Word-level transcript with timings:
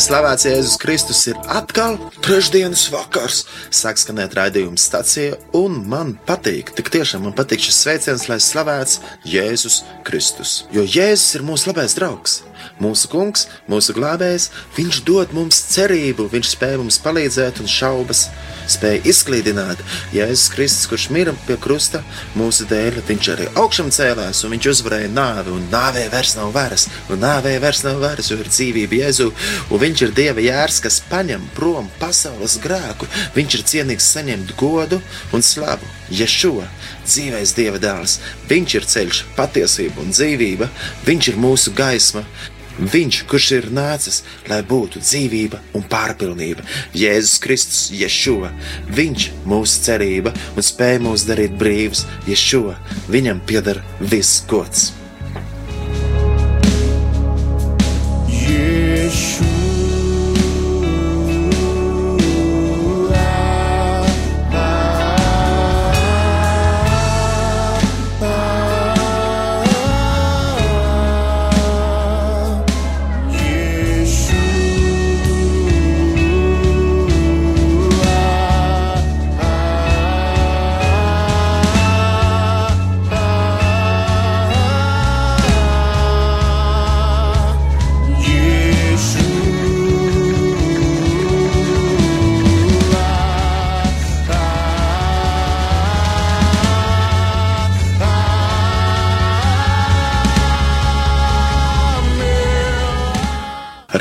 Lai 0.00 0.06
slavēts 0.06 0.46
Jēzus 0.46 0.78
Kristus 0.80 1.18
ir 1.28 1.36
atkal 1.52 1.98
trešdienas 2.24 2.86
vakars, 2.88 3.42
sāk 3.68 4.00
skanēt 4.00 4.32
raidījuma 4.38 4.80
stācija, 4.80 5.36
un 5.52 5.82
man 5.92 6.14
patīk, 6.24 6.72
tik 6.72 6.88
tiešām 6.94 7.26
man 7.28 7.36
patīk 7.36 7.60
šis 7.66 7.82
sveiciens, 7.84 8.24
lai 8.32 8.38
slavēts 8.40 9.02
Jēzus 9.28 9.82
Kristus. 10.08 10.62
Jo 10.72 10.86
Jēzus 10.88 11.36
ir 11.36 11.44
mūsu 11.44 11.68
labais 11.68 11.98
draugs 12.00 12.40
mūsu 12.80 13.10
kungs, 13.12 13.46
mūsu 13.70 13.94
glābējs, 13.96 14.48
viņš 14.76 15.02
dod 15.08 15.34
mums 15.36 15.60
cerību, 15.74 16.28
viņš 16.32 16.54
spēj 16.54 16.78
mums 16.80 17.00
palīdzēt 17.04 17.60
un 17.62 17.70
šaubas, 17.70 18.26
spēj 18.70 19.00
izklīdināt. 19.10 19.82
Jēzus 20.14 20.50
Kristus, 20.54 20.88
kurš 20.90 21.08
mira 21.14 21.34
pie 21.46 21.56
krusta 21.60 22.02
mūsu 22.38 22.66
dēļ, 22.70 23.00
viņš 23.08 23.30
arī 23.34 23.48
augšām 23.60 23.90
cēlās 23.94 24.44
un 24.44 24.54
viņš 24.54 24.68
uzvarēja 24.72 25.10
nāvi, 25.12 25.54
un 25.54 25.66
nāvē 25.72 26.06
vairs 26.12 26.36
nav 26.38 26.52
varas, 26.54 26.86
un 27.10 27.22
nāvē 27.24 27.56
vairs 27.62 27.82
nav 27.86 28.00
varas, 28.02 28.30
jo 28.30 28.38
ir 28.40 28.50
dzīvība 28.50 29.00
Jēzu, 29.00 29.30
un 29.70 29.82
viņš 29.84 30.04
ir 30.06 30.14
Dieva 30.16 30.44
jērs, 30.44 30.80
kas 30.84 31.00
paņem 31.10 31.48
prom 31.56 31.90
pasaules 32.00 32.58
grēku, 32.62 33.08
viņš 33.36 33.58
ir 33.58 33.66
cienīgs 33.74 34.12
saņemt 34.14 34.54
godu 34.60 35.00
un 35.34 35.44
slavu. 35.44 35.88
Ješua, 36.10 36.64
dzīvais 37.06 37.52
Dieva 37.54 37.78
dēls, 37.82 38.18
viņš 38.50 38.78
ir 38.78 38.88
ceļš, 38.94 39.20
patiesība 39.36 40.02
un 40.02 40.10
dzīvība, 40.14 40.70
viņš 41.06 41.30
ir 41.30 41.38
mūsu 41.38 41.74
gaisma, 41.76 42.24
Viņš, 42.80 43.24
kurš 43.28 43.48
ir 43.58 43.68
nācis, 43.76 44.22
lai 44.48 44.62
būtu 44.66 45.02
dzīvība 45.04 45.60
un 45.76 45.84
pārpilnība, 45.90 46.64
Jēzus 46.96 47.40
Kristus, 47.44 47.82
Ješua, 47.92 48.52
Viņš 48.96 49.28
mūsu 49.48 49.84
cerība 49.84 50.32
un 50.54 50.64
spēj 50.64 51.02
mūs 51.04 51.26
darīt 51.28 51.58
brīvus, 51.60 52.06
Ješua, 52.30 52.78
Viņam 53.12 53.44
pieder 53.46 53.84
viss 54.00 54.40
gods. 54.48 54.99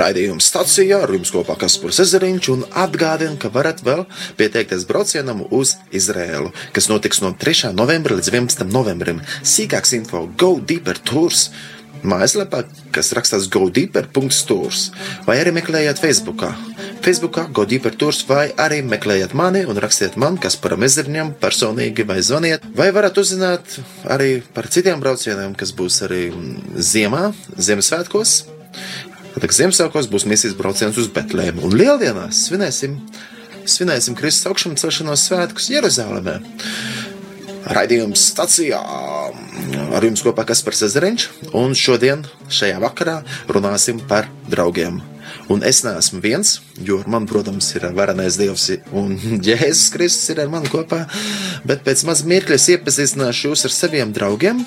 Raidījuma 0.10 0.42
stacijā 0.42 1.04
ar 1.06 1.12
jums 1.14 1.30
kopā 1.30 1.54
Kaspars 1.62 2.00
Ezeriņš 2.02 2.48
un 2.50 2.64
atgādina, 2.82 3.36
ka 3.38 3.52
varat 3.54 3.84
vēl 3.86 4.08
pieteikties 4.40 4.88
braucienam 4.90 5.44
uz 5.54 5.76
Izrēlu, 5.94 6.50
kas 6.74 6.90
notiks 6.90 7.22
no 7.22 7.30
3. 7.38 7.70
novembra 7.78 8.18
līdz 8.18 8.32
11. 8.32 8.66
novembrim. 8.74 9.20
Sīkāks 9.46 9.94
info 10.00 10.24
Go 10.34 10.56
Deeper 10.66 10.98
Tours 10.98 11.52
mājaslapā, 12.02 12.64
kas 12.96 13.12
rakstās 13.14 13.46
godeeper.tours, 13.54 14.90
vai 15.30 15.38
arī 15.44 15.54
meklējiet 15.60 16.02
Facebookā. 16.02 16.56
Facebookā 17.06 17.46
Godeeper 17.54 17.94
Tours 17.94 18.24
vai 18.26 18.48
arī 18.58 18.82
meklējiet 18.82 19.38
mani 19.38 19.62
un 19.70 19.78
rakstiet 19.78 20.18
man, 20.18 20.42
kas 20.42 20.58
par 20.58 20.74
mezerņiem 20.80 21.36
personīgi 21.44 22.08
vai 22.10 22.24
zvaniet, 22.26 22.66
vai 22.74 22.90
varat 22.96 23.22
uzzināt 23.22 23.78
arī 24.10 24.40
par 24.56 24.74
citiem 24.74 25.04
braucieniem, 25.04 25.54
kas 25.60 25.76
būs 25.76 26.02
arī 26.08 26.30
ziemā, 26.82 27.28
Ziemassvētkos. 27.60 28.40
Tad 29.30 29.54
Ziemassvētkos 29.54 30.08
būs 30.10 30.26
misijas 30.30 30.56
brauciens 30.58 30.98
uz 30.98 31.10
Betlēmu. 31.14 31.62
Un 31.68 31.76
Lieldienās 31.78 32.48
svinēsim, 32.48 32.96
svinēsim 33.70 34.18
Kristus 34.18 34.50
augšām 34.50 34.74
celšanos 34.80 35.28
svētkus 35.30 35.70
Jeruzalemē. 35.70 36.40
Raidījums 37.70 38.24
stacijā. 38.32 38.80
Ar 39.94 40.08
jums 40.08 40.24
kopā 40.26 40.48
Kaspars 40.50 40.82
Ezeriņš, 40.88 41.28
un 41.60 41.78
šodien, 41.78 42.26
šajā 42.50 42.82
vakarā, 42.82 43.20
runāsim 43.52 44.02
par 44.10 44.28
draugiem. 44.50 44.98
Un 45.50 45.62
es 45.66 45.84
neesmu 45.86 46.22
viens, 46.24 46.58
jo 46.86 47.00
man, 47.10 47.26
protams, 47.30 47.70
ir 47.78 47.86
varenais 47.98 48.38
Dievs 48.40 48.68
un 48.98 49.16
Jēzus 49.46 49.90
Kristus 49.94 50.34
ir 50.34 50.44
ar 50.44 50.52
mani 50.52 50.70
kopā, 50.74 51.04
bet 51.70 51.86
pēc 51.86 52.06
maz 52.10 52.26
mirkļa 52.26 52.60
iepazīstināšu 52.76 53.52
jūs 53.52 53.66
ar 53.70 53.76
saviem 53.76 54.14
draugiem, 54.16 54.66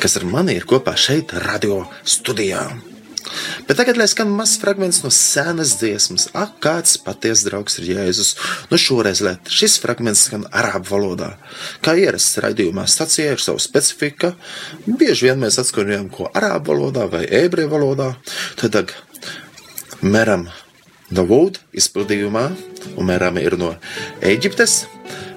kas 0.00 0.18
ar 0.20 0.28
mani 0.28 0.56
ir 0.58 0.68
kopā 0.68 0.96
šeit, 0.98 1.34
radio 1.46 1.84
studijā. 2.04 2.66
Bet 3.68 3.76
tagad, 3.78 3.96
lai 3.96 4.08
skan 4.10 4.30
mazs 4.34 4.58
fragments 4.60 5.00
no 5.04 5.10
senas 5.14 5.76
dziesmas, 5.80 6.26
ak, 6.36 6.56
kāds 6.64 6.96
patiesa 7.00 7.48
draugs 7.48 7.78
ir 7.80 7.92
Jēzus. 7.92 8.32
Nu, 8.70 8.78
šoreiz 8.80 9.22
liet, 9.24 9.50
šis 9.52 9.78
fragments 9.82 10.26
skan 10.26 10.44
arābu 10.50 10.90
valodā. 10.90 11.30
Kā 11.84 11.94
ierasts 11.98 12.40
raidījumā, 12.42 12.88
stacijā 12.90 13.36
ir 13.36 13.42
sava 13.42 13.62
specifika. 13.62 14.34
Bieži 14.86 15.28
vien 15.28 15.40
mēs 15.42 15.60
atskaņojam 15.62 16.10
ko 16.12 16.28
arābu 16.34 16.74
valodā 16.74 17.06
vai 17.12 17.24
ebreju 17.42 17.72
valodā. 17.72 18.12
Tad 18.60 18.92
Meram 20.02 20.48
Davūd 21.12 21.60
izpildījumā, 21.76 22.46
un 22.96 23.06
Meram 23.06 23.36
ir 23.38 23.58
no 23.60 23.74
Eģiptes, 24.24 24.86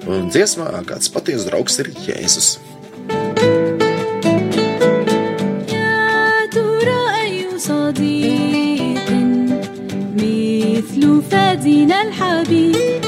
un 0.08 0.30
dziesmā 0.32 0.72
kāds 0.88 1.12
patiesa 1.12 1.50
draugs 1.50 1.78
ir 1.84 1.92
Jēzus. 2.08 2.56
نفادينا 11.06 12.02
الحبيب. 12.02 13.05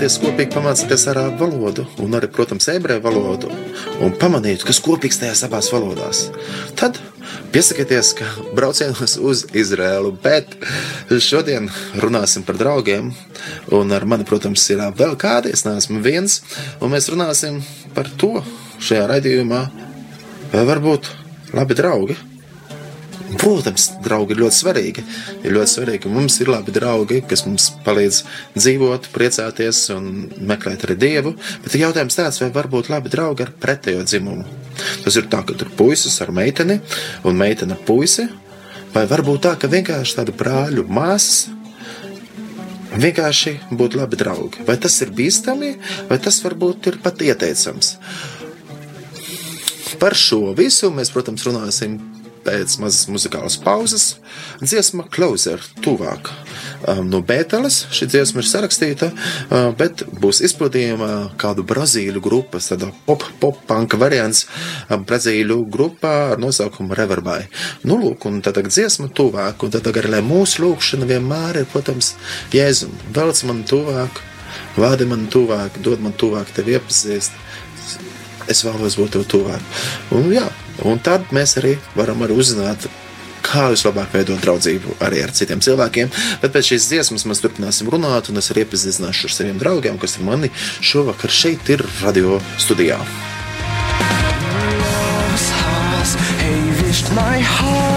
Vēlaties 0.00 0.22
kopīgi 0.22 0.54
pamācīties 0.54 1.02
arābu 1.12 1.44
valodu, 1.44 1.82
un 2.00 2.14
arī, 2.16 2.30
protams, 2.32 2.70
ebreju 2.72 3.02
valodu, 3.04 3.50
un 4.00 4.14
pamanīt, 4.16 4.62
kas 4.64 4.78
kopīgs 4.80 5.18
tajās 5.20 5.42
abās 5.44 5.68
valodās, 5.74 6.22
tad 6.72 6.96
piesakieties, 7.52 8.14
ka 8.16 8.28
braucienos 8.56 9.18
uz 9.20 9.42
Izrēlu. 9.52 10.14
Bet 10.24 10.56
šodien 11.20 11.68
runāsim 12.00 12.46
par 12.48 12.56
draugiem, 12.56 13.12
un 13.76 13.92
ar 13.92 14.08
mani, 14.08 14.24
protams, 14.24 14.64
ir 14.72 14.80
vēl 14.96 15.18
kādi. 15.20 15.52
Es 15.52 15.66
neesmu 15.68 16.00
viens, 16.00 16.40
un 16.80 16.96
mēs 16.96 17.12
runāsim 17.12 17.60
par 17.92 18.08
to 18.16 18.38
šajā 18.80 19.04
raidījumā, 19.12 19.62
vai 20.54 20.66
varbūt 20.72 21.12
labi 21.52 21.76
draugi. 21.76 22.16
Protams, 23.38 23.86
draugi 24.02 24.34
ir 24.34 24.40
ļoti 24.42 24.56
svarīgi. 24.56 25.04
Ir 25.44 25.54
ļoti 25.54 25.72
svarīgi, 25.74 26.02
ka 26.04 26.10
mums 26.12 26.40
ir 26.42 26.50
labi 26.50 26.74
draugi, 26.74 27.20
kas 27.30 27.44
mums 27.46 27.68
palīdz 27.86 28.22
dzīvot, 28.56 29.06
priecāties 29.14 29.84
un 29.94 30.08
meklēt 30.50 30.86
arī 30.86 30.96
dievu. 30.98 31.34
Bet 31.64 31.78
jautājums 31.78 32.18
tāds, 32.18 32.40
vai 32.42 32.50
var 32.54 32.70
būt 32.72 32.90
labi 32.90 33.12
draugi 33.12 33.46
ar 33.46 33.54
pretējo 33.62 34.02
dzimumu. 34.08 34.48
Tas 35.04 35.18
ir 35.20 35.30
tā, 35.30 35.44
ka 35.46 35.54
tur 35.54 35.70
puisis 35.78 36.18
ar 36.24 36.34
meiteni 36.34 36.80
un 37.28 37.38
meitene 37.38 37.76
ar 37.76 37.86
puisi. 37.86 38.26
Vai 38.90 39.06
varbūt 39.06 39.44
tā, 39.46 39.54
ka 39.60 39.70
vienkārši 39.70 40.18
tādu 40.18 40.34
brāļu 40.34 40.88
māsas 40.90 41.46
vienkārši 42.98 43.56
būt 43.70 43.94
labi 44.00 44.18
draugi? 44.18 44.66
Vai 44.66 44.74
tas 44.82 44.96
ir 45.04 45.14
bīstami, 45.14 45.76
vai 46.10 46.18
tas 46.18 46.42
varbūt 46.42 46.90
ir 46.90 46.98
pat 47.04 47.22
ieteicams? 47.22 47.94
Par 50.00 50.16
šo 50.16 50.54
visu 50.56 50.90
mēs, 50.94 51.12
protams, 51.12 51.44
runāsim 51.46 51.98
pēc 52.44 52.76
mazas 52.82 53.08
muzikālas 53.10 53.56
pauzes. 53.60 54.04
Dziesma 54.62 55.06
Closer, 55.12 55.62
tuvāk. 55.84 56.30
Um, 56.88 57.04
no 57.12 57.20
Bēteles 57.26 57.82
šī 57.92 58.08
dziesma 58.10 58.40
ir 58.40 58.48
sarakstīta, 58.48 59.10
uh, 59.12 59.68
bet 59.76 60.04
būs 60.22 60.40
izpildījuma 60.48 61.10
kādu 61.40 61.64
brazīļu 61.68 62.22
grupas, 62.24 62.70
tāda 62.72 62.88
pop-pop-punk 63.08 63.98
variants 64.00 64.46
um, 64.88 65.04
brazīļu 65.08 65.60
grupā 65.72 66.14
ar 66.32 66.40
nosaukumu 66.40 66.96
Reverbai. 66.96 67.42
Nu, 67.84 68.00
lūk, 68.00 68.24
un 68.30 68.40
tad 68.44 68.62
dziesma 68.64 69.10
tuvāk, 69.12 69.66
un 69.66 69.76
tad 69.76 69.90
arī, 69.92 70.14
lai 70.16 70.24
mūsu 70.24 70.64
lūkšana 70.64 71.08
vienmēr 71.10 71.62
ir, 71.62 71.68
protams, 71.72 72.14
Jēzum, 72.56 72.96
velc 73.16 73.44
man 73.50 73.62
tuvāk, 73.68 74.24
vādi 74.80 75.08
man 75.10 75.28
tuvāk, 75.32 75.76
dod 75.84 76.00
man 76.04 76.16
tuvāk 76.16 76.52
tevi 76.56 76.78
iepazīst 76.78 77.36
es 78.50 78.64
vēlos 78.66 78.98
būt 78.98 79.14
tev 79.14 79.26
tuvāk. 79.30 79.80
Un, 80.16 80.30
jā, 80.34 80.46
un 80.88 81.00
tad 81.02 81.32
mēs 81.34 81.56
arī 81.60 81.76
varam 81.96 82.22
arī 82.24 82.36
uzzināt, 82.40 82.86
kā 83.44 83.70
vislabāk 83.72 84.12
veidot 84.14 84.40
draudzību 84.44 84.98
arī 85.06 85.24
ar 85.24 85.34
citiem 85.36 85.62
cilvēkiem. 85.64 86.12
Bet 86.42 86.54
pēc 86.54 86.72
šīs 86.72 86.88
dziesmas 86.92 87.26
mēs 87.28 87.42
turpināsim 87.44 87.90
runāt, 87.92 88.30
un 88.30 88.40
es 88.40 88.50
arī 88.52 88.66
iepazīstināšu 88.66 89.30
ar 89.30 89.36
saviem 89.36 89.60
draugiem, 89.60 89.98
kas 90.00 90.18
ar 90.18 90.26
mani 90.28 90.52
šovakar 90.80 91.32
šeit 91.32 91.72
ir 91.72 91.84
radio 92.04 92.40
studijā. 92.60 93.00
My 97.12 97.40
heart 97.42 97.89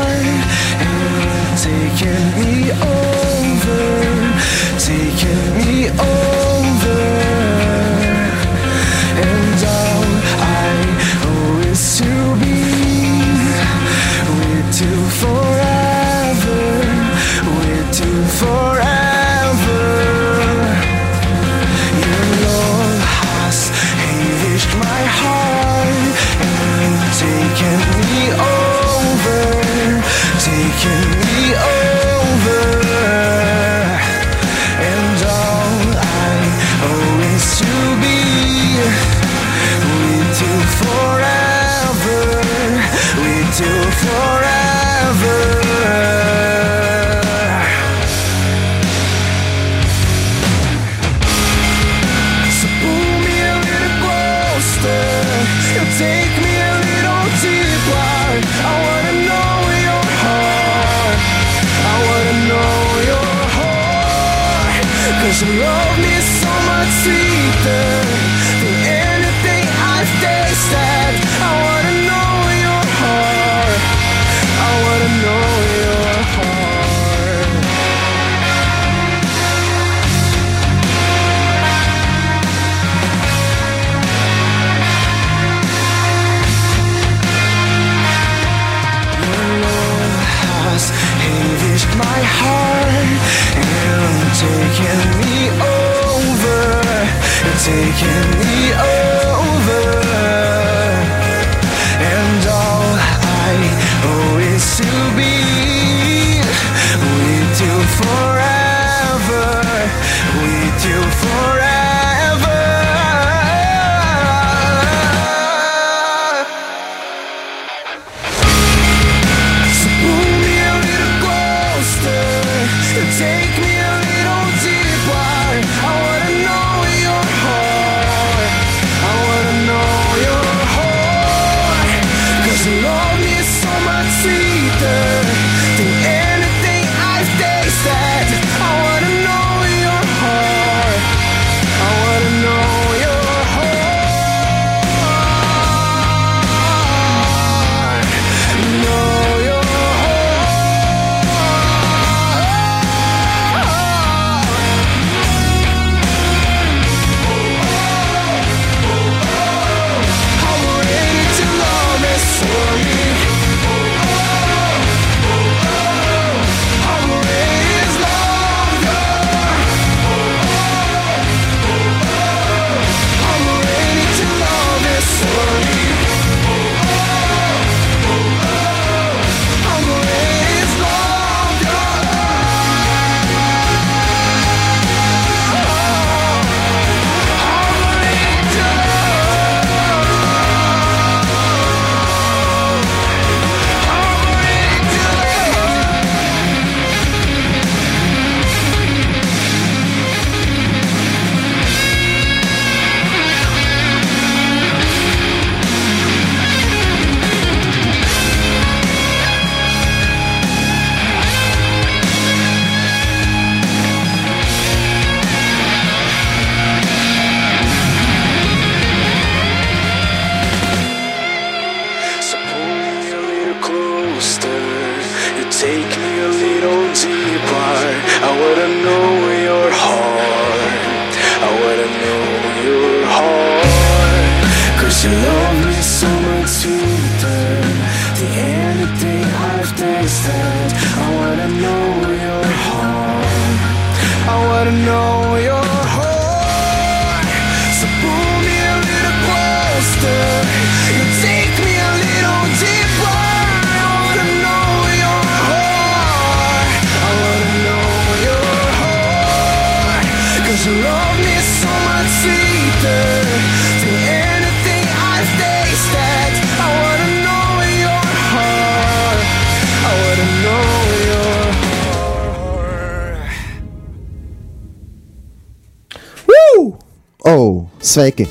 sveiki! 277.94 278.26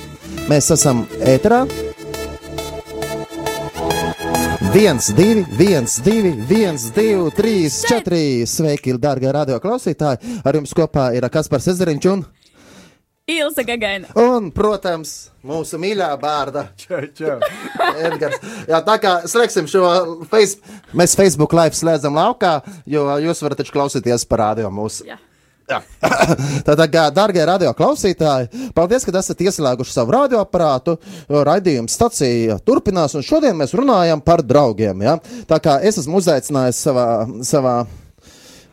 Mēs 0.50 0.72
esam 0.74 1.04
ēterā. 1.22 1.62
viens, 4.72 5.10
divi, 5.14 5.44
viens, 5.58 5.98
divi, 6.02 6.32
viens, 6.48 6.88
divi, 6.96 7.30
trīs, 7.36 7.76
četri. 7.86 8.42
Sveiki, 8.48 8.96
dārgie 8.98 9.30
radio 9.32 9.60
klausītāji! 9.62 10.40
Ar 10.42 10.58
jums 10.58 10.74
kopā 10.74 11.12
ir 11.14 11.28
Kaspars 11.30 11.68
Ezeriņš 11.74 12.08
un, 12.10 12.24
Ilsa 13.30 13.62
Gagaina. 13.62 14.10
un, 14.18 14.50
protams, 14.50 15.30
mūsu 15.46 15.78
mīļā 15.78 16.10
bērna 16.18 16.64
Edgars. 18.08 18.40
Jā, 18.66 18.82
tā 18.82 18.96
kā 18.98 19.18
slēgsim 19.30 19.70
šo 19.70 19.84
face... 20.32 20.58
mēs 20.90 21.14
Facebook 21.14 21.54
live 21.54 21.78
slēdzam 21.78 22.18
laukā, 22.18 22.56
jo 22.86 23.06
jūs 23.28 23.44
varat 23.46 23.62
taču 23.62 23.76
klausīties 23.76 24.26
par 24.26 24.48
radio 24.48 24.72
mūsu. 24.74 25.06
Jā. 25.06 25.20
Tātad, 26.66 26.84
kā, 26.92 27.06
darbie 27.14 27.44
radio 27.48 27.72
klausītāji, 27.78 28.70
paldies, 28.76 29.06
ka 29.06 29.14
esat 29.20 29.40
ieslēguši 29.46 29.94
savu 29.94 30.14
radioaparātu. 30.16 30.98
Raidījuma 31.30 31.90
stacija 31.90 32.58
turpinās, 32.66 33.16
un 33.18 33.26
šodien 33.26 33.56
mēs 33.58 33.74
runājam 33.78 34.22
par 34.24 34.44
draugiem. 34.44 35.06
Ja? 35.06 35.18
Tā 35.48 35.62
kā 35.62 35.80
es 35.82 36.02
esmu 36.02 36.22
uzaicinājis 36.22 36.86
savā. 36.86 37.08
savā 37.46 37.76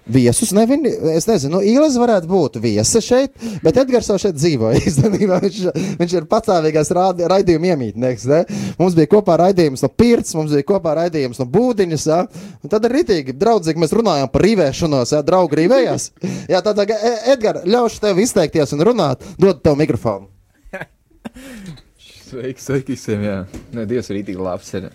Viesus, 0.10 0.50
ne, 0.58 0.64
viņi, 0.66 0.92
es 1.14 1.28
nezinu, 1.30 1.60
nu, 1.60 1.62
Ilis 1.66 1.98
varētu 2.02 2.30
būt 2.30 2.56
viesa 2.64 3.02
šeit, 3.04 3.36
bet 3.62 3.78
Edgars 3.78 4.08
jau 4.10 4.18
šeit 4.22 4.38
dzīvo. 4.40 4.72
Īstenībā 4.90 5.38
viņš, 5.44 5.60
viņš 6.00 6.16
ir 6.18 6.28
patstāvīgais 6.32 6.90
raidījuma 7.30 7.70
iemītnieks. 7.76 8.26
Ne? 8.32 8.40
Mums 8.80 8.98
bija 8.98 9.12
kopā 9.12 9.38
raidījums 9.44 9.86
no 9.86 9.92
Pirts, 9.94 10.34
mums 10.38 10.56
bija 10.56 10.66
kopā 10.72 10.96
raidījums 11.04 11.42
no 11.42 11.46
Būdiņas. 11.54 12.08
Ja? 12.10 12.24
Un 12.64 12.74
tad 12.74 12.90
ir 12.90 12.98
rītīgi, 12.98 13.38
draudzīgi 13.38 13.84
mēs 13.84 13.94
runājam 13.94 14.34
par 14.34 14.48
rīvēšanos, 14.48 15.14
ja 15.14 15.22
draugi 15.26 15.62
rīvējās. 15.62 16.10
Jā, 16.54 16.64
tad, 16.66 16.82
Edgars, 16.82 17.70
ļaušu 17.70 18.02
tev 18.08 18.26
izteikties 18.26 18.74
un 18.74 18.86
runāt, 18.90 19.26
dod 19.38 19.62
tev 19.62 19.78
mikrofonu. 19.78 20.30
Sveiki, 22.30 22.62
sveiki 22.62 22.94
visiem. 22.94 23.26
Jā, 23.26 23.38
Nē, 23.74 23.86
Dievs 23.90 24.10
ir 24.10 24.24
itī 24.24 24.36
labs. 24.38 24.74
Ir. 24.78 24.90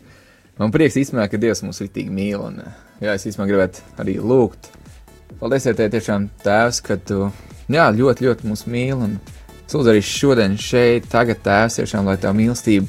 Man 0.58 0.74
prieks 0.74 0.98
īstenībā, 0.98 1.26
ka 1.30 1.38
Dievs 1.42 1.62
mūs 1.66 1.82
itī 1.86 2.06
mīl. 2.10 2.42
Un, 2.42 2.62
jā, 3.02 3.14
es 3.14 3.26
īstenībā 3.26 3.50
gribētu 3.50 4.02
arī 4.02 4.18
lūgt. 4.22 4.74
Paldies, 5.40 5.66
ja 5.66 5.74
tev 5.76 5.90
tiešām 5.92 6.28
tēvs, 6.44 6.78
ka 6.84 6.96
tu 7.00 7.26
jā, 7.72 7.88
ļoti, 7.96 8.26
ļoti 8.26 8.48
mūs 8.48 8.64
mīl. 8.70 9.00
Un 9.06 9.16
es 9.64 9.74
lūdzu 9.74 9.92
arī 9.92 10.02
šodien 10.04 10.56
šeit, 10.60 11.08
tagad 11.12 11.42
tēvs, 11.44 11.80
tiešām, 11.80 12.06
lai 12.08 12.16
tā 12.22 12.32
mīlestība 12.36 12.86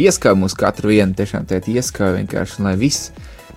ieskauj 0.00 0.36
mūs 0.38 0.56
katru 0.58 0.92
vienu, 0.92 1.14
tiešām 1.18 1.46
tēt 1.50 1.68
ieskauj 1.70 2.16
vienkārši, 2.18 2.60
un 2.60 2.68
lai 2.70 2.74
viss, 2.78 3.10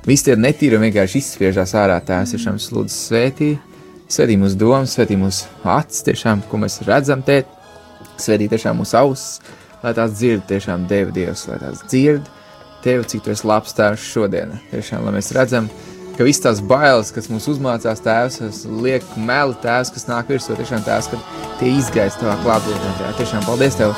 viss 0.06 0.26
tie 0.26 0.38
netīri 0.38 0.80
vienkārši 0.82 1.22
izspiežās 1.22 1.76
ārā 1.78 1.98
tēvs, 2.06 2.36
tiešām 2.36 2.58
lūdzu 2.78 2.94
svētī, 2.94 3.52
svētī 4.10 4.38
mūsu 4.40 4.60
domas, 4.62 4.96
svētī 4.98 5.18
mūsu 5.20 5.50
acis, 5.78 6.06
tiešām, 6.08 6.46
ko 6.50 6.62
mēs 6.62 6.82
redzam 6.88 7.26
tēt, 7.26 7.50
svētī 8.22 8.50
tiešām 8.54 8.82
mūsu 8.82 8.98
ausis, 9.02 9.54
lai 9.84 9.94
tās 9.98 10.18
dzird 10.18 10.46
tiešām 10.50 10.90
Dievu 10.90 11.14
Dievs, 11.16 11.48
lai 11.52 11.62
tās 11.62 11.86
dzird 11.86 12.34
Tevi, 12.84 13.04
cik 13.04 13.24
tu 13.26 13.32
esi 13.34 13.48
labs 13.50 13.74
tēvs 13.76 14.04
šodien. 14.06 14.52
Tiešām, 14.70 15.02
lai 15.04 15.16
mēs 15.16 15.32
redzam, 15.36 15.66
ka 16.18 16.26
viss 16.26 16.42
tās 16.42 16.60
bailes, 16.66 17.12
kas 17.14 17.30
mums 17.30 17.46
uzmācās 17.52 18.02
tēvs, 18.04 18.66
liek 18.82 19.06
meli 19.16 19.58
tēvs, 19.64 19.94
kas 19.94 20.08
nāk 20.10 20.32
virsū, 20.34 20.58
tiešām 20.58 20.86
tēvs, 20.86 21.12
ka 21.12 21.20
tie 21.60 21.74
izgaisa 21.78 22.22
tavā 22.22 22.36
klātbūtnē. 22.44 22.94
tēvs. 23.00 23.20
Tiešām 23.22 23.46
paldies 23.46 23.78
tev, 23.78 23.94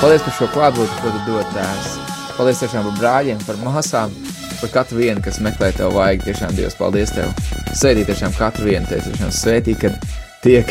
paldies 0.00 0.26
par 0.26 0.36
šo 0.38 0.50
klātbūtni, 0.54 1.00
ko 1.02 1.14
tu 1.14 1.22
dod 1.28 1.50
tēvs. 1.56 1.96
Paldies 2.38 2.62
tiešām 2.62 2.86
par 2.88 2.98
brāļiem, 3.00 3.42
par 3.46 3.58
māsām, 3.62 4.14
par 4.60 4.70
katru 4.74 5.02
vienu, 5.02 5.22
kas 5.22 5.40
meklē 5.42 5.72
tev 5.74 5.94
vajag. 5.98 6.24
Tiešām 6.28 6.54
Dievs, 6.58 6.78
paldies 6.78 7.14
tev. 7.14 7.30
Svētī 7.74 8.06
tiešām 8.06 8.34
katru 8.38 8.70
vienu, 8.70 8.86
tev 8.90 9.02
tiešām 9.06 9.34
svētī, 9.34 9.74
kad 9.78 9.98
tiek, 10.44 10.70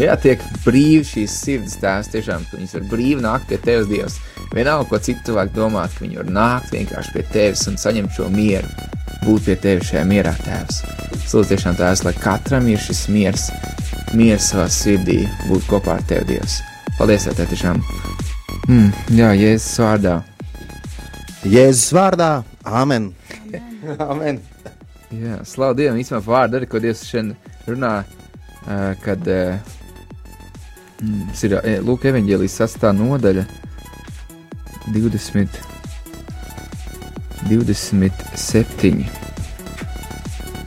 jā, 0.00 0.14
tiek 0.20 0.42
brīvi 0.64 1.04
šīs 1.06 1.36
sirds 1.44 1.76
tēvs, 1.80 2.10
tiešām, 2.14 2.46
ka 2.48 2.58
viņas 2.58 2.76
var 2.78 2.86
brīvi 2.90 3.24
nākt 3.24 3.50
pie 3.50 3.58
tevis 3.62 3.88
Dievs. 3.90 4.18
Vienalga, 4.54 4.88
ko 4.90 4.98
citu 4.98 5.28
cilvēku 5.28 5.54
domāt, 5.58 5.92
ka 5.94 6.06
viņi 6.06 6.20
var 6.22 6.32
nākt 6.36 6.72
vienkārši 6.74 7.14
pie 7.14 7.24
tevis 7.34 7.66
un 7.70 7.78
saņemt 7.80 8.16
šo 8.16 8.30
mieru, 8.32 8.70
būt 9.26 9.46
pie 9.46 9.56
tevis 9.60 9.92
šajā 9.92 10.04
mierā, 10.08 10.32
tēvs. 10.46 10.82
Lūdzu, 11.30 11.52
tiešām 11.52 11.78
tēvs, 11.78 12.04
lai 12.06 12.14
katram 12.18 12.66
ir 12.72 12.80
šis 12.82 13.04
miers, 13.12 13.46
miers 14.16 14.50
savā 14.50 14.66
sirdī, 14.72 15.20
būt 15.46 15.68
kopā 15.70 16.00
ar 16.00 16.06
tevi, 16.10 16.34
Dievs. 16.34 16.58
Paldies, 16.98 17.28
tev 17.28 17.46
tiešām. 17.52 17.82
Mm, 18.66 18.90
jā, 19.16 19.32
Jēzus 19.38 19.76
vārdā. 19.84 20.16
Jēzus 21.46 21.92
vārdā, 21.96 22.32
Āmen! 22.66 23.12
Amen. 23.98 24.40
Jā, 25.10 25.40
slavu 25.48 25.74
Dievam, 25.74 25.96
īstenībā 25.98 26.20
vārdu 26.22 26.58
arī, 26.60 26.66
ko 26.70 26.78
Dievs 26.82 27.00
šodien 27.08 27.32
runā, 27.66 27.94
kad 29.04 29.28
uh, 29.28 29.56
mm, 31.00 31.30
tas 31.30 31.44
ir 31.48 31.56
uh, 31.56 31.72
Lūk, 31.86 32.04
evanģēlijas 32.10 32.58
sastā 32.62 32.92
nodaļa 32.96 33.46
20, 34.92 35.60
27. 37.48 39.04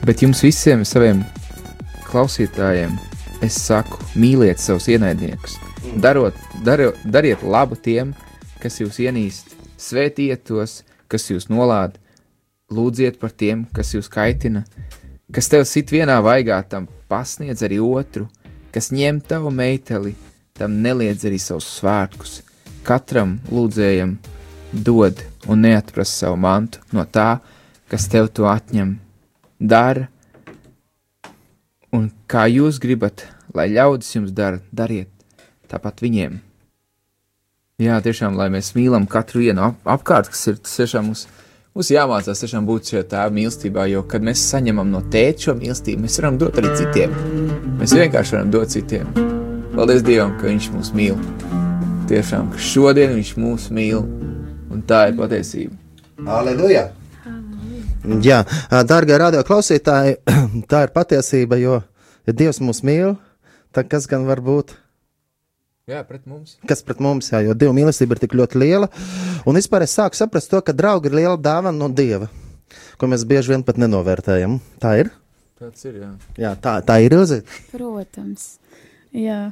Bet 0.04 0.22
jums 0.22 0.42
visiem 0.44 0.84
saviem 0.88 1.22
klausītājiem 2.10 2.94
es 3.44 3.56
saku, 3.60 4.00
mīliet 4.18 4.60
savus 4.62 4.86
ienaidniekus, 4.92 5.56
darot, 6.00 6.36
daro, 6.64 6.92
dariet 7.04 7.42
labu 7.42 7.76
tiem, 7.76 8.12
kas 8.62 8.80
jūs 8.80 9.00
ienīst, 9.02 9.54
svētiet 9.80 10.44
tos, 10.48 10.82
kas 11.10 11.28
jūs 11.30 11.48
nolāda, 11.50 12.00
lūdziet 12.72 13.18
par 13.20 13.34
tiem, 13.34 13.66
kas 13.74 13.94
jūs 13.94 14.08
kaitina, 14.12 14.64
kas 15.34 15.50
tev 15.50 15.64
sit 15.66 15.90
vienā 15.90 16.20
vaigā, 16.22 16.60
tam 16.62 16.86
pasniedz 17.10 17.64
arī 17.66 17.80
otru, 17.82 18.28
kas 18.74 18.92
ņem 18.94 19.18
tavu 19.26 19.50
meiteli, 19.50 20.14
tam 20.54 20.78
neliedz 20.84 21.26
arī 21.26 21.40
savus 21.42 21.66
svētkus. 21.80 22.36
Katram 22.86 23.40
lūdzējam 23.50 24.16
dod 24.86 25.22
un 25.50 25.64
neatprasa 25.64 26.24
savu 26.24 26.38
mantu 26.38 26.82
no 26.94 27.02
tā, 27.04 27.40
kas 27.90 28.06
tev 28.12 28.30
to 28.30 28.46
atņem. 28.46 28.94
Dara, 29.58 30.06
un 31.94 32.10
kā 32.30 32.46
jūs 32.50 32.78
gribat, 32.82 33.26
lai 33.54 33.70
ļaudis 33.72 34.14
jums 34.14 34.34
dara, 34.34 34.60
dariet 34.70 35.10
tāpat 35.70 36.02
viņiem. 36.04 36.38
Jā, 37.82 37.98
tiešām, 37.98 38.36
lai 38.38 38.52
mēs 38.54 38.74
mīlam 38.76 39.08
katru 39.10 39.42
vienu 39.42 39.64
ap 39.66 39.88
apkārt, 39.96 40.30
kas 40.30 40.46
ir 40.46 40.60
tas 40.62 40.76
tiešām 40.78 41.08
mums, 41.10 41.24
mums 41.74 41.90
jāmācās 41.90 42.38
tiešām 42.38 42.66
būt 42.68 42.92
šajā 42.92 43.04
tēva 43.10 43.34
mīlestībā, 43.34 43.88
jo, 43.90 44.04
kad 44.06 44.22
mēs 44.22 44.42
saņemam 44.52 44.92
no 44.94 45.00
tēta 45.10 45.48
šo 45.48 45.54
mīlestību, 45.58 46.04
mēs 46.04 46.18
varam 46.20 46.36
dot 46.38 46.60
arī 46.60 46.70
citiem. 46.78 47.14
Mēs 47.80 47.94
vienkārši 47.98 48.36
varam 48.36 48.52
dot 48.54 48.70
citiem. 48.70 49.08
Paldies 49.74 50.04
Dievam, 50.06 50.36
ka 50.38 50.46
Viņš 50.46 50.68
mūs 50.70 50.92
mīl. 50.94 51.18
Tiešām, 52.10 52.52
ka 52.52 52.62
šodien 52.62 53.16
Viņš 53.16 53.32
mūs 53.42 53.66
mīl, 53.74 54.04
un 54.70 54.84
tā 54.86 55.08
ir 55.10 55.18
patiesība. 55.18 55.74
Aleluja! 56.30 56.92
Jā, 58.22 58.44
dārgie 58.86 59.18
radio 59.18 59.42
klausītāji, 59.48 60.20
tā 60.70 60.86
ir 60.86 60.94
patiesība, 60.94 61.58
jo, 61.58 61.80
ja 62.28 62.38
Dievs 62.38 62.62
mūs 62.62 62.84
mīl, 62.86 63.16
tad 63.74 63.90
kas 63.90 64.06
gan 64.06 64.28
var 64.30 64.44
būt? 64.44 64.76
Jā, 65.84 65.98
pret 66.08 66.22
mums. 66.24 66.54
Kas 66.64 66.80
pret 66.80 67.00
mums, 67.04 67.26
jā, 67.28 67.42
jo 67.44 67.52
Dieva 67.60 67.74
mīlestība 67.76 68.16
ir 68.16 68.20
tik 68.22 68.32
ļoti 68.38 68.56
liela. 68.56 68.86
Un 69.44 69.58
vispār 69.58 69.84
es 69.84 69.92
sāku 69.92 70.16
saprast 70.16 70.48
to, 70.48 70.62
ka 70.64 70.72
draugi 70.72 71.10
ir 71.10 71.16
liela 71.18 71.36
dāvana 71.36 71.76
no 71.76 71.90
Dieva, 71.92 72.30
ko 72.96 73.10
mēs 73.12 73.26
bieži 73.28 73.52
vien 73.52 73.64
pat 73.66 73.76
nenovērtējam. 73.82 74.54
Tā 74.80 74.94
ir? 75.02 75.10
Tāds 75.60 75.84
ir, 75.84 75.98
jā. 76.00 76.08
Jā, 76.40 76.54
tā, 76.56 76.78
tā 76.88 76.96
ir 77.04 77.12
Ilze. 77.18 77.42
Protams. 77.74 78.54
Jā. 79.12 79.42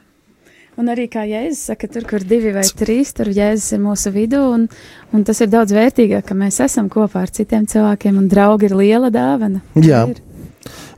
Un 0.80 0.88
arī 0.88 1.04
kā 1.12 1.26
Jēzus 1.28 1.66
saka, 1.68 1.92
tur, 1.92 2.08
kur 2.08 2.24
divi 2.24 2.54
vai 2.56 2.64
trīs, 2.80 3.12
tur 3.12 3.28
Jēzus 3.28 3.76
ir 3.76 3.84
mūsu 3.84 4.16
vidū. 4.16 4.40
Un, 4.56 4.64
un 5.12 5.28
tas 5.28 5.44
ir 5.44 5.52
daudz 5.52 5.76
vērtīgāk, 5.76 6.24
ka 6.30 6.38
mēs 6.38 6.62
esam 6.64 6.88
kopā 6.92 7.26
ar 7.26 7.36
citiem 7.36 7.68
cilvēkiem, 7.68 8.16
un 8.24 8.32
draugi 8.32 8.70
ir 8.70 8.78
liela 8.80 9.12
dāvana. 9.12 9.60
Jā. 9.76 10.06
Ir. 10.08 10.24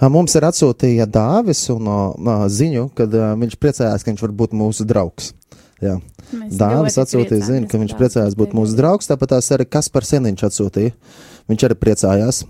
Mums 0.02 0.34
ir 0.34 0.46
atsūtīja 0.48 1.06
dāvis 1.10 1.66
un 1.74 1.88
ziņu, 2.50 2.88
kad 2.98 3.14
viņš 3.14 3.56
priecājās, 3.62 4.04
ka 4.04 4.12
viņš 4.12 4.24
var 4.26 4.34
būt 4.42 4.56
mūsu 4.58 4.86
draugs. 4.88 5.32
Jā. 5.82 5.98
Mēs 6.34 6.56
Dāvis 6.58 6.96
atsūtīja, 6.98 7.42
priecājamies 7.44 7.70
ka 7.70 7.80
viņš 7.82 7.94
priecājās 7.98 8.36
būt 8.38 8.54
mūsu 8.56 8.76
draugs, 8.78 9.08
tāpat 9.10 9.34
tās 9.34 9.50
arī 9.54 9.66
Kaspars 9.68 10.14
Seniņš 10.14 10.46
atsūtīja. 10.48 10.94
Viņš 11.50 11.66
arī 11.68 11.76
priecājās. 11.78 12.44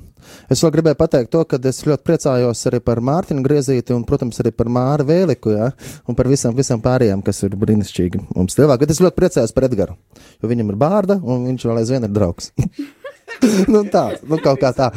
Es 0.51 0.63
vēl 0.65 0.73
gribēju 0.77 0.99
pateikt 0.99 1.31
to, 1.35 1.43
ka 1.49 1.59
es 1.69 1.83
ļoti 1.87 2.05
priecājos 2.07 2.63
arī 2.71 2.81
par 2.85 3.01
Mārtiņu 3.05 3.45
Griezīti 3.45 3.95
un, 3.95 4.07
protams, 4.09 4.41
arī 4.43 4.55
par 4.57 4.71
Māru 4.73 5.07
Vēliku, 5.09 5.53
jā, 5.55 5.71
un 6.09 6.17
par 6.19 6.31
visam, 6.31 6.55
visam 6.57 6.83
pārējiem, 6.85 7.23
kas 7.27 7.43
ir 7.47 7.57
brīnišķīgi 7.61 8.23
mums 8.31 8.57
cilvēki. 8.57 8.85
Bet 8.85 8.95
es 8.95 9.03
ļoti 9.05 9.19
priecājos 9.21 9.55
par 9.57 9.69
Edgaru, 9.69 9.97
jo 10.41 10.51
viņam 10.51 10.73
ir 10.73 10.81
bārda 10.81 11.19
un 11.21 11.49
viņš 11.51 11.69
vēl 11.69 11.83
aizvien 11.83 12.09
ir 12.09 12.15
draugs. 12.15 12.53
nu 13.75 13.83
tā, 13.93 14.05
nu 14.29 14.39
kaut 14.43 14.61
kā 14.63 14.71
tā. 14.77 14.91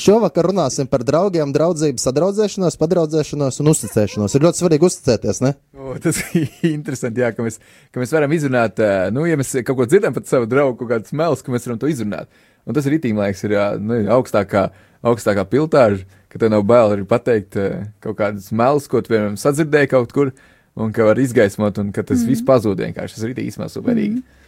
Šovakar 0.00 0.48
runāsim 0.50 0.88
par 0.90 1.04
draugiem, 1.06 1.52
draudzību, 1.54 2.00
sadraudzēšanos, 2.02 2.78
padraudzēšanos 2.80 3.60
un 3.62 3.72
uzticēšanos. 3.72 4.36
Ir 4.36 4.46
ļoti 4.46 4.62
svarīgi 4.62 4.88
uzticēties, 4.88 5.42
ne? 5.44 5.52
O, 5.76 5.96
tas 6.02 6.22
ir 6.38 6.48
interesanti, 6.76 7.24
jā, 7.24 7.32
ka, 7.36 7.44
mēs, 7.46 7.60
ka 7.94 8.02
mēs 8.02 8.14
varam 8.14 8.36
izrunāt, 8.36 8.82
nu, 9.14 9.26
ja 9.28 9.38
mēs 9.40 9.54
kaut 9.66 9.78
ko 9.80 9.88
dzirdam 9.88 10.16
par 10.16 10.26
savu 10.28 10.48
draugu, 10.50 10.78
kaut 10.82 10.94
kādas 10.94 11.16
melus, 11.16 11.44
ka 11.44 11.54
mēs 11.54 11.68
varam 11.68 11.82
to 11.82 11.90
izrunāt. 11.92 12.30
Un 12.68 12.76
tas 12.76 12.86
ir 12.86 12.96
itīm, 12.98 13.18
liekas, 13.18 13.42
ir 13.48 13.56
nu, 13.82 13.98
augstākā, 14.18 14.68
augstākā 15.02 15.44
piltāža, 15.50 16.06
ka 16.30 16.40
tev 16.40 16.52
nav 16.54 16.62
bail 16.68 16.94
arī 16.94 17.06
pateikt 17.08 17.58
kaut 18.04 18.18
kādas 18.20 18.52
melus, 18.54 18.86
ko 18.90 19.02
tu 19.02 19.16
vienam 19.16 19.34
sadzirdēji 19.40 19.90
kaut 19.92 20.14
kur, 20.14 20.30
un 20.78 20.92
ka 20.94 21.04
var 21.08 21.18
izgaismot, 21.20 21.80
un 21.82 21.90
ka 21.92 22.04
tas 22.06 22.22
mm. 22.22 22.30
viss 22.30 22.46
pazūd 22.46 22.80
vienkārši. 22.86 23.18
Tas 23.18 23.26
ir 23.26 23.34
itī 23.34 23.48
īstenībā 23.50 23.68
superīgi. 23.72 24.22
Mm. 24.22 24.41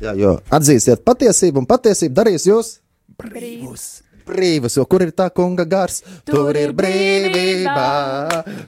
Jā, 0.00 0.14
jo 0.16 0.36
atzīsiet 0.50 1.02
patiesību, 1.04 1.64
un 1.64 1.66
patiesība 1.68 2.22
darīs 2.22 2.46
jūs 2.48 2.78
Brīvs. 3.20 3.88
brīvus, 4.30 4.76
jo 4.78 4.84
kur 4.86 5.02
ir 5.02 5.10
tā 5.16 5.26
kunga 5.34 5.64
gars, 5.66 6.02
tur 6.24 6.54
ir 6.56 6.70
brīvība. 6.76 7.86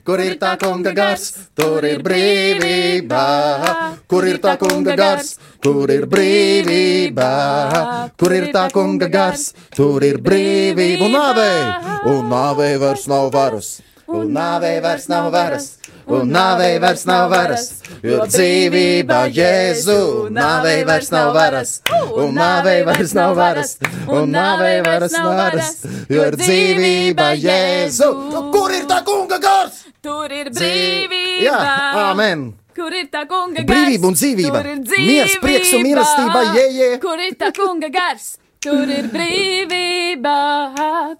Kur 0.04 0.20
ir 0.20 0.34
tā 0.40 0.56
kunga 0.58 0.90
gars, 0.96 1.28
tur 1.54 1.84
ir 1.86 2.02
brīvība. 2.02 3.22
Kur 4.10 4.26
ir 4.26 4.40
tā 4.42 4.56
kunga 4.58 4.96
gars, 4.98 5.36
tur 5.62 5.90
ir 5.94 6.06
brīvība. 6.10 7.30
Kur 8.18 8.34
ir 8.34 8.50
tā 8.52 8.66
kunga 8.74 9.08
gars, 9.08 9.52
tur 9.76 10.02
ir 10.02 10.18
brīvība. 10.18 11.06
Un 11.06 11.14
nāvei, 11.16 11.62
un 12.10 12.28
nāvei 12.32 12.74
vairs 12.82 13.06
nav 13.08 13.30
varas. 13.32 13.80
Un 14.12 14.34
nāvei 14.34 14.80
vairs 14.82 15.06
nav 15.08 15.30
varas. 15.32 15.78
Un 16.10 16.32
nāvei 16.34 16.80
vairs 16.82 17.04
nav 17.06 17.28
varas, 17.30 17.68
jo 18.02 18.24
dzīvība 18.26 19.20
Jēzu, 19.32 19.98
nāvei 20.34 20.82
vairs 20.88 21.12
nav 21.14 21.30
varas, 21.36 21.76
un 22.18 22.34
nāvei 22.34 22.80
vairs 22.86 23.14
nav 23.14 23.36
varas, 23.38 23.76
un 24.08 24.32
nāvei 24.34 24.80
vairs 24.82 25.14
nav 25.14 25.30
varas, 25.38 25.70
jo 26.10 26.26
dzīvība 26.34 27.28
Jēzu. 27.38 28.10
Kur 28.54 28.74
ir 28.74 28.88
tā 28.90 29.02
kunga 29.06 29.38
gars? 29.42 29.84
Tur 30.02 30.34
ir 30.34 30.50
brīvība. 30.50 31.46
Jā, 31.46 31.62
amen. 32.10 32.50
Kur 32.74 32.90
ir 32.96 33.06
tā 33.12 33.22
kunga 33.30 33.62
gars? 33.62 33.70
Brīvība 33.70 34.10
un 34.10 34.18
dzīvība. 34.18 34.62
Miers, 34.98 35.38
prieks 35.42 35.74
un 35.76 35.86
mīlestība, 35.86 36.46
jē, 36.56 36.68
jē. 36.80 36.94
Kur 37.02 37.20
ir 37.22 37.36
tā 37.38 37.52
kunga 37.54 37.92
gars? 37.94 38.32
Tur 38.62 38.86
ir 38.86 39.08
brīvība. 39.10 40.32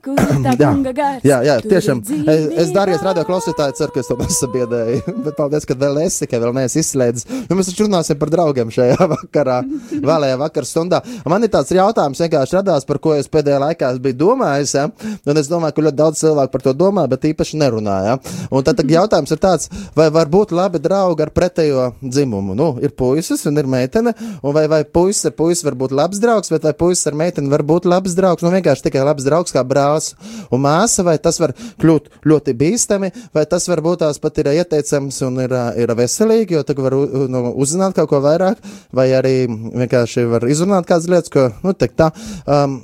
Kur 0.02 0.14
tā 0.44 0.52
kunga 0.60 0.92
gars? 0.94 1.24
jā, 1.26 1.40
jā 1.42 1.56
tiešām. 1.64 1.98
Es, 2.06 2.44
es. 2.62 2.68
Dārgais 2.70 3.02
radio 3.02 3.24
klausītāji, 3.26 3.74
ceru, 3.80 3.90
ka 3.96 3.98
es 3.98 4.10
to 4.10 4.14
nesabiedēju. 4.20 5.14
Bet 5.24 5.34
paldies, 5.34 5.66
ka 5.66 5.74
vēl 5.80 5.98
esi, 6.04 6.28
ka 6.30 6.38
vēl 6.38 6.54
neesi 6.54 6.78
izslēdzis. 6.78 7.26
Jo 7.50 7.56
mēs 7.58 7.70
taču 7.72 7.88
runāsim 7.88 8.20
par 8.20 8.30
draugiem 8.30 8.70
šajā 8.70 9.08
vakarā, 9.14 9.56
vēlējā 9.90 10.36
vakar 10.38 10.68
stundā. 10.70 11.00
Man 11.26 11.42
ir 11.42 11.50
tāds 11.50 11.74
jautājums, 11.74 12.20
vienkārši 12.22 12.56
radās, 12.60 12.86
par 12.86 13.00
ko 13.02 13.16
es 13.18 13.26
pēdējā 13.32 13.58
laikā 13.64 13.90
biju 14.06 14.18
domājis. 14.20 14.76
Ja? 14.78 14.86
Un 15.26 15.42
es 15.42 15.50
domāju, 15.50 15.74
ka 15.80 15.86
ļoti 15.88 15.98
daudz 15.98 16.22
cilvēku 16.22 16.54
par 16.54 16.66
to 16.68 16.76
domā, 16.78 17.08
bet 17.10 17.26
īpaši 17.32 17.58
nerunāja. 17.58 18.20
Un 18.54 18.62
tad, 18.62 18.78
tad 18.84 18.94
jautājums 18.94 19.34
ir 19.34 19.42
tāds, 19.42 19.66
vai 19.98 20.06
var 20.14 20.30
būt 20.30 20.54
labi 20.54 20.78
draugi 20.86 21.26
ar 21.26 21.34
pretējo 21.34 21.90
dzimumu? 22.06 22.54
Nu, 22.54 22.70
ir 22.78 22.94
puisis 22.94 23.42
un 23.50 23.58
ir 23.58 23.66
meitene, 23.66 24.14
un 24.38 24.54
vai, 24.54 24.68
vai 24.70 24.84
puisis 24.86 25.26
ar 25.32 25.34
puisi 25.42 25.66
var 25.66 25.80
būt 25.82 25.98
labs 25.98 26.22
draugs, 26.22 26.54
bet 26.54 26.70
vai 26.70 26.76
puisis 26.78 27.10
ar 27.10 27.18
meiteni 27.18 27.31
var 27.52 27.64
būt 27.66 27.88
labs 27.88 28.16
draugs? 28.18 28.44
Nu, 28.44 28.52
vienkārši 28.54 28.86
tikai 28.88 29.04
labs 29.06 29.26
draugs 29.26 29.54
kā 29.54 29.64
brālis 29.66 30.12
un 30.52 30.62
māsa, 30.64 31.04
vai 31.06 31.16
tas 31.22 31.40
var 31.42 31.54
kļūt 31.82 32.10
ļoti 32.28 32.56
bīstami, 32.58 33.12
vai 33.34 33.46
tas 33.50 33.68
varbūt 33.70 34.02
tās 34.04 34.20
pat 34.22 34.42
ir 34.42 34.52
ieteicams 34.54 35.22
un 35.28 35.42
ir, 35.44 35.56
ir 35.80 35.94
veselīgi, 35.98 36.58
jo 36.58 36.66
tagad 36.66 36.88
var 36.88 36.98
nu, 37.32 37.44
uzzināt 37.62 37.96
kaut 37.98 38.10
ko 38.12 38.22
vairāk, 38.24 38.62
vai 38.94 39.10
arī 39.16 39.36
vienkārši 39.48 40.26
var 40.30 40.46
izrunāt 40.50 40.88
kādas 40.88 41.10
lietas, 41.10 41.32
ko, 41.32 41.48
nu, 41.64 41.76
tā. 41.76 42.12
Um, 42.46 42.82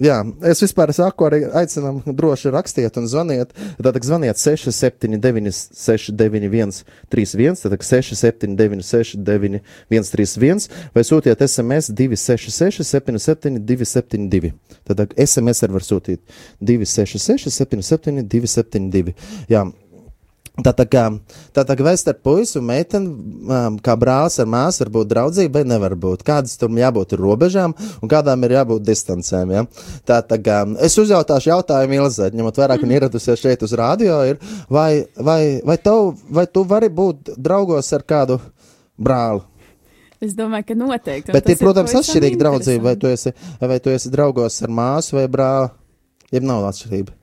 Jā, 0.00 0.22
es 0.48 0.62
vispār 0.64 0.92
saku, 0.96 1.26
arī 1.28 1.42
aicinām 1.60 1.98
droši 2.16 2.52
rakstiet 2.54 2.96
un 2.96 3.08
zvaniet. 3.10 3.50
Tātad 3.76 4.06
zvaniet 4.06 4.40
679, 4.40 5.52
691, 5.76 6.80
31, 7.12 7.58
tātad 7.60 7.84
679, 7.84 8.86
691, 8.86 9.60
131, 9.92 10.70
vai 10.96 11.04
sūtiet 11.04 11.44
SMS 11.44 11.92
266, 11.92 12.80
77, 12.88 13.60
272. 13.68 14.54
Tātad 14.88 15.12
SMS 15.20 15.66
arī 15.68 15.76
var 15.76 15.84
sūtīt 15.84 16.24
266, 16.64 17.52
77, 17.60 18.24
272. 18.24 19.16
Jā. 19.52 19.68
Tā 20.64 20.72
tā 20.76 20.86
kā, 20.90 21.04
tā 21.56 21.64
tā 21.66 21.76
kā 21.78 21.86
vai 21.86 21.94
starp 22.00 22.22
puisi 22.26 22.58
un 22.60 22.66
meiteni, 22.68 23.10
um, 23.46 23.78
kā 23.82 23.94
brālis 24.00 24.38
ar 24.42 24.48
māsu, 24.50 24.82
var 24.84 24.92
būt 24.98 25.10
draudzība, 25.12 25.60
vai 25.60 25.70
nevar 25.72 25.96
būt. 26.00 26.24
Kādas 26.26 26.56
tur 26.60 26.72
jābūt 26.76 27.14
robežām 27.20 27.74
un 28.00 28.10
kādām 28.10 28.46
ir 28.46 28.56
jābūt 28.58 28.86
distancēm. 28.86 29.54
Ja? 29.56 29.66
Tā, 30.08 30.20
tā 30.26 30.40
kā, 30.42 30.62
es 30.84 30.98
uzjautāšu 31.00 31.52
jautājumu 31.52 32.00
Ilzē, 32.00 32.30
ņemot 32.34 32.62
vērā, 32.62 32.78
ka 32.78 32.86
viņa 32.86 32.98
ieradusies 32.98 33.44
šeit 33.44 33.62
uz 33.66 33.76
rādio, 33.78 34.18
ir, 34.28 34.40
vai, 34.72 35.04
vai, 35.16 35.60
vai, 35.66 35.78
tev, 35.82 36.14
vai 36.30 36.46
tu 36.50 36.64
vari 36.68 36.90
būt 36.92 37.34
draugos 37.36 37.92
ar 37.96 38.06
kādu 38.08 38.40
brāli? 38.98 39.46
Es 40.20 40.34
domāju, 40.36 40.66
ka 40.68 40.74
noteikti. 40.76 41.32
Bet 41.32 41.48
ir, 41.48 41.56
protams, 41.56 41.94
atšķirīga 41.96 42.42
draudzība, 42.42 42.90
vai 42.90 42.98
tu, 43.00 43.08
esi, 43.08 43.32
vai 43.62 43.78
tu 43.80 43.92
esi 43.92 44.12
draugos 44.12 44.60
ar 44.66 44.74
māsu 44.76 45.16
vai 45.16 45.24
brāli. 45.32 45.72
Jeb 46.30 46.44
nav 46.46 46.68
atšķirība. 46.68 47.19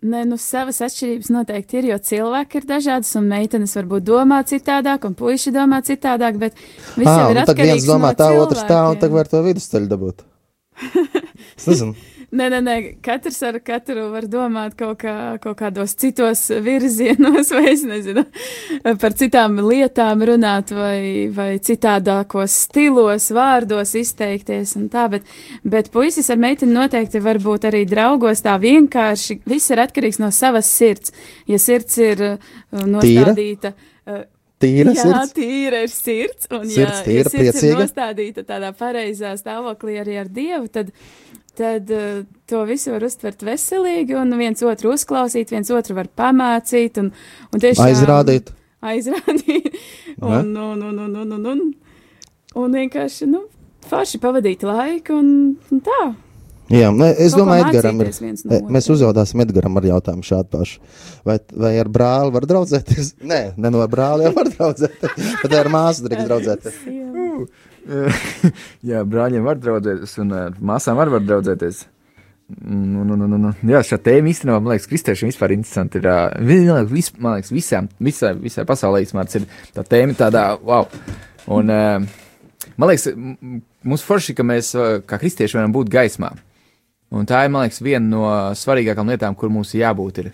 Nē, 0.00 0.22
nu, 0.24 0.38
savas 0.40 0.78
atšķirības 0.86 1.28
noteikti 1.34 1.76
ir, 1.76 1.90
jo 1.90 1.96
cilvēki 2.08 2.62
ir 2.62 2.66
dažādas, 2.70 3.10
un 3.20 3.26
meitenes 3.28 3.74
varbūt 3.76 4.06
domā 4.06 4.38
citādāk, 4.48 5.04
un 5.04 5.16
puiši 5.18 5.52
domā 5.52 5.82
citādāk, 5.84 6.38
bet 6.40 6.56
viss 6.96 7.04
jau 7.04 7.26
Ah, 7.26 7.32
ir 7.34 7.42
un 7.42 7.50
tad 7.50 7.60
viens 7.60 7.74
atkarīgs 7.82 7.88
domā 7.90 8.14
no 8.14 8.16
tā, 8.16 8.30
otrs 8.40 8.64
tā, 8.64 8.78
un 8.88 8.96
tad 9.02 9.12
var 9.12 9.28
to 9.28 9.42
vidusceļu 9.44 9.90
dabūt. 9.92 10.24
Es 11.60 11.66
nezinu. 11.68 11.92
Nē, 12.30 12.46
nē, 12.52 12.58
nē, 12.62 12.74
katrs 13.02 13.40
ar 13.42 13.56
katru 13.66 14.04
var 14.12 14.22
domāt 14.30 14.76
kaut, 14.78 15.00
kā, 15.02 15.14
kaut 15.42 15.56
kādos 15.58 15.96
citos 15.98 16.44
virzienos, 16.62 17.50
vai 17.56 17.72
es 17.72 17.82
nezinu, 17.82 18.22
par 19.02 19.16
citām 19.18 19.58
lietām 19.66 20.22
runāt, 20.30 20.70
vai, 20.70 21.26
vai 21.34 21.48
citādākos 21.58 22.54
stilos, 22.68 23.26
vārdos 23.34 23.96
izteikties 23.98 24.76
un 24.78 24.86
tā, 24.94 25.08
bet, 25.10 25.26
bet 25.66 25.90
puisis 25.90 26.30
ar 26.30 26.38
meiteni 26.38 26.76
noteikti 26.78 27.18
var 27.24 27.42
būt 27.42 27.66
arī 27.72 27.82
draugos 27.90 28.44
tā 28.46 28.54
vienkārši. 28.62 29.40
Viss 29.50 29.74
ir 29.74 29.82
atkarīgs 29.88 30.22
no 30.22 30.30
savas 30.30 30.70
sirds. 30.70 31.10
Ja 31.50 31.58
sirds 31.58 31.98
ir 31.98 32.22
uh, 32.36 32.52
nostādīta. 32.86 33.74
uh, 34.06 34.22
Tīra 34.60 34.92
Jā, 34.92 35.06
sirds. 35.06 35.30
tīra 35.32 35.78
ir 35.86 35.88
sirds. 35.88 36.46
Un, 36.52 36.66
Sirds 36.68 36.98
ja, 36.98 37.04
tīra, 37.06 37.22
ja 37.24 37.30
sirds 37.32 37.32
ir 37.32 37.46
priecīga. 37.48 37.76
nostādīta 37.80 38.42
tādā 38.44 38.68
pareizā 38.76 39.30
stāvoklī 39.40 39.94
arī 40.02 40.18
ar 40.20 40.28
Dievu, 40.28 40.68
tad, 40.68 40.90
tad 41.56 41.90
uh, 41.94 42.22
to 42.50 42.62
visu 42.68 42.94
var 42.94 43.04
uztvert 43.06 43.44
veselīgi 43.46 44.16
un 44.18 44.32
viens 44.38 44.62
otru 44.66 44.94
uzklausīt, 44.94 45.52
viens 45.54 45.70
otru 45.74 45.96
var 45.98 46.10
pamācīt 46.16 47.00
un, 47.02 47.12
un 47.50 47.62
tiešām 47.62 47.86
Aizrādīt. 47.90 48.54
Aizrādīt. 48.80 49.70
Un, 50.20 50.54
un, 50.56 50.82
un, 50.88 50.98
un, 51.04 51.14
un, 51.20 51.36
un, 51.36 51.46
un, 51.52 51.62
un 52.64 52.80
vienkārši, 52.80 53.28
nu, 53.30 53.44
forši 53.90 54.20
pavadīt 54.22 54.64
laiku 54.66 55.16
un, 55.20 55.30
un 55.70 55.84
tā. 55.84 56.02
Jā, 56.70 56.92
ne, 56.94 57.08
es 57.18 57.34
Kaut 57.34 57.42
domāju, 57.42 57.64
Edgaram 57.66 58.02
ir. 58.04 58.10
no. 58.46 58.58
Mēs 58.70 58.86
uzjautājsim 58.94 59.42
Edgaram 59.42 59.80
ar 59.80 59.86
jautājumu 59.88 60.22
šādu 60.22 60.52
pašu. 60.52 60.78
Vai, 61.26 61.40
vai 61.50 61.72
ar 61.82 61.90
brāli 61.90 62.30
var 62.36 62.46
draudzēties? 62.46 63.08
Nē, 63.26 63.40
ne 63.58 63.72
no 63.74 63.82
brāli 63.90 64.28
jau 64.28 64.34
var 64.36 64.50
draudzēties, 64.54 65.32
bet 65.42 65.56
ar 65.58 65.70
māsu 65.72 66.06
drīkst 66.06 66.28
draudzēties. 66.30 66.78
Jā, 68.90 69.04
brāļiem 69.08 69.46
var 69.46 69.60
draudzēties, 69.60 70.18
un 70.22 70.36
ar 70.36 70.60
māsām 70.60 71.00
arī 71.00 71.16
var 71.16 71.24
draudzēties. 71.26 71.86
Nu, 72.60 73.04
nu, 73.04 73.14
nu, 73.14 73.28
nu, 73.30 73.38
nu. 73.38 73.52
Jā, 73.70 73.82
šā 73.86 74.00
tēma 74.02 74.32
īstenībā, 74.32 74.58
man 74.58 74.72
liekas, 74.72 74.88
kristiešiem 74.90 75.30
vispār 75.30 75.54
interesanti 75.54 76.00
ir. 76.00 76.08
Man 76.10 76.50
liekas, 76.50 76.90
vis, 76.90 77.10
man 77.18 77.36
liekas 77.38 77.52
visām, 77.54 77.88
visai, 78.02 78.32
visai 78.40 78.64
pasaulē 78.66 79.04
īstenībā 79.04 79.26
ir 79.38 79.46
tā 79.76 79.84
tēma 79.86 80.16
tādā, 80.18 80.44
wow. 80.66 80.88
Un, 81.54 81.70
man 81.70 82.90
liekas, 82.90 83.06
mums 83.86 84.06
forši, 84.06 84.34
ka 84.38 84.46
mēs 84.46 84.72
kā 85.06 85.20
kristieši 85.22 85.60
varam 85.60 85.76
būt 85.76 85.92
gaismā. 85.94 86.32
Un 87.14 87.26
tā 87.26 87.44
ir, 87.46 87.54
man 87.54 87.66
liekas, 87.66 87.80
viena 87.82 88.06
no 88.06 88.26
svarīgākām 88.58 89.14
lietām, 89.14 89.38
kur 89.38 89.50
mums 89.50 89.72
jābūt. 89.74 90.24
Ir. 90.24 90.32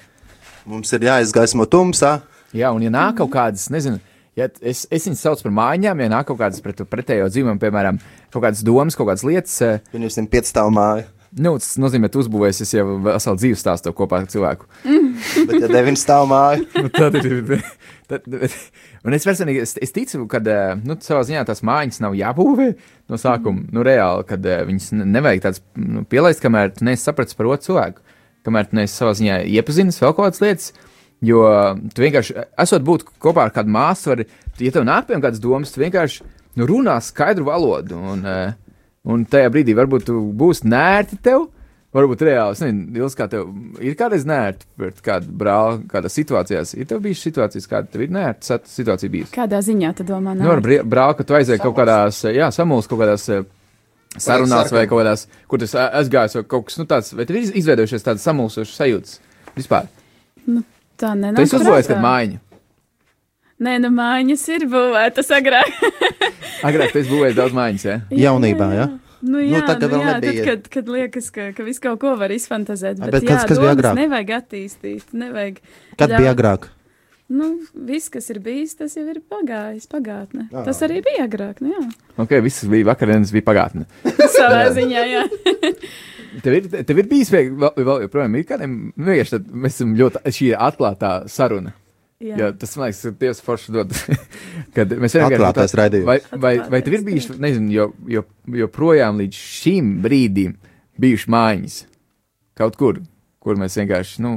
Mums 0.68 0.92
ir 0.96 1.06
jāizgaismo 1.08 1.68
tumsā. 1.68 2.18
Jā, 2.56 2.72
un 2.72 2.84
ja 2.84 2.92
nāk 2.92 3.20
kaut 3.20 3.32
kādas, 3.34 3.68
nezinu, 3.72 4.00
ja 4.36 4.48
es, 4.60 4.84
es 4.92 5.08
viņus 5.08 5.24
saucu 5.26 5.48
par 5.48 5.56
mājām, 5.58 6.00
ja 6.04 6.12
nāk 6.12 6.28
kaut 6.28 6.40
kādas 6.40 6.62
pret, 6.64 6.84
pretējo 6.90 7.28
dzīvumu, 7.32 7.60
piemēram, 7.62 8.00
kaut 8.32 8.44
kādas 8.44 8.64
domas, 8.66 8.96
kaut 8.98 9.10
kādas 9.10 9.26
lietas, 9.26 9.58
eh, 9.64 9.82
Viņus 9.94 10.20
ir 10.22 10.30
piecstāv 10.32 10.72
māja. 10.74 11.08
Nu, 11.36 11.56
tas 11.60 11.74
nozīmē, 11.76 12.08
ka 12.08 12.20
uzbūvēs 12.22 12.62
es 12.64 12.70
jau 12.72 12.84
veselu 13.04 13.36
dzīves 13.36 13.60
stāstu 13.60 13.92
kopā 13.96 14.22
ar 14.22 14.28
cilvēku. 14.32 14.68
Bet, 14.86 15.56
ja 15.58 15.68
deviņi 15.68 16.00
stāv 16.00 16.28
māju, 16.30 16.64
Nu, 16.86 16.92
tad 16.92 17.18
ir. 17.20 17.58
Tad, 18.06 18.22
un 18.30 19.14
es 19.16 19.24
personīgi 19.26 19.64
es, 19.64 19.72
es 19.82 19.90
ticu, 19.90 20.20
ka 20.30 20.38
nu, 20.78 20.94
savā 21.02 21.24
ziņā 21.26 21.40
tās 21.48 21.64
mājas 21.66 21.98
nav 21.98 22.14
jābūvē 22.14 22.68
no 23.10 23.18
sākuma. 23.18 23.64
Nu, 23.74 23.82
reāli, 23.84 24.22
kad 24.28 24.46
eh, 24.46 24.62
viņas 24.68 24.92
ne- 24.94 25.08
nevajag 25.16 25.42
tādas 25.48 25.62
nu, 25.74 26.04
pielaist, 26.06 26.40
kamēr 26.44 26.70
tu 26.76 26.86
neesi 26.86 27.02
sapratis 27.02 27.34
par 27.34 27.50
otru 27.50 27.66
cilvēku, 27.66 28.04
kamēr 28.46 28.70
tu 28.70 28.78
neesi 28.78 28.94
savā 28.94 29.16
ziņā 29.18 29.40
iepazinis 29.58 29.98
vēl 29.98 30.14
kaut 30.14 30.28
kādas 30.28 30.44
lietas. 30.44 30.70
Jo 31.24 31.42
tu 31.94 32.04
vienkārši, 32.04 32.34
esot 32.60 32.84
būt 32.84 33.06
kopā 33.22 33.46
ar 33.46 33.52
kādu 33.54 33.72
māsu, 33.72 34.10
vari, 34.12 34.26
ja 34.60 34.72
tev 34.74 34.84
nāk 34.84 35.06
pie 35.08 35.16
kādas 35.16 35.40
domas, 35.40 35.72
tu 35.72 35.80
vienkārši 35.80 36.24
nu, 36.60 36.68
runā 36.68 36.96
skaidru 37.04 37.48
valodu. 37.48 37.96
Un, 37.96 38.24
eh, 38.26 38.56
un 39.08 39.24
tajā 39.24 39.52
brīdī 39.52 39.76
varbūt 39.76 40.10
tu 40.10 40.20
būsi 40.36 40.68
nērti 40.68 41.20
tev. 41.22 41.48
Varbūt 41.96 42.26
reāli, 42.26 42.52
es 42.52 42.60
nezinu, 42.60 42.90
Dils, 42.92 43.14
kā 43.16 43.24
tev 43.32 43.46
ir 43.80 43.94
kādreiz 43.96 44.26
nērti 44.28 44.66
pret 44.76 44.98
kādu 45.00 45.30
brāli, 45.32 45.78
kādā 45.88 46.10
situācijā. 46.12 46.60
Ir 46.76 46.88
tev 46.90 47.00
bijušas 47.00 47.24
situācijas, 47.30 47.68
kāda 47.70 47.88
tev 47.88 48.04
ir 48.04 48.12
nērta 48.12 48.58
situācija 48.68 49.12
bijusi? 49.14 49.32
Kādā 49.32 49.62
ziņā 49.64 49.94
tu 49.96 50.04
domā? 50.04 50.34
Nu, 50.36 50.50
ar 50.52 50.60
brāli, 50.60 51.16
ka 51.16 51.24
tu 51.24 51.38
aizēji 51.38 51.62
kaut 51.62 51.78
kādās, 51.78 52.20
jā, 52.28 52.50
samulst 52.52 52.92
kaut 52.92 53.00
kādās 53.00 53.24
eh, 53.32 53.46
sarunās 54.18 54.74
vai 54.76 54.84
kaut 54.90 55.00
kādās, 55.00 55.24
kur 55.48 55.62
tas 55.62 55.72
aizgājis 55.86 56.36
vai 56.42 56.44
kaut 56.52 56.68
kas, 56.68 56.76
nu 56.82 56.88
tāds, 56.90 57.14
vai 57.16 57.24
tev 57.24 57.40
ir 57.40 57.56
izveidojušies 57.62 58.04
tādas 58.04 58.28
samulstošas 58.28 58.76
sajūtas 58.82 59.20
vispār? 59.56 59.88
Tā 60.96 61.12
Tu 61.14 61.20
nenāk. 61.22 61.40
esi 61.44 61.56
uzbūvējis, 61.58 61.88
kad 61.92 62.02
mājiņa. 62.04 62.38
Nē, 63.66 63.72
nu 63.80 63.88
mājiņas 63.96 64.44
ir 64.52 64.66
būvētas 64.68 65.30
agrāk. 65.32 65.72
Agrāk 66.68 66.92
tu 66.92 67.00
esi 67.00 67.08
būvējis 67.12 67.36
daudz 67.38 67.54
mājiņas, 67.56 67.84
jā? 67.88 67.96
jaunībā, 68.26 68.68
ja? 68.76 68.86
Nu, 69.26 69.40
jā, 69.40 69.62
nu, 69.62 69.66
tagad 69.66 69.90
vēl 69.94 70.02
jā, 70.04 70.14
nebija. 70.20 70.44
Tad, 70.44 70.46
kad, 70.46 70.70
kad 70.76 70.90
liekas, 70.92 71.30
ka, 71.32 71.46
ka 71.56 71.64
viss 71.66 71.80
kaut 71.82 71.98
ko 72.02 72.12
var 72.20 72.30
izfantazēt. 72.34 73.00
A, 73.00 73.08
Bet, 73.08 73.14
bet 73.16 73.24
jā, 73.24 73.36
kas- 73.40 73.46
kas 73.48 73.58
bija 73.62 73.72
agrāk? 73.74 73.96
Nevajag 73.96 74.32
attīstīt. 74.42 75.06
Nevajag 75.16 75.60
Kad 75.96 76.10
ļaut- 76.12 76.20
bija 76.20 76.34
agrāk? 76.36 76.68
Nu, 77.32 77.48
viss, 77.74 78.06
kas 78.12 78.28
ir 78.30 78.38
bijis, 78.44 78.76
tas 78.78 78.92
jau 78.94 79.02
ir 79.10 79.18
pagājis, 79.26 79.88
pagātnē. 79.90 80.44
Jā. 80.52 80.62
Tas 80.68 80.78
arī 80.86 81.00
bija 81.02 81.24
agrāk. 81.26 81.58
Nu, 81.64 81.72
jā, 81.72 81.80
Ok, 82.22 82.36
viss 82.44 82.62
bija 82.70 82.86
vakarienes, 82.92 83.32
bija 83.34 83.42
pagātne. 83.48 83.88
savā 84.36 84.68
ziņā, 84.76 85.02
jā. 85.10 85.24
Tev 86.44 86.54
ir, 86.58 86.68
tev 86.84 86.98
ir 87.00 87.06
bijis 87.10 87.30
vēl, 87.32 87.50
vēl, 87.56 87.82
vēl 87.86 88.04
joprojām 88.06 88.34
ir 88.36 88.44
kādiem, 88.48 88.76
nu, 88.96 89.06
vienkārši 89.08 89.36
tad 89.38 89.50
mēs 89.52 89.76
esam 89.78 89.94
ļoti, 89.96 90.22
šī 90.36 90.48
ir 90.52 90.58
atklātā 90.66 91.10
saruna. 91.32 91.72
jā. 92.20 92.36
Jā, 92.40 92.50
tas 92.56 92.74
man 92.76 92.88
liekas, 92.90 93.04
ir 93.08 93.14
Dievs 93.20 93.40
forši 93.44 93.72
dod. 93.74 93.92
kad 94.76 94.92
mēs 94.92 95.16
vienkārši 95.16 95.36
Atklātais 95.38 95.72
tā- 95.74 95.80
raidījums. 95.82 96.06
Vai, 96.08 96.18
vai, 96.44 96.54
vai 96.72 96.80
tev 96.84 96.98
ir 96.98 97.04
bijis, 97.06 97.28
nezinu, 97.40 97.72
jo, 97.72 97.86
jo, 98.16 98.24
joprojām 98.64 99.20
līdz 99.22 99.40
šim 99.60 99.94
brīdim 100.04 100.56
bijuši 101.00 101.32
mājiņas 101.34 101.78
kaut 102.56 102.76
kur, 102.80 103.00
kur 103.44 103.58
mēs 103.60 103.76
vienkārši, 103.76 104.22
nu, 104.24 104.34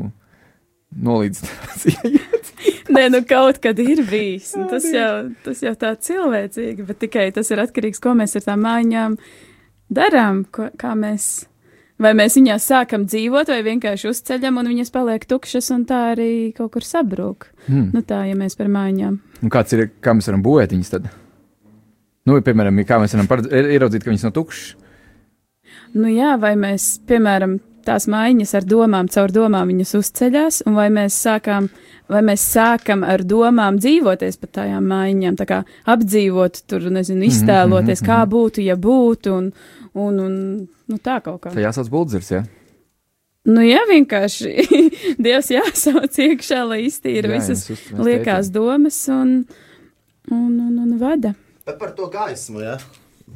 nolīdzinām. 0.96 2.26
Nē, 2.96 3.04
nu 3.14 3.20
kaut 3.30 3.60
kad 3.64 3.78
ir 3.80 4.02
bijis. 4.10 4.54
un 4.58 4.66
Tas 4.72 4.86
jau, 4.90 5.12
tas 5.46 5.60
jau 5.64 5.76
tā 5.78 5.94
cilvēcīgi, 6.02 6.86
bet 6.88 7.00
tikai 7.06 7.28
tas 7.36 7.52
ir 7.54 7.62
atkarīgs, 7.64 8.02
ko 8.04 8.16
mēs 8.18 8.34
ar 8.40 8.48
tām 8.48 8.64
mājiņām 8.66 9.16
darām, 9.94 10.44
ko, 10.52 10.68
kā 10.82 10.96
mēs. 10.98 11.46
Vai 12.00 12.14
mēs 12.16 12.38
viņās 12.40 12.64
sākam 12.70 13.04
dzīvot, 13.10 13.50
vai 13.52 13.60
vienkārši 13.66 14.08
uzceļam, 14.08 14.62
un 14.62 14.70
viņas 14.72 14.94
paliek 14.96 15.26
tukšas, 15.28 15.68
un 15.76 15.82
tā 15.90 16.14
arī 16.14 16.30
kaut 16.56 16.72
kur 16.78 16.86
sabrūk. 16.88 17.50
Hmm. 17.68 17.90
Nu, 17.92 18.04
tā, 18.08 18.22
ja 18.30 18.38
mēs 18.40 18.56
par 18.56 18.72
mājām. 18.72 19.18
Kāds 19.52 19.76
ir, 19.76 19.90
kā 20.00 20.16
mēs 20.16 20.30
varam 20.32 20.46
būvēt 20.46 20.76
viņas 20.76 20.94
tad? 20.96 21.10
Nu, 22.28 22.38
piemēram, 22.46 22.80
kā 22.88 23.02
mēs 23.02 23.16
varam 23.18 23.28
paredz- 23.28 23.52
ieraudzīt, 23.52 24.06
ka 24.06 24.14
viņas 24.14 24.28
nav 24.30 24.36
tukšas. 24.38 24.76
Nu, 25.98 26.08
jā, 26.08 26.38
vai 26.40 26.54
mēs, 26.60 27.00
piemēram, 27.10 27.58
tās 27.88 28.06
mājiņas 28.12 28.56
ar 28.60 28.68
domām, 28.70 29.10
caur 29.12 29.32
domām 29.34 29.72
viņas 29.72 29.96
uzceļās, 30.00 30.62
un 30.70 30.76
vai 30.78 30.88
mēs 30.94 31.16
sākām, 31.26 31.70
vai 32.12 32.22
mēs 32.26 32.44
sākam 32.54 33.04
ar 33.08 33.24
domām 33.28 33.80
dzīvoties 33.82 34.40
pa 34.42 34.50
tajām 34.60 34.86
mājiņām, 34.92 35.38
tā 35.40 35.48
kā 35.50 35.60
apdzīvot, 35.90 36.64
tur, 36.70 36.90
nezinu, 36.94 37.26
iztēloties, 37.30 38.04
kā 38.06 38.22
būtu, 38.30 38.64
ja 38.66 38.78
būtu, 38.80 39.36
un, 39.36 39.52
un, 40.00 40.20
un 40.24 40.34
nu, 40.66 40.98
tā 41.04 41.20
kaut 41.26 41.42
kā. 41.44 41.54
Tā 41.54 41.64
jāsauc 41.64 41.92
buldzers, 41.92 42.32
jā. 42.32 42.44
Nu, 43.50 43.64
jā, 43.64 43.80
vienkārši 43.90 44.54
Dievs 45.24 45.52
jāsauc 45.54 46.18
iekšā, 46.26 46.64
lai 46.68 46.84
iztīra 46.88 47.32
Jā, 47.32 47.40
visas 47.40 47.66
mēs 47.72 48.06
liekās 48.10 48.52
domas 48.54 48.98
un, 49.14 49.36
un, 50.30 50.50
un, 50.54 50.74
un 50.84 50.98
vada. 51.02 51.34
Bet 51.68 51.80
par 51.80 51.94
to 51.98 52.10
gaismu, 52.12 52.64
jā. 52.66 52.80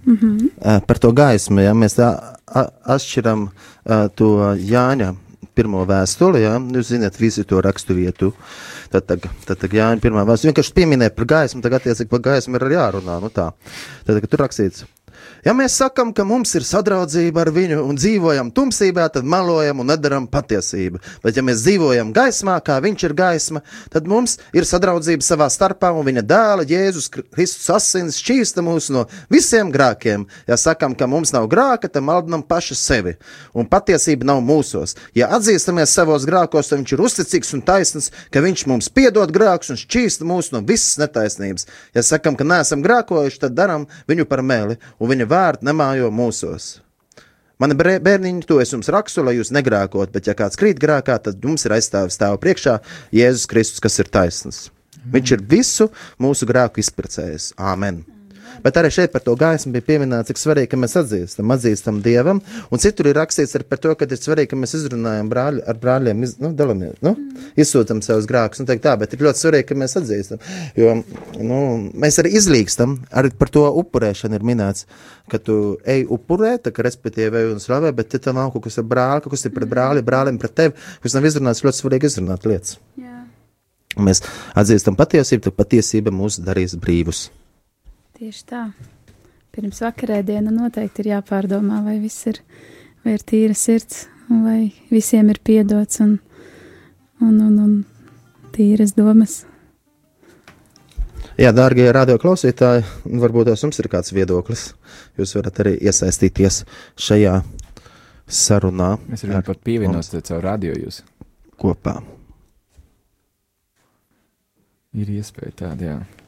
Mm 0.05 0.17
-hmm. 0.17 0.85
Par 0.87 0.97
to 0.97 1.11
gaismu, 1.11 1.61
ja 1.61 1.73
mēs 1.73 1.95
atšķiram 2.83 3.49
to 4.15 4.55
Jāņa 4.55 5.15
pirmo 5.55 5.85
vēstuli, 5.85 6.41
ja 6.41 6.57
jūs 6.57 6.89
zināt 6.91 7.19
visu 7.19 7.43
to 7.43 7.61
rakstu 7.61 7.93
vietu. 7.93 8.33
Tad, 8.91 9.05
tad, 9.05 9.25
tad, 9.45 9.57
tad 9.57 9.73
Jāņa 9.73 10.01
pirmā 10.01 10.25
vēstule 10.25 10.51
vienkārši 10.51 10.73
pieminēja 10.73 11.15
par 11.15 11.25
gaismu, 11.25 11.61
tagad 11.61 11.81
attiecīgi 11.81 12.09
par 12.09 12.19
gaismu 12.19 12.55
ir 12.55 12.65
arī 12.67 12.75
jārunā. 12.75 13.19
Nu 13.21 13.29
tā. 13.29 13.51
tad, 14.05 14.19
kad 14.21 14.29
tur 14.29 14.39
rakstīts. 14.39 14.85
Ja 15.43 15.51
mēs 15.51 15.73
sakām, 15.75 16.13
ka 16.15 16.23
mums 16.23 16.53
ir 16.55 16.63
sadraudzība 16.63 17.41
ar 17.43 17.49
viņu 17.51 17.81
un 17.83 17.97
dzīvojam 17.99 18.47
tumsībā, 18.55 19.09
tad 19.11 19.25
melojam 19.27 19.81
un 19.83 19.89
nedaram 19.91 20.23
patiesību. 20.31 21.01
Bet, 21.23 21.35
ja 21.35 21.43
mēs 21.43 21.65
dzīvojam 21.65 22.13
gaismā, 22.15 22.55
kā 22.63 22.77
viņš 22.83 23.03
ir 23.09 23.15
gaisma, 23.17 23.61
tad 23.91 24.07
mums 24.07 24.37
ir 24.55 24.63
sadraudzība 24.63 25.25
savā 25.25 25.49
starpā, 25.51 25.89
un 25.91 26.07
viņa 26.07 26.23
dēla 26.29 26.67
Jēzus 26.69 27.09
Kristus 27.11 27.67
asins 27.75 28.21
šķīsta 28.23 28.63
mūs 28.63 28.87
no 28.95 29.03
visiem 29.33 29.73
grākiem. 29.73 30.23
Ja 30.47 30.55
sakām, 30.55 30.95
ka 30.95 31.09
mums 31.11 31.35
nav 31.35 31.49
grāka, 31.51 31.91
tad 31.91 32.07
maldinam 32.07 32.45
paši 32.47 32.79
sevi, 32.79 33.15
un 33.51 33.67
patiesība 33.67 34.29
nav 34.31 34.39
mūsos. 34.47 34.95
Ja 35.11 35.27
atzīstamies 35.35 35.91
savos 35.91 36.23
grākos, 36.29 36.71
tad 36.71 36.79
viņš 36.79 36.95
ir 36.95 37.05
uzticīgs 37.09 37.53
un 37.59 37.65
taisns, 37.67 38.13
ka 38.31 38.39
viņš 38.47 38.65
mums 38.71 38.87
piedod 38.87 39.35
grākus 39.35 39.75
un 39.75 39.81
šķīsta 39.83 40.23
mūs 40.23 40.53
no 40.55 40.63
visas 40.63 40.95
netaisnības. 41.03 41.67
Ja 41.91 42.07
sakām, 42.07 42.39
ka 42.39 42.47
neesam 42.47 42.79
grākojuši, 42.85 43.43
tad 43.43 43.59
darām 43.59 43.89
viņu 44.07 44.29
par 44.31 44.39
meli, 44.39 44.79
un 45.03 45.11
viņa 45.11 45.31
vārdi 45.33 45.67
nemājo 45.69 46.13
mūsos. 46.13 46.77
Mani 47.61 47.77
bērniņi, 47.77 48.45
to 48.49 48.59
es 48.59 48.73
jums 48.73 48.89
rakstu, 48.91 49.23
lai 49.23 49.37
jūs 49.37 49.53
negrākot, 49.55 50.11
bet, 50.13 50.27
ja 50.27 50.37
kāds 50.37 50.59
krīt 50.59 50.81
grākā, 50.83 51.19
tad 51.21 51.43
jums 51.43 51.63
ir 51.67 51.77
aizstāvis 51.77 52.17
stāv 52.17 52.39
priekšā 52.43 52.79
Jēzus 53.15 53.49
Kristus, 53.49 53.83
kas 53.83 54.01
ir 54.03 54.11
taisns. 54.11 54.65
Viņš 55.13 55.35
ir 55.37 55.45
visu 55.55 55.89
mūsu 56.21 56.47
grēku 56.49 56.83
izprecējis. 56.83 57.53
Āmen! 57.59 58.03
Bet 58.63 58.77
arī 58.79 58.91
šeit 58.93 59.13
par 59.13 59.23
to 59.25 59.35
gaismu 59.39 59.73
bija 59.73 59.87
pieminēts, 59.87 60.29
cik 60.29 60.41
svarīgi, 60.41 60.69
ka 60.73 60.79
mēs 60.79 60.95
atzīstam, 60.99 61.53
atzīstam 61.55 62.01
Dievam. 62.05 62.41
Un 62.69 62.81
citur 62.83 63.09
ir 63.09 63.17
rakstīts 63.17 63.57
par 63.69 63.81
to, 63.81 63.95
ka 63.97 64.07
ir 64.07 64.19
svarīgi, 64.19 64.51
ka 64.53 64.59
mēs 64.59 64.75
izrunājam 64.77 65.31
brāļi, 65.31 65.63
ar 65.67 65.79
brāļiem, 65.81 66.23
iz, 66.27 66.35
nu, 66.43 66.53
dalamies, 66.57 66.99
nu, 67.05 67.15
izsūtam 67.59 68.03
savus 68.05 68.27
grēkus. 68.29 68.63
Tā, 68.83 68.95
bet 68.99 69.15
ir 69.15 69.25
ļoti 69.25 69.43
svarīgi, 69.45 69.67
ka 69.71 69.79
mēs 69.79 69.97
atzīstam. 69.99 70.41
Jo 70.79 70.95
nu, 71.41 71.59
mēs 71.99 72.19
arī 72.21 72.33
izlīgstam, 72.39 72.97
arī 73.15 73.33
par 73.39 73.51
to 73.53 73.65
upurēšanu 73.81 74.37
ir 74.37 74.47
minēts, 74.47 74.87
ka 75.31 75.39
tu 75.41 75.77
ej 75.89 76.05
upurē, 76.11 76.55
tā 76.63 76.73
kā 76.75 76.85
respektīvi 76.85 77.41
ej 77.41 77.53
un 77.53 77.63
slavē, 77.63 77.93
bet 77.95 78.13
tev 78.13 78.35
nav 78.37 78.51
kaut 78.53 78.67
kas 78.67 78.79
ar 78.81 78.87
brāli, 78.87 79.23
kaut 79.23 79.35
kas 79.35 79.47
ir 79.47 79.55
pret 79.55 79.69
brāli, 79.71 80.05
brālim 80.05 80.39
pret 80.41 80.55
tevi, 80.59 80.89
kas 81.03 81.15
nav 81.17 81.27
izrunāts, 81.29 81.63
ļoti 81.65 81.79
svarīgi 81.79 82.11
izrunāt 82.11 82.47
lietas. 82.49 82.77
Jā. 82.99 83.23
Mēs 84.03 84.23
atzīstam 84.57 84.97
patiesību, 84.99 85.47
tad 85.47 85.57
patiesība 85.59 86.13
mūs 86.13 86.39
darīs 86.43 86.75
brīvus. 86.79 87.27
Tieši 88.23 88.43
tā. 88.47 88.59
Pirms 89.51 89.81
vakarēdiena 89.83 90.47
noteikti 90.47 91.03
ir 91.03 91.09
jāpārdomā, 91.09 91.81
vai 91.83 91.97
viss 91.99 92.23
ir, 92.31 92.37
vai 93.03 93.17
ir 93.17 93.25
tīra 93.27 93.51
sirds, 93.51 94.05
un 94.31 94.45
vai 94.45 94.69
visiem 94.87 95.27
ir 95.33 95.41
piedots 95.43 95.99
un, 96.05 96.13
un, 97.19 97.33
un, 97.43 97.57
un 97.59 98.47
tīras 98.55 98.95
domas. 98.95 99.41
Jā, 101.35 101.51
dārgie 101.51 101.89
radioklausītāji, 101.99 102.87
varbūt 103.25 103.51
jums 103.57 103.83
ir 103.83 103.91
kāds 103.91 104.15
viedoklis. 104.15 104.69
Jūs 105.19 105.35
varat 105.41 105.59
arī 105.65 105.75
iesaistīties 105.83 106.63
šajā 106.95 107.41
sarunā 108.23 108.93
Mēs 109.11 109.27
varam 109.27 109.49
pat 109.51 109.63
pievienoties 109.67 110.29
caur 110.31 110.47
radio 110.47 110.79
jūs. 110.79 111.03
kopā. 111.59 111.99
Ir 114.95 115.17
iespēja 115.19 115.57
tāda, 115.67 115.95
jā. 115.97 116.22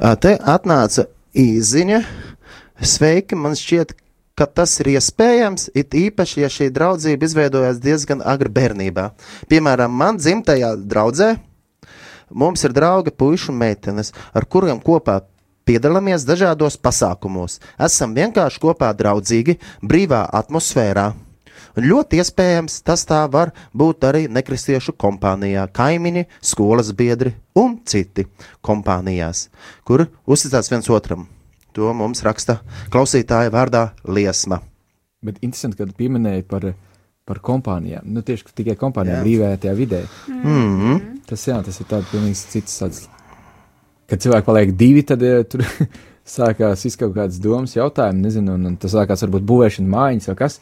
Ā, 0.00 0.14
Te 0.20 0.36
atnāca 0.40 1.06
īziņa. 1.36 2.00
Sveiki, 2.76 3.36
man 3.40 3.56
šķiet, 3.56 3.94
ka 4.36 4.44
tas 4.46 4.74
ir 4.82 4.92
iespējams, 4.96 5.70
it 5.76 5.96
īpaši, 5.96 6.42
ja 6.44 6.50
šī 6.52 6.68
draudzība 6.74 7.24
izveidojās 7.24 7.80
diezgan 7.80 8.20
agri 8.20 8.52
bērnībā. 8.52 9.10
Piemēram, 9.48 9.92
man 9.92 10.20
dzimtajā 10.20 10.74
draudzē 10.84 11.30
mums 12.30 12.64
ir 12.66 12.74
draugi, 12.76 13.14
puiši 13.14 13.50
un 13.52 13.60
meitenes, 13.60 14.12
ar 14.34 14.44
kuriem 14.44 14.80
kopā 14.82 15.20
piedalāmies 15.66 16.26
dažādos 16.26 16.78
pasākumos. 16.78 17.60
Esam 17.78 18.14
vienkārši 18.16 18.62
kopā 18.62 18.92
draudzīgi, 18.96 19.58
brīvā 19.82 20.26
atmosfērā. 20.40 21.12
Un 21.76 21.88
ļoti 21.88 22.20
iespējams, 22.22 22.80
tas 22.86 23.04
tā 23.08 23.22
var 23.30 23.52
būt 23.76 24.06
arī 24.08 24.26
nekristiešu 24.32 24.96
kompānijā, 24.96 25.66
kaimiņi, 25.72 26.26
skolas 26.40 26.92
biedri 26.96 27.34
un 27.56 27.78
citi 27.84 28.26
kompānijās, 28.64 29.48
kur 29.84 30.06
uzticās 30.26 30.70
viens 30.72 30.90
otram. 30.90 31.26
To 31.76 31.92
mums 31.92 32.22
raksta 32.24 32.60
klausītāja 32.88 33.52
vārdā 33.52 33.90
Liesma. 34.08 34.62
Bet 35.26 35.42
interesanti, 35.44 35.76
ka 35.76 35.98
pieminēji 35.98 36.46
par, 36.48 36.70
par 37.28 37.40
kompānijām. 37.44 38.06
Nu, 38.14 38.22
tieši 38.24 38.54
tikai 38.56 38.76
kompānijām 38.80 39.18
Jā. 39.18 39.24
brīvajā 39.26 39.58
tajā 39.64 39.74
vidē. 39.76 40.02
Mm 40.28 40.42
-hmm. 40.44 41.00
Tas, 41.26 41.46
jā, 41.48 41.58
tas 41.64 41.80
ir 41.80 41.86
tāds 41.90 42.10
pilnīgi 42.12 42.34
cits 42.52 42.80
tāds. 42.80 43.08
Kad 44.08 44.22
cilvēki 44.22 44.46
paliek 44.46 44.72
divi, 44.76 45.02
tad 45.02 45.22
ja, 45.22 45.42
tur 45.44 45.64
sākās 46.36 46.86
izkaut 46.86 47.14
kādas 47.14 47.40
domas, 47.42 47.76
jautājumi, 47.76 48.22
nezinu, 48.22 48.54
un, 48.54 48.66
un 48.66 48.76
tas 48.76 48.92
sākās 48.94 49.22
varbūt 49.26 49.42
būvēšana 49.42 49.88
mājiņas 49.88 50.28
vai 50.28 50.36
kas. 50.36 50.60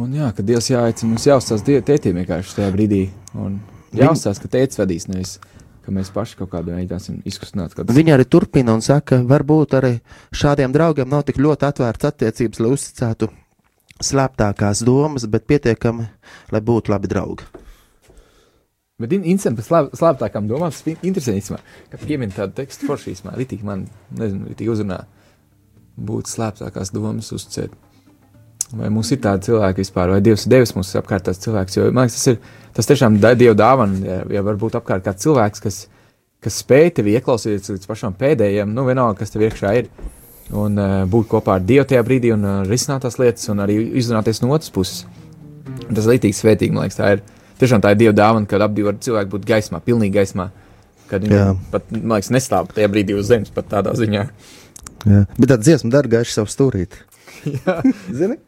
Un 0.00 0.14
jā, 0.16 0.30
kad 0.32 0.46
Dievs 0.48 0.70
jāaicina, 0.72 1.10
mums 1.12 1.26
jāuzstāsta 1.28 1.66
die- 1.68 1.82
tētim 1.84 2.16
vienkārši 2.16 2.54
tajā 2.56 2.70
brīdī. 2.72 3.02
Jāuzstāsta, 3.92 4.46
ka 4.46 4.48
tētis 4.56 4.80
vadīs, 4.80 5.08
nevis 5.08 5.38
ka 5.84 5.92
mēs 5.94 6.12
paši 6.14 6.38
kaut 6.38 6.52
kādā 6.54 6.76
veidā 6.78 6.98
izkustināt. 7.28 7.74
Kad... 7.74 7.90
Viņa 7.92 8.16
arī 8.16 8.26
turpina 8.30 8.74
un 8.76 8.80
saka, 8.84 9.18
varbūt 9.26 9.76
arī 9.78 9.96
šādiem 10.32 10.72
draugiem 10.74 11.10
nav 11.10 11.24
tik 11.28 11.40
ļoti 11.42 11.68
atvērts 11.68 12.08
attiecības, 12.12 12.60
lai 12.62 12.70
uzticētu 12.76 13.28
slēptākās 14.02 14.84
domas, 14.86 15.26
bet 15.30 15.46
pietiekami, 15.50 16.06
lai 16.54 16.60
būtu 16.64 16.94
labi 16.94 17.10
draugi. 17.10 17.46
Bet 19.02 19.12
in- 19.12 19.24
interesanti 19.26 19.62
par 19.66 19.90
slēptākām 19.98 20.46
domām. 20.48 20.72
Ir 20.86 20.98
interesanti, 21.02 21.42
īstenībā, 21.42 21.60
ka 21.90 21.98
piemin 22.06 22.30
tādu 22.30 22.54
tekstu 22.54 22.86
foršīsmā. 22.86 23.34
Ritīgi 23.38 23.66
man, 23.66 23.88
nezinu, 24.14 24.52
ritīgi 24.52 24.70
uzrunā. 24.70 25.00
Būt 25.98 26.30
slēptākās 26.30 26.92
domas 26.94 27.32
uzcēt. 27.34 27.74
Vai 28.72 28.88
mums 28.88 29.10
ir 29.12 29.20
tādi 29.20 29.50
cilvēki 29.50 29.82
vispār, 29.82 30.14
vai 30.14 30.22
Dievs 30.24 30.46
ir 30.46 30.52
devis 30.54 30.72
mums 30.72 30.94
apkārt 30.96 31.26
tāds 31.26 31.42
cilvēks? 31.44 31.76
Jo, 31.76 31.88
man 31.92 32.06
liekas, 32.06 32.16
tas 32.16 32.30
ir, 32.32 32.38
tas 32.76 32.88
tiešām 32.88 33.18
Dieva 33.20 33.56
dāvana, 33.58 33.98
ja, 34.06 34.20
ja 34.38 34.44
varbūt 34.46 34.78
apkārt 34.78 35.04
kāds 35.04 35.26
cilvēks, 35.26 35.60
kas, 35.64 35.80
kas 36.42 36.60
spēj 36.62 36.94
tevi 36.96 37.12
ieklausīties 37.18 37.74
līdz 37.74 37.90
pašam 37.90 38.16
pēdējiem, 38.16 38.72
nu 38.72 38.86
vienalga, 38.88 39.18
kas 39.20 39.34
tev 39.34 39.44
iekšā 39.44 39.74
ir. 39.82 39.90
Un 40.56 40.80
uh, 40.80 40.94
būt 41.08 41.28
kopā 41.30 41.58
ar 41.58 41.66
Dievu 41.68 41.84
tajā 41.88 42.00
brīdī 42.06 42.32
un 42.34 42.48
uh, 42.48 42.56
risināt 42.68 43.04
tās 43.04 43.18
lietas 43.20 43.48
un 43.52 43.60
arī 43.64 43.76
izrunāties 44.00 44.42
no 44.42 44.50
otras 44.56 44.72
puses. 44.72 45.04
Tas 45.92 46.06
ir 46.06 46.14
līdīgi 46.14 46.36
svētīgi, 46.36 46.72
man 46.74 46.86
liekas, 46.86 46.98
tā 46.98 47.12
ir. 47.16 47.22
Tiešām 47.60 47.84
tā 47.84 47.92
ir 47.92 48.00
Dieva 48.00 48.16
dāvana, 48.16 48.48
kad 48.48 48.64
abi 48.64 48.84
var 48.84 48.96
cilvēki 49.04 49.32
būt 49.32 49.46
gaismā, 49.48 49.80
pilnīgi 49.84 50.16
gaismā. 50.16 50.48
Kad 51.12 51.24
viņi 51.24 51.36
Jā. 51.38 51.46
pat, 51.72 51.92
man 51.92 52.16
liekas, 52.16 52.32
nestāv 52.34 52.72
tajā 52.72 52.88
brīdī 52.90 53.14
uz 53.16 53.28
zemes, 53.28 53.52
pat 53.54 53.68
tādā 53.70 53.92
ziņā. 53.96 54.26
Jā. 55.12 55.24
Bet 55.36 55.50
tā 55.52 55.60
dziesma 55.60 55.92
dārgājuši 55.92 56.36
savu 56.40 56.50
stūrīti. 56.50 57.04
Zini? 58.18 58.38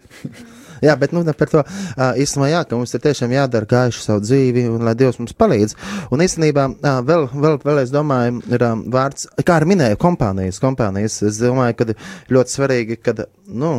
Jā, 0.84 0.94
bet 1.00 1.14
nu, 1.14 1.22
par 1.38 1.50
to 1.50 1.62
īstenībā, 2.20 2.48
jā, 2.50 2.62
ka 2.68 2.76
mums 2.76 2.92
ir 2.96 3.02
tiešām 3.04 3.32
jādara 3.32 3.68
gājuši 3.70 4.02
savu 4.04 4.24
dzīvi, 4.24 4.66
un 4.72 4.84
lai 4.84 4.96
Dievs 4.98 5.20
mums 5.20 5.36
palīdz. 5.38 5.76
Un 6.12 6.24
īstenībā 6.24 6.66
vēl, 7.06 7.28
vēl, 7.32 7.60
vēl 7.64 7.82
es 7.84 7.92
domāju, 7.94 8.42
ir 8.52 8.66
vārds, 8.92 9.28
kā 9.40 9.60
arī 9.60 9.70
minēju, 9.72 10.00
kompānijas, 10.02 10.60
kompānijas. 10.62 11.20
Es 11.24 11.38
domāju, 11.40 11.78
ka 11.78 11.88
ļoti 12.34 12.58
svarīgi, 12.58 13.00
kad, 13.04 13.24
nu, 13.48 13.76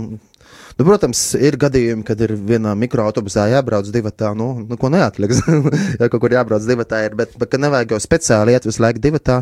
Nu, 0.76 0.84
protams, 0.84 1.20
ir 1.40 1.56
gadījumi, 1.56 2.04
kad 2.04 2.20
ir 2.20 2.34
vienā 2.36 2.74
mikroautobusā 2.76 3.46
jābrauc 3.48 3.88
divi 3.96 4.12
tā, 4.12 4.34
nu, 4.36 4.50
nu 4.68 4.76
ko 4.80 4.90
neatliks. 4.92 5.40
ja 6.02 6.10
kaut 6.12 6.20
kur 6.20 6.36
jābrauc 6.36 6.66
divi 6.68 6.84
tā, 6.90 7.06
ir, 7.08 7.16
bet, 7.16 7.32
bet 7.40 7.56
nevajag 7.56 7.96
jau 7.96 8.02
speciāli 8.04 8.52
iet 8.52 8.68
visu 8.68 8.84
laiku 8.84 9.00
divi 9.04 9.22
tā. 9.24 9.40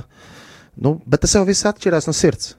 Nu, 0.77 0.99
bet 1.09 1.25
tas 1.25 1.33
jau 1.33 1.41
viss 1.47 1.65
atšķirās 1.65 2.05
no 2.09 2.13
sirds. 2.13 2.53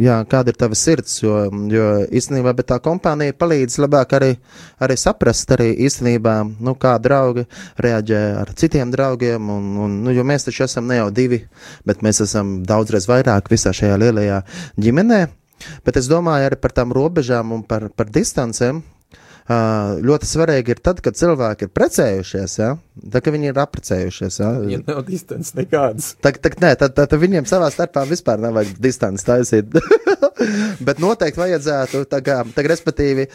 Jā, 0.00 0.14
kāda 0.24 0.52
ir 0.52 0.56
tava 0.56 0.76
sirds? 0.78 1.18
Jo, 1.20 1.34
jo 1.68 1.86
īstenībā 2.16 2.54
tā 2.64 2.78
kompānija 2.80 3.34
palīdz 3.36 3.76
labāk 3.82 4.14
arī, 4.16 4.30
arī 4.80 4.96
saprast, 4.96 5.50
arī 5.52 5.74
īstenībā, 5.86 6.36
nu, 6.64 6.72
kā 6.80 6.94
draugi 7.02 7.44
reaģē 7.84 8.20
ar 8.40 8.54
citiem 8.56 8.92
draugiem. 8.94 9.50
Un, 9.52 9.66
un, 9.84 9.98
nu, 10.06 10.14
jo 10.16 10.24
mēs 10.24 10.48
taču 10.48 10.64
esam 10.64 10.88
ne 10.88 11.02
jau 11.02 11.10
divi, 11.12 11.42
bet 11.84 12.00
mēs 12.06 12.22
esam 12.24 12.60
daudzreiz 12.64 13.08
vairāk 13.10 13.52
visā 13.52 13.74
šajā 13.76 14.00
lielajā 14.00 14.40
ģimenē. 14.80 15.20
Bet 15.84 16.00
es 16.00 16.08
domāju 16.08 16.48
arī 16.48 16.56
par 16.56 16.72
tām 16.72 16.96
robežām 16.96 17.52
un 17.52 17.66
par, 17.68 17.90
par 17.92 18.08
distancēm. 18.08 18.80
Ļoti 19.50 20.28
svarīgi 20.30 20.76
ir 20.76 20.80
tad, 20.84 21.00
kad 21.02 21.16
cilvēki 21.18 21.66
ir 21.66 21.72
precējušies, 21.74 22.52
ja? 22.60 22.74
tad, 23.00 23.22
kad 23.24 23.34
viņi 23.34 23.50
ir 23.50 23.58
apprecējušies. 23.58 24.38
Ja? 24.42 24.50
Ja 24.70 24.78
nav 24.84 25.02
distances 25.08 25.54
nekādas. 25.56 26.12
Tā, 26.22 26.32
tā, 26.36 26.52
nē, 26.60 26.74
tad, 26.78 26.94
tad, 26.94 27.08
tad 27.10 27.18
viņiem 27.18 27.48
savā 27.48 27.70
starpā 27.72 28.04
vispār 28.08 28.40
nevajag 28.42 28.78
distanci 28.82 29.26
taisīt. 29.26 29.74
Bet 30.86 31.00
noteikti 31.02 31.40
vajadzētu, 31.40 32.02
tā 32.08 32.20
kā, 32.24 32.38
tā, 32.54 32.64
respektīvi, 32.64 33.26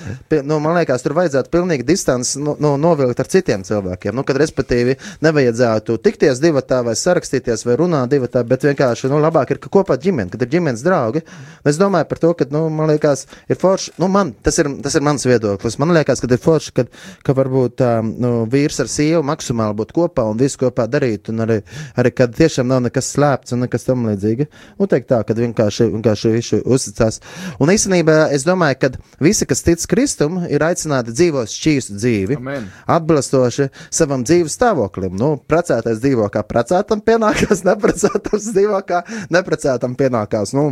nu, 0.45 0.57
man 0.63 0.77
liekas, 0.79 1.03
tur 1.05 1.13
vajadzētu 1.17 1.51
pilnīgi 1.53 1.85
distanci 1.85 2.41
nu, 2.41 2.55
nu, 2.61 2.75
novilkt 2.81 3.19
ar 3.21 3.29
citiem 3.29 3.65
cilvēkiem. 3.67 4.15
Nu, 4.15 4.23
kad, 4.25 4.39
respektīvi, 4.41 4.95
nevajadzētu 5.25 5.99
tikties 6.05 6.41
divatā 6.41 6.81
vai 6.85 6.95
sarakstīties 6.97 7.65
vai 7.67 7.77
runāt 7.81 8.13
divatā, 8.13 8.41
bet 8.47 8.65
vienkārši, 8.65 9.09
nu, 9.11 9.19
labāk 9.21 9.53
ir 9.53 9.61
kopā 9.65 9.99
ģimene, 10.01 10.31
kad 10.33 10.45
ir 10.45 10.53
ģimenes 10.55 10.85
draugi. 10.85 11.21
Es 11.65 11.79
domāju 11.81 12.09
par 12.09 12.21
to, 12.23 12.33
ka, 12.39 12.49
nu, 12.53 12.65
man 12.73 12.89
liekas, 12.93 13.27
ir 13.49 13.61
forši, 13.61 13.95
nu, 14.01 14.09
man, 14.11 14.33
tas 14.45 14.57
ir, 14.61 14.71
tas 14.85 14.97
ir 14.97 15.05
mans 15.05 15.25
viedoklis. 15.29 15.77
Man 15.81 15.93
liekas, 15.93 16.04
ka 16.05 16.15
ir 16.29 16.41
forši, 16.41 16.73
kad, 16.79 16.91
ka 17.25 17.35
varbūt 17.37 17.77
tā, 17.81 17.91
nu, 18.03 18.33
vīrs 18.51 18.79
ar 18.83 18.91
sievu 18.91 19.23
maksimāli 19.27 19.77
būtu 19.81 19.97
kopā 19.97 20.27
un 20.29 20.39
visu 20.39 20.61
kopā 20.65 20.87
darīt, 20.91 21.29
un 21.33 21.45
arī, 21.45 21.59
arī 21.99 22.13
kad 22.15 22.35
tiešām 22.35 22.69
nav 22.69 22.83
nekas 22.85 23.11
slēpts 23.15 23.55
un 23.55 23.65
nekas 23.65 23.87
tam 23.87 24.05
līdzīgi. 24.09 24.47
Nu, 24.79 24.89
teikt 24.91 25.09
tā, 25.11 25.21
kad 25.27 25.39
vienkārši, 25.41 25.89
vienkārši 25.95 26.33
visu 26.33 26.61
uzticās. 26.65 27.21
Un 27.61 27.71
īstenībā 27.73 28.17
es 28.35 28.45
domāju, 28.47 28.79
ka 28.81 28.91
visi, 29.23 29.47
kas 29.49 29.63
tic 29.65 29.83
Kristum, 29.89 30.41
ir 30.49 30.63
aicināti 30.65 31.13
dzīvot 31.15 31.51
šķīstu 31.51 31.97
dzīvi, 31.99 32.39
Amen. 32.39 32.67
atbilstoši 32.91 33.69
savam 33.93 34.23
dzīves 34.25 34.55
stāvoklim. 34.57 35.15
Nu, 35.19 35.35
precētais 35.49 36.01
dzīvo 36.03 36.27
kā 36.33 36.43
precētam 36.47 37.01
pienākās, 37.05 37.63
neprecētams 37.67 38.49
dzīvo 38.51 38.81
kā 38.87 39.01
neprecētam 39.33 39.95
pienākās. 39.99 40.53
Nu, 40.57 40.65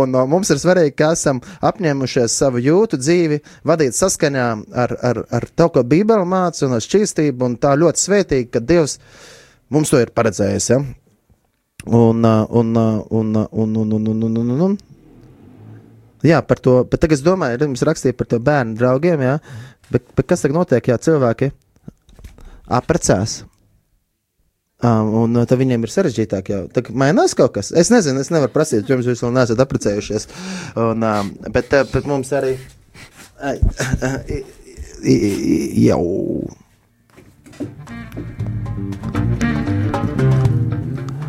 un 0.00 0.16
ā, 0.16 0.24
mums 0.30 0.50
ir 0.52 0.60
svarīgi, 0.62 0.94
ka 0.98 1.12
esam 1.16 1.40
apņēmušies 1.66 2.36
savu 2.42 2.62
jūtu 2.62 3.00
dzīvi 3.00 3.40
vadīt 3.66 3.96
saskaņā 3.96 4.35
ar, 4.40 4.94
ar, 5.10 5.22
ar 5.38 5.48
to, 5.54 5.68
ko 5.74 5.84
Bībele 5.86 6.26
māca 6.28 6.66
un 6.66 6.76
ar 6.76 6.84
šķīstību, 6.84 7.48
un 7.48 7.56
tā 7.60 7.74
ļoti 7.78 8.02
svētīgi, 8.02 8.50
ka 8.52 8.62
Dievs 8.64 8.98
mums 9.72 9.92
to 9.92 10.00
ir 10.02 10.12
paredzējis. 10.16 10.68
Ja? 10.72 10.80
Un, 11.86 12.26
ā, 12.26 12.36
un, 12.50 12.74
ā, 12.76 12.86
un, 13.14 13.32
ā, 13.38 13.46
un, 13.52 13.74
un, 13.82 13.96
un, 13.98 14.12
un, 14.12 14.22
un, 14.28 14.38
un, 14.42 14.62
un. 14.70 14.78
Jā, 16.26 16.40
par 16.42 16.58
to. 16.62 16.80
Bet 16.90 17.02
tagad 17.04 17.20
es 17.20 17.24
domāju, 17.26 17.60
ka 17.60 17.68
jums 17.68 17.84
rakstīja 17.86 18.16
par 18.18 18.30
to 18.30 18.40
bērnu 18.42 18.74
draugiem. 18.78 19.22
Jā, 19.22 19.36
bet, 19.92 20.08
bet 20.16 20.30
kas 20.32 20.42
tagad 20.42 20.58
notiek, 20.58 20.88
ja 20.90 20.98
cilvēki 20.98 21.52
apprecās? 22.66 23.44
Um, 24.84 25.12
un 25.22 25.38
uh, 25.40 25.46
tad 25.48 25.56
viņiem 25.56 25.86
ir 25.86 25.92
sarežģītāk 25.92 26.50
jau. 26.52 26.64
Tad 26.68 26.90
mainās 26.92 27.32
kaut 27.38 27.54
kas. 27.54 27.70
Es 27.72 27.88
nezinu, 27.88 28.20
es 28.20 28.28
nevaru 28.28 28.52
prasīt, 28.52 28.90
jums 28.90 29.06
jūs 29.08 29.22
vēl 29.24 29.32
neesat 29.32 29.62
apprecējušies. 29.62 30.28
Un, 30.82 31.06
um, 31.06 31.30
bet, 31.54 31.70
uh, 31.72 31.86
bet 31.92 32.08
mums 32.10 32.32
arī. 32.36 32.56
Ai, 33.38 33.60
i- 34.28 34.44
i- 35.04 35.72
i- 35.76 35.86
jau. 35.86 36.04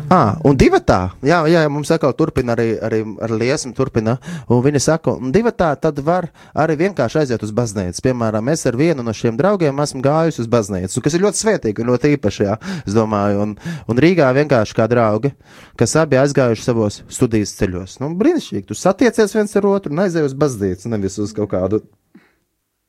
Ah, 0.08 0.38
un 0.48 0.56
divi 0.56 0.78
tā, 0.80 1.10
jā, 1.20 1.42
jā, 1.50 1.62
jā, 1.64 1.68
mums 1.72 1.90
atkal 1.92 2.14
turpina 2.16 2.54
arī, 2.54 2.70
arī 2.80 3.00
ar 3.20 3.32
liesmu, 3.36 3.74
turpina. 3.76 4.14
Un 4.48 4.62
viņi 4.64 4.80
saka, 4.80 5.12
un 5.20 5.32
divi 5.34 5.52
tā, 5.52 5.68
tad 5.76 5.98
var 6.04 6.30
arī 6.56 6.78
vienkārši 6.80 7.20
aiziet 7.22 7.44
uz 7.44 7.52
baznīcu. 7.52 8.00
Piemēram, 8.06 8.48
es 8.54 8.64
ar 8.70 8.78
vienu 8.80 9.04
no 9.04 9.12
šiem 9.12 9.36
draugiem 9.36 9.82
esmu 9.84 10.00
gājusi 10.06 10.40
uz 10.44 10.48
baznīcu, 10.48 11.02
kas 11.04 11.18
ir 11.18 11.26
ļoti 11.26 11.42
svētīgi 11.42 11.84
un 11.84 11.92
ļoti 11.92 12.14
īpaši, 12.16 12.46
jā, 12.46 12.56
es 12.86 12.96
domāju. 12.96 13.44
Un, 13.44 13.54
un 13.84 14.02
Rīgā 14.06 14.30
vienkārši 14.38 14.78
kā 14.80 14.88
draugi, 14.88 15.34
kas 15.76 15.96
abi 16.00 16.20
aizgājuši 16.22 16.64
savos 16.70 17.02
studijas 17.12 17.52
ceļos. 17.60 17.98
Nu, 18.00 18.14
brīnišķīgi, 18.16 18.64
tu 18.70 18.78
satiecies 18.78 19.36
viens 19.36 19.56
ar 19.60 19.68
otru 19.68 19.92
un 19.92 20.06
aizej 20.06 20.24
uz 20.30 20.36
baznīcu, 20.38 20.88
nevis 20.94 21.20
uz 21.20 21.36
kaut 21.36 21.52
kādu 21.52 21.84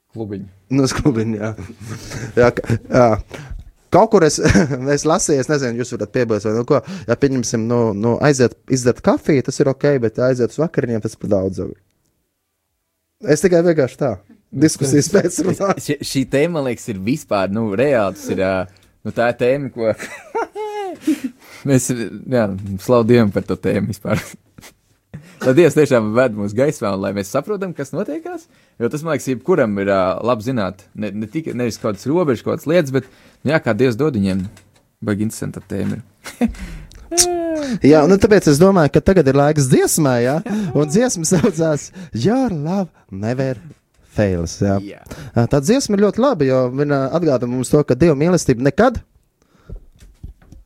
Klubiņi. 0.09 0.47
Nu, 0.73 0.87
sklubiņā. 0.89 1.37
Jā. 1.37 1.49
jā, 2.41 2.47
ka- 2.57 2.77
jā. 2.89 3.09
Kaut 3.93 4.11
kur 4.13 4.25
es, 4.25 4.37
es 4.95 5.05
lasīju, 5.09 5.43
es 5.43 5.49
nezinu, 5.49 5.81
jūs 5.81 5.93
varat 5.95 6.13
piebilst, 6.15 6.47
vai 6.47 6.55
nu 6.57 6.65
ko. 6.69 6.81
Ja 7.09 7.17
pieņemsim, 7.19 7.67
nu, 7.69 7.79
nu 7.97 8.15
aiziet, 8.25 8.57
izdzert 8.69 9.01
kafiju, 9.05 9.45
tas 9.47 9.59
ir 9.61 9.71
ok, 9.71 9.85
bet 10.03 10.19
aiziet 10.29 10.53
uz 10.53 10.59
vakariņiem, 10.61 11.01
tas 11.05 11.17
par 11.19 11.33
daudz. 11.33 11.63
Es 13.25 13.43
tikai 13.43 13.63
vienkārši 13.65 13.99
tā. 13.99 14.11
Diskusijas 14.49 15.09
pēc 15.15 15.39
runāt. 15.45 15.81
Šī, 15.85 16.25
tēma, 16.29 16.59
man 16.59 16.69
liekas, 16.69 16.89
ir 16.93 17.01
vispār, 17.05 17.51
nu, 17.53 17.67
reāli. 17.77 18.17
Tas 18.17 18.29
ir, 18.33 18.43
nu, 19.05 19.15
tā 19.15 19.31
ir 19.33 19.39
tēma, 19.41 19.73
ko 19.73 19.93
mēs, 21.69 21.89
Dievam 23.09 23.33
par 23.33 23.49
to 23.49 23.57
tēmu 23.59 23.93
vispār. 23.93 24.21
Lai 25.39 25.53
Dievs 25.55 25.77
tiešām 25.77 26.11
ved 26.17 26.35
mūsu 26.35 26.57
gaismā, 26.57 26.91
un 26.95 27.03
lai 27.05 27.13
mēs 27.15 27.31
saprotam, 27.31 27.71
kas 27.75 27.93
notiekās. 27.95 28.49
Jo 28.79 28.87
tas, 28.91 29.01
man 29.03 29.15
liekas, 29.15 29.27
jebkuram 29.27 29.73
ir 29.83 29.89
uh, 29.91 30.19
labi 30.23 30.45
zināt, 30.45 30.85
ne, 30.95 31.11
ne 31.11 31.27
tikai 31.27 31.51
nevis 31.57 31.79
kaut 31.81 31.97
kādas 31.97 32.07
robežas, 32.07 32.43
kaut 32.45 32.53
kādas 32.55 32.69
lietas, 32.71 32.93
bet, 32.95 33.09
nu, 33.43 33.51
jā, 33.51 33.59
kā 33.63 33.73
Dievs 33.75 33.97
dod 33.99 34.15
viņiem, 34.15 34.45
baigi 35.03 35.27
interesanta 35.27 35.63
tēma. 35.67 35.99
Jā, 37.81 38.03
nu 38.05 38.17
tāpēc 38.21 38.47
es 38.51 38.59
domāju, 38.61 38.91
ka 38.93 39.01
tagad 39.01 39.27
ir 39.29 39.37
laiks 39.37 39.65
dziesmai, 39.71 40.19
jā. 40.27 40.35
Un 40.77 40.89
dziesma 40.91 41.25
saucās 41.25 41.89
Your 42.13 42.53
Love 42.53 42.89
Never 43.09 43.57
Fails. 44.13 44.59
Jā. 44.61 44.77
Jā. 44.85 45.01
Tā 45.49 45.61
dziesma 45.63 45.97
ir 45.97 46.05
ļoti 46.05 46.23
laba, 46.23 46.45
jo 46.45 46.61
viņa 46.69 47.01
atgādina 47.17 47.49
mums 47.55 47.73
to, 47.73 47.81
ka 47.81 47.97
Dieva 47.97 48.17
mīlestība 48.19 48.69
nekad. 48.69 49.01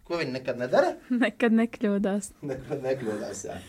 Ko 0.03 0.19
viņa 0.19 0.35
nekad 0.35 0.59
nedara? 0.59 0.93
Nekad 1.23 1.55
nekļūdās. 1.63 2.33
Nekad 2.51 2.87
nekļūdās. 2.91 3.47
Jā. 3.47 3.59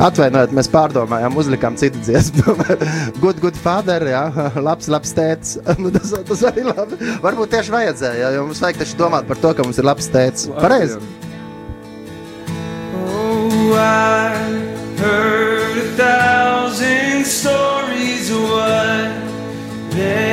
Atvainojiet, 0.00 0.52
mēs 0.56 0.68
pārdomājām, 0.72 1.34
uzlikām 1.36 1.74
citu 1.80 2.00
dziesmu. 2.00 2.54
good, 3.22 3.40
good 3.42 3.58
father, 3.60 4.06
jā, 4.08 4.22
labs, 4.68 4.88
labs 4.88 5.12
tēvs. 5.16 5.58
Nu, 5.80 5.92
tas, 5.92 6.14
tas 6.28 6.44
arī 6.48 6.64
labi. 6.64 6.96
Varbūt 7.24 7.52
tieši 7.54 7.74
vajadzēja, 7.74 8.32
jo 8.36 8.46
mums 8.48 8.62
vajag 8.64 8.80
taču 8.80 8.96
domāt 9.00 9.28
par 9.28 9.40
to, 9.40 9.52
ka 9.56 9.66
mums 9.66 9.80
ir 9.80 9.88
labs 9.88 10.08
tēvs. 10.12 10.48
Pareizi. 10.60 11.00
Oh, 12.96 13.76
I 13.76 14.40
heard 15.00 15.78
a 15.84 15.88
thousand 16.00 17.26
stories 17.28 18.32
of 18.32 18.48
what 18.56 19.96
they 19.96 20.29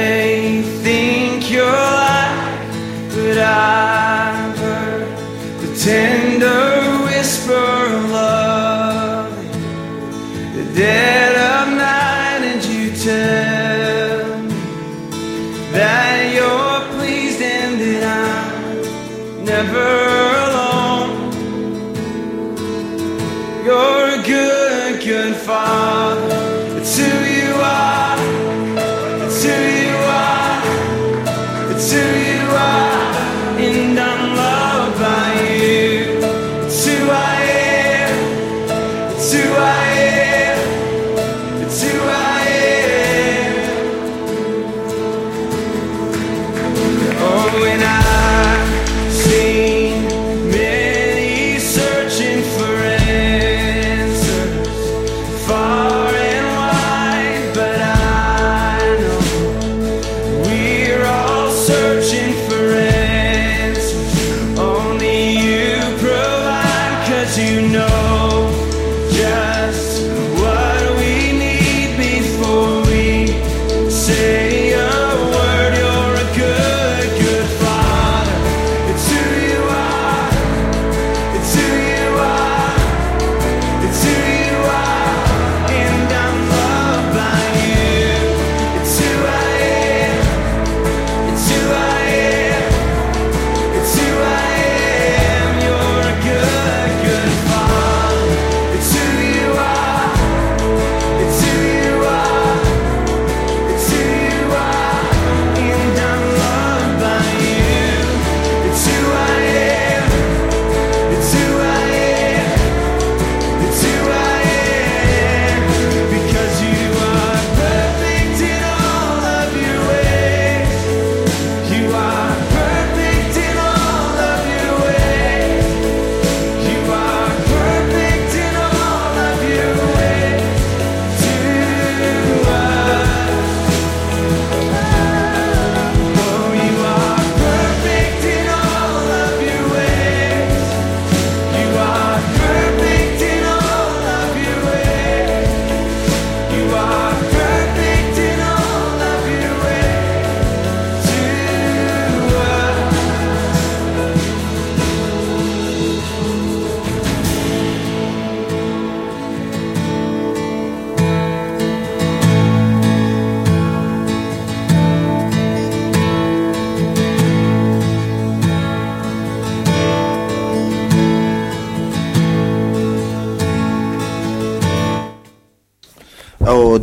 river. 19.78 20.17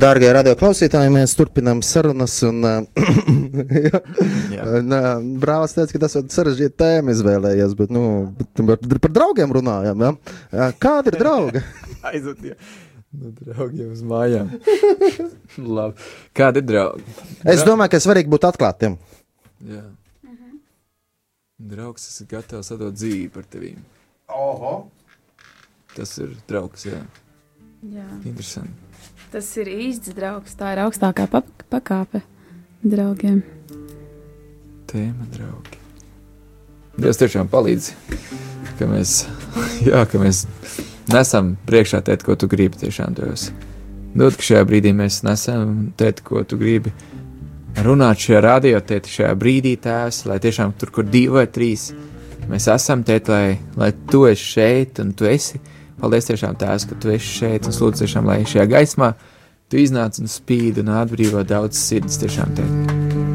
Dārgie 0.05 0.31
radioklausītāji, 0.37 1.13
mēs 1.15 1.35
turpinām 1.39 1.81
sarunas. 1.85 2.37
Un, 2.47 2.61
uh, 2.67 2.85
un, 4.79 4.97
Brālis 5.43 5.77
teica, 5.77 5.95
ka 5.95 6.03
tas 6.05 6.17
ir 6.21 6.27
sarežģīta 6.35 6.77
tēma 6.83 7.15
izvēlējies, 7.15 7.77
bet, 7.79 7.93
nu, 7.95 8.05
bet 8.59 8.83
par, 8.83 9.01
par 9.07 9.15
draugiem 9.19 9.55
runājam. 9.57 10.05
Ja? 10.05 10.71
Kādi 10.83 11.15
ir 11.15 11.19
draugi? 11.21 11.65
Aizved, 12.11 12.45
ja. 12.53 12.59
Nu, 13.15 13.31
draugiem 13.39 13.93
uz 13.95 14.03
mājām. 14.11 14.55
Kādi 16.39 16.63
ir 16.65 16.69
draugi? 16.69 17.19
Es 17.55 17.63
domāju, 17.67 17.95
ka 17.95 18.03
svarīgi 18.03 18.33
būt 18.33 18.49
atklātiem. 18.51 18.99
Jā. 19.71 19.85
Draugs, 21.65 22.09
kas 22.11 22.25
ir 22.25 22.33
gatavs 22.35 22.73
atdot 22.75 22.97
dzīvi 22.99 23.29
par 23.33 23.47
tevi. 23.49 23.77
Oho. 24.35 24.81
Tas 25.95 26.19
ir 26.19 26.35
draugs, 26.51 26.89
jā. 26.91 26.99
Jā. 26.99 27.24
Interesanti. 28.25 28.73
Tas 29.35 29.49
ir 29.61 29.69
īsts 29.69 30.15
draugs. 30.17 30.55
Tā 30.57 30.73
ir 30.73 30.85
augstākā 30.85 31.27
pa 31.31 31.43
pakāpe 31.73 32.23
draugiem. 32.85 33.43
Tēma 34.91 35.27
draugi. 35.35 35.81
Dievs 36.95 37.19
tiešām 37.19 37.49
palīdz, 37.51 37.91
ka 38.79 38.87
mēs, 38.87 39.25
jā, 39.91 40.05
ka 40.07 40.21
mēs 40.23 40.45
nesam 41.11 41.57
priekšā 41.67 42.05
tēt, 42.07 42.23
ko 42.23 42.39
tu 42.39 42.49
gribi 42.51 42.79
tiešām 42.85 43.17
Dievs. 43.19 43.49
Dod, 44.15 44.37
ka 44.39 44.47
šajā 44.47 44.63
brīdī 44.71 44.95
mēs 44.95 45.25
nesam 45.27 45.91
tēt, 45.99 46.23
ko 46.23 46.45
tu 46.47 46.61
gribi 46.61 46.95
runāt 47.83 48.23
šajā 48.23 48.43
radio, 48.45 48.79
tēt, 48.79 49.11
šajā 49.11 49.33
brīdī 49.39 49.75
tēvs, 49.83 50.23
lai 50.31 50.39
tiešām 50.43 50.77
tur, 50.79 50.95
kur 50.95 51.09
divi 51.11 51.35
vai 51.35 51.49
trīs, 51.51 51.89
mēs 52.47 52.69
esam 52.71 53.03
tēt, 53.07 53.29
lai, 53.33 53.57
lai 53.81 53.91
tu 54.11 54.23
esi 54.31 54.53
šeit 54.55 55.03
un 55.03 55.11
tu 55.19 55.27
esi. 55.27 55.59
Paldies 56.01 56.27
tiešām 56.29 56.57
tēvs, 56.59 56.89
ka 56.91 56.99
tu 57.01 57.13
esi 57.15 57.39
šeit 57.39 57.69
un 57.69 57.77
lūdzu 57.77 58.05
tiešām, 58.05 58.27
lai 58.29 58.43
šajā 58.49 58.67
gaismā 58.73 59.13
tu 59.71 59.79
iznāc 59.81 60.19
un 60.21 60.31
spīd 60.31 60.81
un 60.83 60.91
atbrīvo 60.95 61.45
daudz 61.47 61.79
sirds 61.81 62.19
tiešām 62.23 62.57
tēt. 62.59 62.93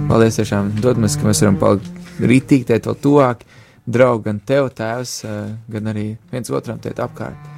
Paldies 0.09 0.39
tiešām, 0.39 0.73
dod 0.83 0.99
mums, 1.01 1.17
ka 1.19 1.27
mēs 1.27 1.41
varam 1.43 1.57
palikt 1.61 1.89
rītīgi 2.19 2.67
tēt 2.69 2.89
vēl 2.89 2.97
tuvāk, 3.03 3.45
draugi 3.89 4.27
gan 4.27 4.41
tev 4.45 4.69
tēvs, 4.75 5.15
eh, 5.25 5.55
gan 5.71 5.89
arī 5.93 6.05
viens 6.31 6.51
otram 6.51 6.79
tēt 6.79 7.01
apkārt. 7.03 7.55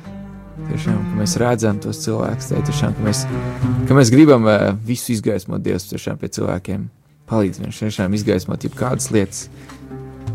Tiešām, 0.69 0.97
ka 0.97 1.19
mēs 1.19 1.37
redzam 1.41 1.79
tos 1.81 2.03
cilvēkus, 2.05 2.51
tiešām, 2.67 2.95
ka 2.97 3.05
mēs, 3.05 3.25
ka 3.87 3.97
mēs 3.97 4.11
gribam 4.13 4.47
eh, 4.47 4.71
visu 4.85 5.13
izgaismot 5.15 5.63
Dievs 5.63 5.89
tiešām 5.91 6.19
pie 6.21 6.29
cilvēkiem. 6.29 6.89
Palīdz 7.31 7.61
mums 7.63 7.79
tiešām 7.79 8.13
izgaismot 8.13 8.65
jebkādas 8.67 9.11
lietas, 9.11 9.47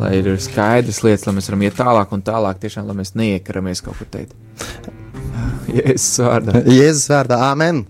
lai 0.00 0.12
ir 0.20 0.30
skaidrs 0.42 1.02
lietas, 1.06 1.26
lai 1.26 1.36
mēs 1.38 1.50
varam 1.50 1.66
iet 1.66 1.76
tālāk 1.78 2.14
un 2.16 2.24
tālāk, 2.26 2.62
tiešām, 2.62 2.88
lai 2.90 3.00
mēs 3.00 3.14
neiekaramies 3.18 3.84
kaut 3.86 3.98
kur 4.00 4.10
teikt. 4.12 4.36
Jēzus 5.76 6.22
vārdā. 6.24 6.62
Jēzus 6.70 7.10
vārdā, 7.12 7.42
Āmen! 7.50 7.84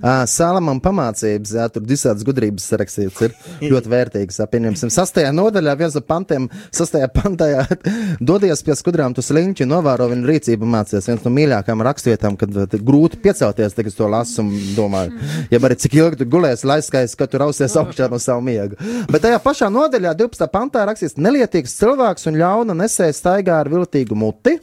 Uh, 0.00 0.22
Salamam 0.30 0.78
pamācības, 0.80 1.52
jā, 1.56 1.66
tur 1.72 1.84
visādas 1.88 2.24
gudrības 2.24 2.64
sarakstīts, 2.70 3.20
ir 3.26 3.34
ļoti 3.68 3.90
vērtīgas. 3.92 4.40
Pieņemsim, 4.50 4.92
sastajā 4.92 5.32
nodaļā, 5.36 5.74
viens 5.80 5.96
no 5.98 6.02
pantiem, 6.04 6.46
sastajā 6.72 7.10
pantā, 7.12 7.48
dodies 8.30 8.64
pie 8.64 8.76
skudrām, 8.78 9.14
tu 9.16 9.24
sliņķi, 9.24 9.68
novēro 9.68 10.08
viņu 10.12 10.30
rīcību 10.30 10.68
mācies. 10.70 11.08
Viens 11.10 11.26
no 11.26 11.34
mīļākajām 11.36 11.84
rakstvietām, 11.90 12.38
kad 12.40 12.56
grūti 12.80 13.20
piecelties, 13.20 13.76
tagad 13.76 13.98
to 13.98 14.08
lasu 14.08 14.40
un 14.44 14.54
domāju, 14.76 15.20
ja 15.52 15.60
arī 15.60 15.76
cik 15.84 15.98
ilgi 16.00 16.22
tu 16.22 16.30
gulēsi, 16.32 16.68
lai 16.70 16.80
skaisti, 16.84 17.20
ka 17.20 17.28
tu 17.28 17.42
rausies 17.42 17.76
augšā 17.76 18.08
no 18.12 18.20
savu 18.22 18.44
miega. 18.46 18.80
Bet 19.12 19.26
tajā 19.26 19.42
pašā 19.44 19.68
nodaļā, 19.72 20.16
12. 20.16 20.48
pantā 20.54 20.86
rakstīts, 20.88 21.20
nelietīgs 21.20 21.76
cilvēks 21.76 22.30
un 22.30 22.40
ļauna 22.40 22.80
nesēja 22.84 23.20
staigā 23.20 23.60
ar 23.60 23.72
viltīgu 23.72 24.16
muti 24.16 24.56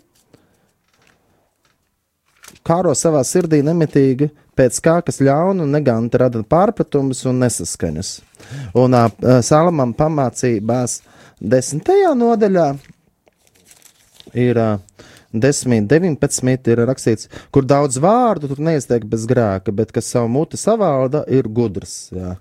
kāro 2.67 2.93
savā 2.97 3.23
sirdī 3.27 3.61
nemitīgi 3.65 4.29
pēc 4.57 4.79
kā, 4.83 4.97
kas 5.05 5.21
ļaunu 5.23 5.65
un 5.65 5.75
neganti 5.77 6.19
rada 6.21 6.43
pārpratumus 6.43 7.23
un 7.29 7.41
nesaskaņas. 7.45 8.11
Un 8.77 8.97
uh, 8.97 9.09
Salamam 9.45 9.93
pamācībās 9.97 11.01
desmitajā 11.41 12.13
nodaļā 12.17 12.67
ir 14.37 14.61
uh, 14.61 15.05
10, 15.33 15.87
19 15.87 16.71
ir 16.71 16.83
rakstīts, 16.87 17.27
kur 17.51 17.65
daudz 17.67 17.99
vārdu 18.01 18.49
tur 18.51 18.61
neizteik 18.63 19.05
bez 19.09 19.25
grēka, 19.29 19.73
bet 19.75 19.91
kas 19.95 20.09
savu 20.13 20.31
muti 20.31 20.59
savalda, 20.59 21.25
ir 21.27 21.49
gudrs. 21.51 22.07
Jā. 22.15 22.37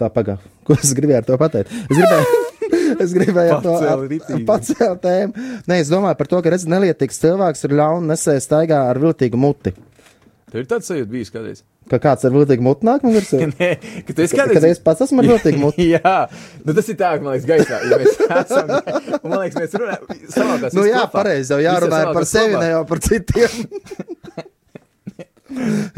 Tā 0.00 0.08
pagaidi, 0.12 0.40
ko 0.66 0.78
es 0.78 0.94
gribēju 0.96 1.20
ar 1.20 1.26
to 1.26 1.40
pateikt. 1.40 1.74
Es 1.90 1.98
gribēju, 1.98 2.38
es 3.04 3.14
gribēju 3.18 3.60
to 3.66 4.40
pacelt 4.48 5.02
tēmu. 5.04 5.48
Nē, 5.68 5.80
es 5.82 5.92
domāju 5.92 6.20
par 6.20 6.30
to, 6.30 6.40
ka 6.44 6.54
redz, 6.54 6.66
nelietīgs 6.70 7.20
cilvēks 7.20 7.66
ir 7.66 7.76
ļauna 7.82 8.14
nesēs 8.14 8.48
staigā 8.48 8.84
ar 8.92 9.02
viltīgu 9.02 9.40
muti. 9.40 9.74
Tev 10.50 10.64
ir 10.64 10.66
tāds 10.66 10.88
sajūta 10.90 11.10
bijis 11.12 11.28
kādreiz. 11.30 11.60
Ka 11.90 11.98
kāds 12.02 12.24
ar 12.26 12.32
viltīgu 12.34 12.64
muti 12.66 12.86
nāk 12.88 13.04
man 13.06 13.14
virsū? 13.14 13.38
Nē, 13.60 13.68
ka 14.06 14.14
tu 14.16 14.24
esi 14.24 14.34
Kad 14.38 14.50
kādreiz. 14.50 14.76
es 14.78 14.82
pats 14.82 15.04
esmu 15.06 15.22
ar 15.22 15.28
viltīgu 15.30 15.60
muti. 15.66 15.86
Jā, 15.94 16.14
nu 16.66 16.74
tas 16.74 16.90
ir 16.90 16.98
tā, 16.98 17.12
ka 17.16 17.22
man 17.26 17.36
liekas, 17.36 17.46
gaisā. 17.50 17.78
Ja 17.86 17.98
mēs 18.02 18.18
esam, 18.40 18.72
man 19.30 19.36
liekas, 19.44 19.60
mēs 19.62 19.76
runājam, 19.78 20.08
savākās. 20.34 20.74
Nu 20.74 20.84
visi 20.88 20.94
jā, 20.96 21.04
pareizi, 21.14 21.52
jau 21.54 21.60
jārunā 21.64 22.02
ir 22.08 22.12
par 22.18 22.26
sevi, 22.32 22.56
ne 22.58 22.72
jau 22.74 22.82
par 22.90 23.02
citiem. 23.06 23.60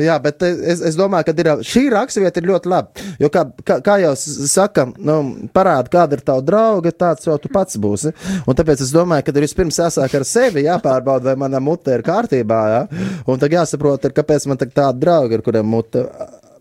Jā, 0.01 0.17
bet 0.23 0.43
es, 0.47 0.81
es 0.89 0.97
domāju, 0.99 1.29
ka 1.29 1.35
ir, 1.43 1.51
šī 1.69 1.85
raksturvieta 1.93 2.41
ir 2.41 2.49
ļoti 2.49 2.73
laba. 2.73 3.07
Jo, 3.21 3.31
kā, 3.33 3.45
kā, 3.67 3.79
kā 3.85 3.97
jau 4.03 4.13
saka, 4.17 4.87
nu, 4.97 5.17
parāda, 5.55 5.93
kāda 5.93 6.19
ir 6.19 6.25
tava 6.27 6.45
drauga, 6.45 6.93
tāds 7.05 7.29
jau 7.29 7.37
tu 7.41 7.53
pats 7.53 7.79
būsi. 7.81 8.15
Un 8.49 8.59
tāpēc 8.59 8.85
es 8.85 8.93
domāju, 8.95 9.27
ka 9.27 9.37
ir 9.37 9.47
vispirms 9.47 9.81
jāsāk 9.83 10.19
ar 10.19 10.27
sevi, 10.29 10.67
jāpārbauda, 10.67 11.33
vai 11.33 11.39
mana 11.45 11.61
mute 11.63 11.95
ir 11.95 12.05
kārtībā. 12.07 12.63
Jā? 12.75 12.85
Un 13.29 13.43
tad 13.43 13.55
jāsaprot, 13.55 14.09
ir, 14.09 14.17
kāpēc 14.17 14.49
man 14.51 14.63
tāda 14.63 14.95
drauga 14.99 15.39
ir, 15.39 15.45
kuriem 15.45 15.69
mute. 15.69 16.07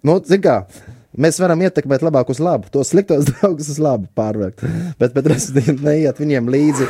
Nu, 0.06 0.20
kā, 0.42 0.64
Mēs 1.12 1.42
varam 1.44 1.60
ietekmēt 1.60 2.06
labāk 2.06 2.30
uz 2.32 2.39
labu, 2.39 2.70
tos 2.72 2.94
sliktos 2.94 3.26
draugus 3.30 3.68
uz 3.74 3.80
labu 3.84 4.08
pārvērst. 4.16 4.64
Bet, 5.00 5.12
bet 5.18 5.28
respektīvi, 5.34 5.82
neiet 5.84 6.22
viņiem 6.24 6.48
līdzi. 6.54 6.88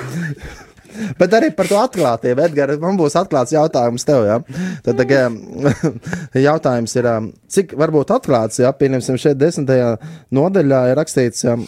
Bet 1.20 1.36
arī 1.38 1.52
par 1.56 1.70
to 1.70 1.78
atklātību, 1.80 2.44
Edgars, 2.48 2.80
man 2.82 2.98
būs 3.00 3.16
atklāts 3.20 3.54
jautājums 3.56 4.06
tev. 4.08 4.26
Ja? 4.28 4.40
Tad 4.86 5.00
tagad, 5.00 5.38
jautājums 6.50 6.96
ir, 7.00 7.08
um, 7.12 7.30
cik 7.52 7.76
varbūt 7.80 8.14
atklāts, 8.18 8.60
ja 8.64 8.74
pieņemsim 8.76 9.20
šeit 9.22 9.40
desmitajā 9.40 9.94
nodaļā 10.36 10.84
ir 10.92 11.00
rakstīts, 11.00 11.46
um, 11.52 11.66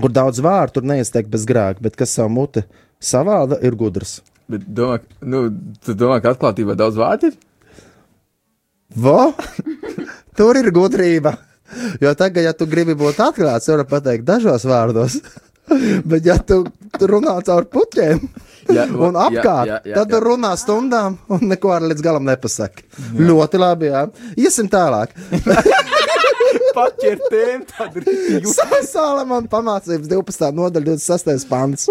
kur 0.00 0.14
daudz 0.14 0.42
vārdu 0.44 0.78
tur 0.78 0.88
neizteikt 0.92 1.32
bez 1.32 1.46
grēka, 1.48 1.82
bet 1.84 1.98
kas 1.98 2.14
savu 2.18 2.34
muti 2.36 2.64
savāda, 3.02 3.58
ir 3.64 3.76
gudrs. 3.78 4.20
Bet 4.50 4.66
domā, 4.70 5.00
nu, 5.26 5.48
tu 5.82 5.96
domā, 5.98 6.20
ka 6.22 6.36
atklātībā 6.36 6.76
daudz 6.78 6.98
vārdu 7.00 7.32
ir? 7.32 7.40
Vo? 8.94 9.32
Tur 10.38 10.58
ir 10.60 10.70
gudrība. 10.74 11.34
Jo 12.00 12.12
tagad, 12.14 12.44
ja 12.46 12.52
tu 12.54 12.68
gribi 12.70 12.94
būt 12.94 13.18
atklāts, 13.24 13.66
var 13.72 13.82
pateikt 13.90 14.26
dažos 14.28 14.66
vārdos. 14.68 15.18
Bet, 16.10 16.26
ja 16.26 16.38
tu, 16.38 16.64
runā 17.00 17.38
caur 17.46 17.66
puķiem 17.70 18.22
Jā, 18.76 18.86
un 18.90 19.14
apkārt, 19.14 19.68
jā, 19.70 19.78
jā, 19.86 19.94
tad 19.94 20.10
tu 20.10 20.18
jā. 20.18 20.22
runā 20.24 20.52
stundām 20.58 21.18
un 21.30 21.44
neko 21.52 21.70
arī 21.74 21.92
līdz 21.92 22.02
galam 22.02 22.26
nepasaki. 22.26 22.86
Jā. 22.96 23.26
Ļoti 23.28 23.60
labi, 23.62 23.90
jā. 23.92 24.06
Iesim 24.42 24.70
tālāk. 24.72 25.14
Paķer 26.76 27.20
tēm 27.30 27.62
tādu 27.70 28.02
rītīgu. 28.04 28.52
Salamam 28.84 29.46
pamācības 29.48 30.10
12. 30.10 30.50
nodaļa 30.58 30.96
26. 30.98 31.46
pants. 31.48 31.86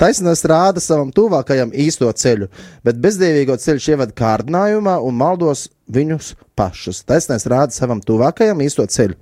Taisnās 0.00 0.44
rāda 0.48 0.80
savam 0.80 1.10
tuvākajam 1.14 1.74
īsto 1.76 2.08
ceļu, 2.08 2.48
bet 2.86 3.02
bezdīvīgo 3.04 3.58
ceļu 3.60 3.84
ievada 3.92 4.16
kārdinājumā 4.16 4.96
un 5.04 5.18
maldos 5.18 5.66
viņus 5.90 6.34
pašus. 6.56 7.02
Taisnās 7.08 7.46
rāda 7.50 7.74
savam 7.74 8.00
tuvākajam 8.04 8.62
īsto 8.64 8.86
ceļu. 8.86 9.18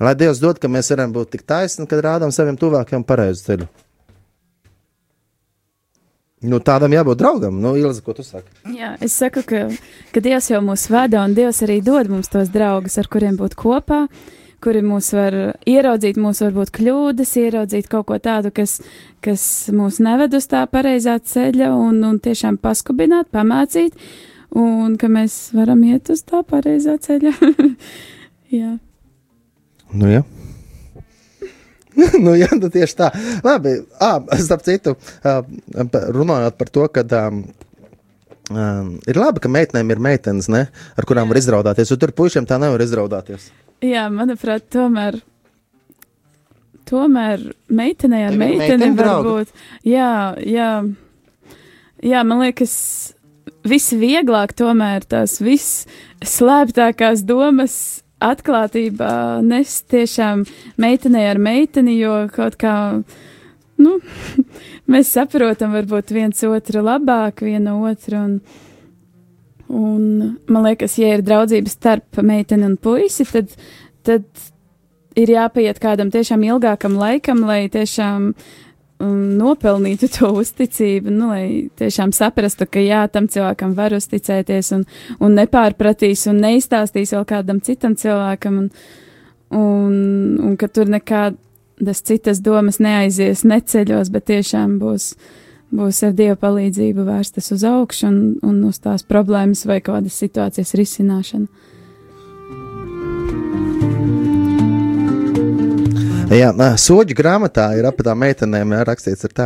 Lai 0.00 0.14
Dievs 0.18 0.40
dod, 0.42 0.60
ka 0.60 0.70
mēs 0.72 0.90
varam 0.94 1.12
būt 1.12 1.34
tik 1.34 1.44
taisni, 1.48 1.86
kad 1.90 2.04
rādām 2.04 2.32
saviem 2.34 2.56
tuvākajam 2.60 3.04
pareizu 3.04 3.44
ceļu. 3.50 3.68
Nu, 6.46 6.60
tādam 6.62 6.92
jābūt 6.94 7.18
draugam. 7.18 7.56
Nu, 7.58 7.72
Ilza, 7.74 8.02
ko 8.06 8.14
tu 8.14 8.22
saki? 8.22 8.46
Jā, 8.70 8.92
es 9.02 9.16
saku, 9.18 9.42
ka, 9.46 9.64
ka 10.14 10.22
Dievs 10.22 10.52
jau 10.52 10.60
mūs 10.62 10.86
vada, 10.92 11.24
un 11.26 11.34
Dievs 11.34 11.64
arī 11.66 11.80
dod 11.82 12.10
mums 12.12 12.30
tos 12.30 12.52
draugus, 12.54 12.94
ar 13.00 13.08
kuriem 13.10 13.34
būt 13.40 13.56
kopā, 13.58 14.04
kuri 14.62 14.84
mūs 14.86 15.10
var 15.16 15.34
ieraudzīt, 15.66 16.18
mūsu 16.18 16.46
varbūt 16.46 16.70
kļūdas, 16.78 17.34
ieraudzīt 17.42 17.90
kaut 17.90 18.06
ko 18.10 18.20
tādu, 18.22 18.52
kas, 18.54 18.78
kas 19.24 19.42
mūs 19.74 19.98
neved 20.02 20.38
uz 20.38 20.46
tā 20.50 20.62
pareizā 20.70 21.18
ceļa, 21.18 21.72
un, 21.74 21.98
un 22.06 22.22
tiešām 22.22 22.60
paskubināt, 22.62 23.32
pamācīt, 23.34 23.98
un 24.56 24.96
ka 25.00 25.10
mēs 25.12 25.50
varam 25.56 25.82
iet 25.88 26.10
uz 26.12 26.24
tā 26.26 26.42
pareizā 26.46 26.96
ceļa. 27.02 27.34
Jā. 28.58 28.78
Nu, 29.92 30.08
jā. 30.08 30.22
nu, 32.24 32.34
jā, 32.38 32.48
nu 32.56 32.70
tieši 32.72 32.96
tā. 32.98 33.08
Labi, 33.44 33.74
ah, 34.04 34.20
starp 34.40 34.64
citu, 34.66 34.94
runājot 36.14 36.58
par 36.60 36.70
to, 36.72 36.84
ka 36.92 37.04
um, 37.28 38.92
ir 39.08 39.18
labi, 39.18 39.42
ka 39.44 39.50
meitenēm 39.52 39.94
ir 39.94 40.02
meitenes, 40.04 40.50
ne, 40.52 40.66
ar 40.68 41.08
kurām 41.08 41.32
var 41.32 41.40
izraudāties, 41.40 41.92
un 41.94 42.02
tur 42.02 42.14
puišiem 42.16 42.46
tā 42.48 42.60
nevar 42.60 42.84
izraudāties. 42.84 43.50
Jā, 43.84 44.08
manuprāt, 44.12 44.68
tomēr. 44.74 45.20
Tomēr 46.88 47.42
meitenei 47.68 48.24
ar 48.24 48.36
meiteni 48.40 48.94
var 48.96 49.20
būt. 49.26 49.50
Jā, 49.84 50.12
jā, 50.40 50.70
jā, 52.00 52.22
man 52.24 52.40
liekas, 52.46 52.74
visvieglāk 53.66 54.54
tomēr 54.58 55.06
tās 55.08 55.38
visslēptākās 55.42 57.24
domas 57.26 57.78
atklātībā 58.22 59.40
nes 59.46 59.80
tiešām 59.90 60.44
meitenei 60.80 61.26
ar 61.30 61.38
meiteni, 61.42 61.98
jo 62.00 62.14
kaut 62.34 62.58
kā, 62.60 62.74
nu, 63.78 63.98
mēs 64.90 65.12
saprotam 65.14 65.74
varbūt 65.76 66.14
viens 66.14 66.42
otru 66.46 66.82
labāk, 66.86 67.44
vienu 67.46 67.78
otru, 67.88 68.22
un, 68.24 68.38
un 69.68 70.06
man 70.50 70.70
liekas, 70.70 70.98
ja 70.98 71.14
ir 71.14 71.26
draudzība 71.26 71.72
starp 71.72 72.22
meiteni 72.22 72.66
un 72.72 72.78
puisi, 72.80 73.26
tad, 73.30 73.54
tad 74.06 74.26
ir 75.18 75.34
jāpaiet 75.34 75.78
kādam 75.82 76.10
tiešām 76.14 76.42
ilgākam 76.46 76.98
laikam, 76.98 77.46
lai 77.46 77.66
tiešām 77.72 78.32
um, 78.32 78.34
nopelnītu 79.06 80.08
to 80.10 80.30
uzticību, 80.40 81.12
nu, 81.14 81.30
lai 81.30 81.42
tiešām 81.78 82.12
saprastu, 82.14 82.66
ka 82.66 82.82
jā, 82.82 83.04
tam 83.12 83.28
cilvēkam 83.30 83.74
var 83.78 83.94
uzticēties 83.94 84.72
un, 84.74 84.86
un 85.22 85.36
nepārpratīs 85.38 86.26
un 86.30 86.40
neizstāstīs 86.42 87.14
vēl 87.14 87.26
kādam 87.28 87.60
citam 87.62 87.94
cilvēkam, 87.98 88.64
un, 88.64 88.70
un, 89.54 89.92
un 90.42 90.56
ka 90.58 90.70
tur 90.72 90.90
nekādas 90.90 92.02
citas 92.02 92.42
domas 92.42 92.80
neaizies 92.82 93.44
neceļos, 93.46 94.10
bet 94.14 94.30
tiešām 94.32 94.80
būs. 94.82 95.12
Būs 95.68 95.98
ar 96.00 96.14
Dieva 96.16 96.32
palīdzību 96.40 97.02
vērstas 97.04 97.50
uz 97.52 97.60
augšu 97.68 98.06
un, 98.08 98.20
un 98.40 98.62
uz 98.64 98.78
tās 98.80 99.02
problēmas 99.04 99.66
vai 99.68 99.82
kādas 99.84 100.16
situācijas 100.16 100.72
risināšanu. 100.80 101.44
Jā, 106.28 106.50
nā, 106.52 106.74
soģu 106.76 107.14
grāmatā 107.16 107.70
ir 107.78 107.86
ap 107.88 108.02
tām 108.04 108.18
meitenēm 108.20 108.74
jā, 108.74 108.78
rakstīts 108.84 109.24
ar 109.24 109.32
tā, 109.32 109.44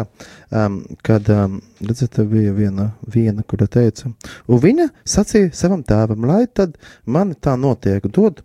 um, 0.51 0.81
kad, 1.07 1.29
um, 1.31 1.61
redziet, 1.79 2.17
bija 2.27 2.51
viena, 2.57 2.89
viena, 3.07 3.45
kura 3.47 3.69
teica, 3.71 4.09
un 4.51 4.59
viņa 4.65 4.89
sacīja 5.07 5.53
savam 5.55 5.85
tēvam, 5.87 6.27
lai 6.27 6.41
tad 6.51 6.75
man 7.07 7.37
tā 7.39 7.55
notiek, 7.55 8.09
dod, 8.11 8.41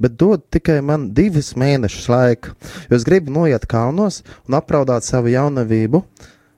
bet 0.00 0.16
dod 0.16 0.46
tikai 0.54 0.78
man 0.80 1.10
divas 1.18 1.50
mēnešus 1.60 2.06
laika, 2.08 2.54
jo 2.88 2.96
es 2.96 3.04
gribu 3.04 3.34
noiet 3.36 3.68
kalnos 3.68 4.22
un 4.48 4.56
apraudāt 4.56 5.04
savu 5.04 5.34
jaunavību, 5.34 6.00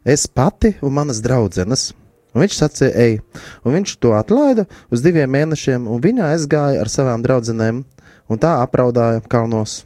es 0.07 0.29
pati 0.31 0.77
un 0.79 0.95
manas 1.01 1.19
draudzenes. 1.27 1.89
Un 2.37 2.45
viņš 2.45 2.61
sacīja, 2.61 2.93
ej, 3.03 3.19
un 3.67 3.75
viņš 3.81 3.97
to 3.99 4.15
atlaida 4.15 4.69
uz 4.95 5.03
diviem 5.03 5.35
mēnešiem, 5.35 5.91
un 5.91 6.07
viņa 6.07 6.31
aizgāja 6.37 6.87
ar 6.87 6.93
savām 6.93 7.27
draudzenēm, 7.27 7.83
un 8.31 8.43
tā 8.47 8.61
apraudāja 8.63 9.27
kalnos 9.27 9.81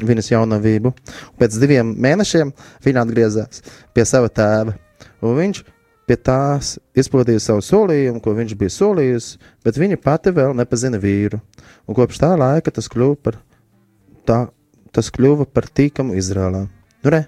viņas 0.00 0.32
jaunavību. 0.32 0.92
Un 0.92 1.38
pēc 1.40 1.58
diviem 1.60 1.92
mēnešiem 2.02 2.52
viņa 2.84 3.04
atgriezās 3.04 3.62
pie 3.94 4.06
sava 4.08 4.30
tēva. 4.32 4.76
Un 5.22 5.36
viņš 5.38 5.62
pie 6.08 6.16
tās 6.18 6.76
izpildīja 6.98 7.42
savu 7.42 7.62
solījumu, 7.64 8.20
ko 8.22 8.34
viņš 8.36 8.56
bija 8.58 8.74
solījis, 8.74 9.28
bet 9.64 9.78
viņa 9.80 10.00
pati 10.02 10.32
vēl 10.34 10.56
nepazina 10.58 11.00
vīru. 11.02 11.40
Un 11.86 11.96
kopš 11.98 12.20
tā 12.22 12.32
laika 12.38 12.72
tas 12.74 12.88
kļuva 12.90 13.18
par, 13.22 13.38
tā, 14.28 14.38
tas 14.94 15.10
kļuva 15.14 15.46
par 15.50 15.68
tīkamu 15.70 16.16
Izrēlā. 16.18 16.66
Nu, 17.02 17.12
re, 17.14 17.24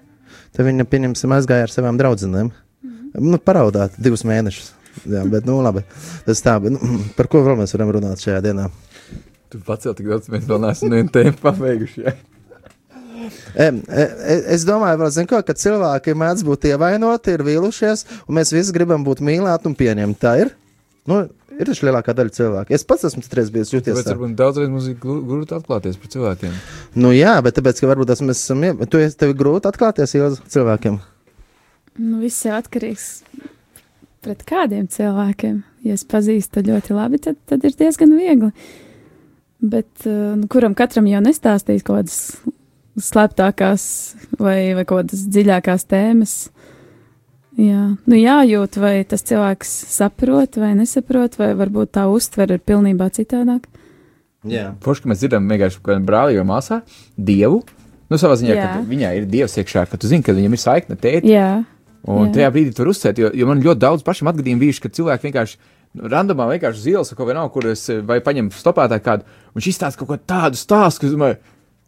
te 0.55 0.65
viņa, 0.65 0.87
pieņemsim, 0.91 1.35
aizgāja 1.35 1.67
ar 1.67 1.73
savām 1.73 1.99
draudzenēm. 1.99 2.51
Nu, 3.15 3.39
paraudāt 3.39 3.95
divus 4.01 4.25
mēnešus. 4.27 4.73
Jā, 5.03 5.23
bet, 5.27 5.47
nu, 5.47 5.57
labi. 5.63 5.83
Tas 6.27 6.41
tā, 6.43 6.55
bet, 6.63 6.75
nu, 6.75 6.99
par 7.17 7.31
ko 7.31 7.43
vēl 7.45 7.59
mēs 7.59 7.75
varam 7.75 7.95
runāt 7.97 8.23
šajā 8.23 8.43
dienā? 8.45 8.69
Tu 9.51 9.59
pacēl 9.63 9.95
tik 9.95 10.07
daudz, 10.11 10.31
mēs 10.31 10.47
vēl 10.49 10.63
neesam 10.63 10.91
nevienu 10.91 11.11
tēmu 11.15 11.37
pabeiguši. 11.43 12.05
Ja? 12.05 12.15
E, 13.53 13.69
e, 13.69 14.35
es 14.55 14.65
domāju, 14.67 15.01
vēl, 15.03 15.13
zin, 15.15 15.29
ko, 15.29 15.39
ka 15.45 15.55
cilvēki 15.57 16.15
mēdz 16.17 16.45
būt 16.47 16.69
ievainoti, 16.71 17.35
ir 17.35 17.45
vīlušies, 17.47 18.05
un 18.25 18.39
mēs 18.39 18.53
visi 18.55 18.75
gribam 18.75 19.05
būt 19.07 19.23
mīlēti 19.25 19.71
un 19.71 19.77
pieņemti. 19.79 20.21
Tā 20.21 20.37
ir. 20.43 20.53
Nu, 21.05 21.21
ir 21.53 21.69
taču 21.69 21.85
lielākā 21.85 22.15
daļa 22.17 22.33
cilvēku. 22.33 22.73
Es 22.75 22.85
pats 22.87 23.05
esmu 23.09 23.21
citreiz 23.25 23.51
bijis 23.53 23.73
jūties. 23.73 23.93
Tāpēc 23.93 24.07
tā. 24.07 24.15
varbūt 24.15 24.37
daudzreiz 24.39 24.71
mums 24.71 24.87
ir 24.89 24.95
grūti 25.01 25.53
atklāties 25.57 25.99
par 26.01 26.11
cilvēkiem. 26.15 26.55
Nu, 26.97 27.11
jā, 27.15 27.35
bet 27.45 27.59
tāpēc, 27.59 27.81
ka 27.81 27.91
varbūt 27.91 28.15
mēs 28.25 28.41
esam. 28.41 28.63
Tu 28.89 29.03
esi 29.03 29.19
tev 29.21 29.35
grūti 29.37 29.69
atklāties 29.69 30.15
Ilza, 30.17 30.41
cilvēkiem. 30.55 30.97
Nu, 32.01 32.17
viss 32.23 32.47
ir 32.47 32.57
atkarīgs 32.57 33.09
pret 34.25 34.41
kādiem 34.49 34.89
cilvēkiem. 34.91 35.61
Ja 35.85 35.95
es 35.95 36.03
pazīstu 36.09 36.65
ļoti 36.65 36.97
labi, 36.97 37.21
tad, 37.21 37.37
tad 37.45 37.65
ir 37.67 37.77
diezgan 37.77 38.17
viegli. 38.17 38.49
Bet 39.65 40.07
uh, 40.09 40.33
nu, 40.39 40.49
kuram 40.51 40.75
katram 40.77 41.07
jau 41.09 41.21
nestāstīs 41.23 41.85
kaut 41.85 42.01
kādas 42.01 42.19
slēptākās 43.01 43.85
vai, 44.39 44.73
vai 44.77 44.85
kaut 44.87 45.05
kādas 45.05 45.25
dziļākās 45.31 45.87
tēmas. 45.91 46.35
Jā, 47.55 47.95
nu 47.95 48.17
jājūt, 48.19 48.79
vai 48.83 48.95
tas 49.07 49.23
cilvēks 49.23 49.71
saprot 49.93 50.57
vai 50.59 50.73
nesaprot, 50.75 51.37
vai 51.39 51.53
varbūt 51.55 51.93
tā 51.95 52.07
uztvere 52.11 52.57
ir 52.57 52.65
pilnībā 52.67 53.07
citādāk. 53.15 53.69
Jā. 54.45 54.73
Forši, 54.83 55.05
ka 55.05 55.11
mēs 55.11 55.23
dzirdam 55.23 55.47
vienkārši 55.49 55.79
kādā 55.85 56.03
brālī 56.05 56.35
vai 56.41 56.47
māsā 56.49 56.81
dievu. 57.15 57.63
Nu, 58.11 58.19
savā 58.21 58.35
ziņā, 58.37 58.57
ka 58.59 58.83
viņai 58.85 59.13
ir 59.21 59.29
dievs 59.31 59.55
iekšā, 59.57 59.87
ka 59.89 59.97
tu 59.97 60.11
zini, 60.11 60.25
ka 60.25 60.35
viņam 60.35 60.53
ir 60.53 60.61
saikne 60.61 60.99
tēti. 60.99 61.31
Jā, 61.31 61.63
Un 62.05 62.27
Jā. 62.27 62.33
tajā 62.35 62.51
brīdī 62.53 62.73
tur 62.77 62.91
uzsvērt, 62.91 63.17
jo, 63.17 63.31
jo 63.33 63.47
man 63.49 63.63
ļoti 63.65 63.81
daudz 63.81 64.03
pašam 64.05 64.29
atgadījumi 64.29 64.61
bijuši, 64.61 64.81
ka 64.83 64.91
cilvēki 64.93 65.25
vienkārši 65.25 65.55
nu, 65.57 66.09
randomā 66.11 66.45
vienkārši 66.51 66.83
uz 66.83 66.87
ielas 66.91 67.09
kaut 67.09 67.23
ko 67.23 67.29
vienalga, 67.31 67.53
kur 67.55 67.65
es 67.71 67.81
vai 68.05 68.19
paņem 68.21 68.51
stopētāju 68.53 69.03
kādu, 69.07 69.25
un 69.49 69.57
viņš 69.57 69.69
izstāsta 69.71 70.01
kaut 70.01 70.11
ko 70.11 70.17
tādu 70.21 70.59
stāstu, 70.59 71.01
ka 71.01 71.13
domāju, 71.15 71.39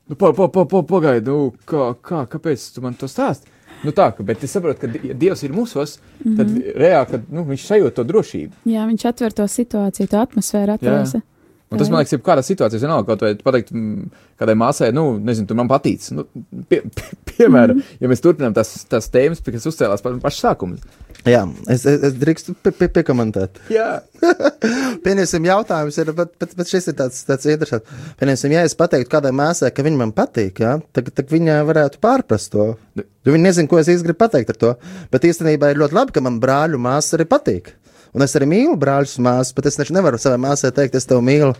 nu, 0.07 0.15
pa, 0.15 0.33
pa, 0.33 0.47
pa, 0.47 0.65
pa, 0.65 0.81
pagaidi, 0.87 1.29
nu, 1.29 1.53
kā, 1.67 1.91
kā, 2.01 2.25
kāpēc 2.31 2.73
tu 2.75 2.83
man 2.85 2.97
to 2.99 3.09
stāst? 3.11 3.47
Nu 3.85 3.93
tā, 3.93 4.09
ka, 4.15 4.23
bet 4.25 4.41
es 4.43 4.53
saprotu, 4.55 4.87
ka 4.87 5.13
Dievs 5.13 5.43
ir 5.45 5.53
mūsos, 5.53 5.97
tad 6.23 6.47
mm 6.47 6.55
-hmm. 6.55 6.77
reāli, 6.81 7.09
kad 7.11 7.27
nu, 7.29 7.43
viņš 7.45 7.65
sajūt 7.71 7.93
to 7.95 8.03
drošību. 8.03 8.53
jā, 8.65 8.85
viņš 8.87 9.05
atver 9.05 9.33
to 9.33 9.43
situāciju, 9.43 10.07
to 10.07 10.17
atmosfēru 10.17 10.73
atraisa. 10.73 11.21
Un 11.67 11.81
tas 11.81 11.89
man 11.91 11.99
liekas, 11.99 12.13
ir 12.15 12.21
kādā 12.23 12.43
situācijā, 12.47 12.79
vienalga, 12.79 13.09
kaut 13.09 13.23
vai 13.25 13.33
pateikt 13.43 13.73
mm, 13.75 14.21
kādai 14.39 14.53
māsai, 14.55 14.87
nu, 14.95 15.17
nezinu, 15.19 15.49
tu 15.49 15.57
man 15.59 15.67
patīc. 15.67 16.05
Nu, 16.15 16.23
pie, 16.69 16.79
pie, 16.95 17.07
piemēram, 17.33 17.75
mm 17.75 17.81
-hmm. 17.81 17.97
ja 17.99 18.11
mēs 18.11 18.23
turpinām 18.23 18.55
tās, 18.55 18.71
tās 18.87 19.09
tēmas, 19.11 19.43
pie 19.43 19.57
kas 19.57 19.67
uzcēlās 19.67 20.03
pa- 20.05 20.15
paša 20.23 20.39
sākuma. 20.45 20.79
Jā, 21.27 21.43
es, 21.67 21.83
es, 21.85 22.03
es 22.07 22.13
drīkstu 22.15 22.55
pie, 22.63 22.71
pie, 22.71 22.87
piekomentēt. 22.87 23.59
Jā, 23.73 24.01
Pieņemsim, 25.05 25.45
jautājums 25.45 25.97
ir, 25.99 26.11
bet, 26.15 26.31
bet, 26.39 26.53
bet 26.55 26.71
šis 26.71 26.87
ir 26.87 26.95
tāds, 27.01 27.19
tāds 27.27 27.49
interesants. 27.51 27.89
Pieņemsim, 28.19 28.55
ja 28.55 28.63
es 28.67 28.75
pateiktu 28.77 29.11
kādai 29.11 29.33
māsai, 29.35 29.73
ka 29.75 29.85
viņa 29.85 30.01
man 30.01 30.13
patīk, 30.15 30.61
jā, 30.63 30.77
tad, 30.95 31.11
tad 31.17 31.33
viņa 31.33 31.59
varētu 31.67 31.99
pārprast 32.03 32.53
to. 32.55 32.69
Jo 32.97 33.35
viņa 33.35 33.43
nezina, 33.43 33.67
ko 33.67 33.81
es 33.81 33.91
īsti 33.91 34.07
gribu 34.07 34.23
pateikt 34.23 34.55
ar 34.55 34.61
to. 34.61 34.73
Bet 35.11 35.27
īstenībā 35.27 35.73
ir 35.73 35.81
ļoti 35.83 35.99
labi, 35.99 36.15
ka 36.15 36.23
man 36.23 36.39
brāļu 36.43 36.79
māsas 36.79 37.17
arī 37.17 37.27
patīk. 37.29 37.73
Un 38.17 38.25
es 38.25 38.33
arī 38.33 38.47
mīlu 38.49 38.73
brāļus 38.81 39.19
un 39.19 39.27
māsas, 39.27 39.53
bet 39.53 39.67
es 39.69 39.75
taču 39.77 39.93
nevaru 39.93 40.17
savai 40.17 40.39
māsai 40.41 40.71
teikt, 40.73 40.95
es 40.97 41.05
tevi 41.05 41.21
mīlu. 41.21 41.51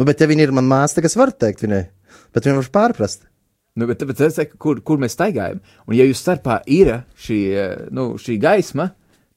Nu, 0.00 0.06
bet 0.08 0.22
ja 0.22 0.28
viņa 0.30 0.46
ir 0.46 0.52
mana 0.56 0.70
māsa, 0.70 0.96
tad 0.96 1.10
es 1.10 1.16
varu 1.18 1.34
teikt 1.36 1.66
viņai. 1.66 1.82
Bet 2.32 2.46
viņa 2.46 2.56
var 2.56 2.70
pārprast. 2.72 3.26
nu, 3.76 3.84
bet, 3.90 4.00
bet 4.08 4.22
es 4.24 4.38
saku, 4.38 4.56
kur, 4.56 4.80
kur 4.80 4.96
mēs 5.02 5.12
staigājam. 5.12 5.60
Un 5.84 5.98
ja 5.98 6.06
jūs 6.08 6.22
starpā 6.24 6.62
ir 6.72 7.02
šī, 7.20 7.38
nu, 7.92 8.14
šī 8.16 8.38
gaisma, 8.40 8.88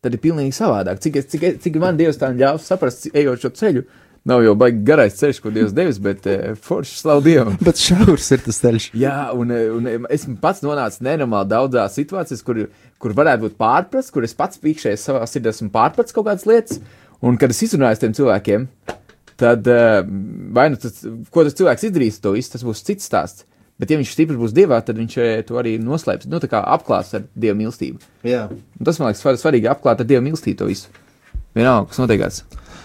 tad 0.03 0.15
ir 0.15 0.23
pilnīgi 0.23 0.55
savādāk. 0.55 1.03
Cik, 1.03 1.19
cik, 1.33 1.43
cik 1.63 1.81
man 1.83 1.99
Dievs 1.99 2.21
tā 2.21 2.31
ļāvis 2.31 2.71
saprast, 2.71 3.09
ejot 3.11 3.43
šo 3.43 3.51
ceļu, 3.59 3.83
nav 4.29 4.43
jau 4.45 4.53
baigi 4.59 4.83
garais 4.87 5.15
ceļš, 5.19 5.39
ko 5.43 5.51
Dievs 5.53 5.73
devis, 5.75 5.99
bet 6.03 6.27
eh, 6.31 6.53
forši 6.63 6.95
slavu 7.01 7.23
Dievam. 7.25 7.57
Bet 7.67 7.81
šaurs 7.81 8.29
ir 8.35 8.43
tas 8.45 8.59
ceļš. 8.63 8.89
Jā, 8.99 9.17
un, 9.35 9.51
eh, 9.51 9.69
un 9.73 9.89
eh, 9.89 9.97
esmu 10.15 10.37
pats 10.43 10.63
nonācis 10.63 11.03
nenormāli 11.03 11.51
daudzās 11.51 11.97
situācijās, 11.99 12.43
kur, 12.47 12.63
kur 13.03 13.15
varētu 13.17 13.47
būt 13.47 13.57
pārprasts, 13.59 14.13
kur 14.15 14.27
es 14.27 14.35
pats 14.37 14.61
pīkšēju 14.63 15.01
savā 15.01 15.25
sirdī, 15.29 15.51
esmu 15.51 15.71
pārpratis 15.75 16.15
kaut 16.15 16.29
kādas 16.29 16.47
lietas, 16.49 16.79
un 17.23 17.39
kad 17.41 17.51
es 17.51 17.63
izrunāju 17.67 17.97
ar 17.97 18.03
tiem 18.05 18.15
cilvēkiem, 18.19 18.69
tad 19.43 19.67
eh, 19.67 19.99
vai 20.55 20.69
nu 20.71 20.79
tas, 20.79 21.03
ko 21.33 21.43
tas 21.43 21.59
cilvēks 21.59 21.89
izdarīs, 21.89 22.21
to 22.23 22.37
visu, 22.37 22.55
tas 22.55 22.63
būs 22.63 22.85
cits 22.87 23.11
stāsts. 23.11 23.49
Bet, 23.81 23.89
ja 23.89 23.97
viņš 23.97 24.11
stiprs 24.13 24.37
būs 24.39 24.51
dievā, 24.55 24.77
tad 24.85 24.99
viņš 25.01 25.15
to 25.49 25.57
arī 25.59 25.73
noslēps. 25.81 26.27
Nu, 26.29 26.37
tā 26.39 26.47
kā 26.47 26.59
apklāts 26.61 27.15
ar 27.17 27.23
dievu 27.33 27.57
mīlestību. 27.57 28.03
Jā. 28.29 28.45
Un 28.53 28.87
tas 28.87 29.01
man 29.01 29.09
liekas 29.09 29.23
svar- 29.25 29.39
svarīgi 29.41 29.67
apklāt 29.67 29.99
ar 29.99 30.07
dievu 30.07 30.23
mīlestību 30.29 30.59
to 30.61 30.67
visu. 30.69 30.93
Vienalga, 31.57 31.89
kas 31.89 31.99
notiekās. 31.99 32.43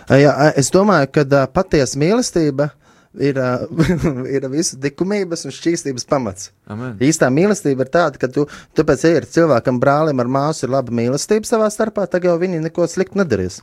Jā, 0.09 0.33
es 0.57 0.71
domāju, 0.73 1.11
ka 1.13 1.25
uh, 1.27 1.47
patiesa 1.53 1.99
mīlestība 2.01 2.71
ir, 3.21 3.37
uh, 3.37 3.67
ir 4.37 4.47
visu 4.53 4.79
likumības 4.81 5.45
un 5.45 5.53
šķīstības 5.53 6.09
pamats. 6.09 6.51
Amen. 6.71 6.97
Īstā 7.05 7.29
mīlestība 7.33 7.85
ir 7.85 7.93
tāda, 7.93 8.21
ka 8.21 8.31
tu, 8.33 8.47
tāpēc, 8.79 9.05
ja 9.05 9.21
ir 9.21 9.29
cilvēkam, 9.29 9.81
brālim 9.83 10.23
ar 10.25 10.31
māsu, 10.33 10.65
ir 10.65 10.73
laba 10.73 10.95
mīlestība 10.95 11.49
savā 11.49 11.69
starpā, 11.73 12.07
tad 12.09 12.25
jau 12.25 12.39
viņi 12.41 12.63
neko 12.65 12.89
sliktu 12.89 13.21
nedarīs. 13.21 13.61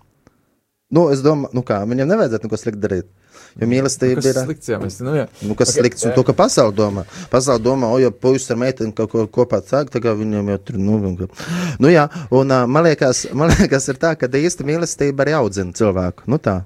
Nu, 0.94 1.08
es 1.10 1.26
domāju, 1.26 1.56
nu 1.58 1.66
kā, 1.66 1.82
viņam 1.90 2.12
nevajadzētu 2.14 2.46
neko 2.46 2.62
sliktu 2.62 2.84
darīt. 2.84 3.10
Jo 3.56 3.70
mīlestība 3.72 4.20
Kas 4.20 4.30
ir. 4.32 4.40
slikts, 4.44 4.70
jā, 4.72 4.80
mēs, 4.82 5.00
nu, 5.06 5.16
jā. 5.16 5.26
Nu, 5.42 5.56
kas 5.56 5.72
Ok, 5.72 5.78
okay, 5.78 5.82
slikts, 5.86 6.04
un 6.06 6.12
jā. 6.12 6.16
to, 6.18 6.26
ka 6.28 6.36
pasaule 6.36 6.76
domā. 6.76 7.06
Pasaule 7.32 7.64
domā, 7.64 7.90
o, 7.94 8.00
ja 8.04 8.12
puisis 8.12 8.52
ar 8.52 8.60
meiteni 8.60 8.92
kaut 8.96 9.14
ko 9.14 9.26
kopā 9.40 9.62
sāk, 9.64 9.92
tagad 9.94 10.20
viņam 10.20 10.54
jau 10.54 10.60
tur, 10.68 10.80
nu, 10.82 11.00
nu, 11.06 11.30
nu 11.80 11.92
jā, 11.94 12.08
un 12.36 12.56
man 12.68 12.88
liekas, 12.90 13.26
man 13.40 13.54
liekas, 13.56 13.88
ir 13.94 14.02
tā, 14.02 14.16
ka 14.20 14.28
īsta 14.28 14.68
mīlestība 14.68 15.24
arī 15.26 15.38
audzina 15.40 15.76
cilvēku. 15.76 16.28
Nu 16.32 16.42
tā. 16.42 16.64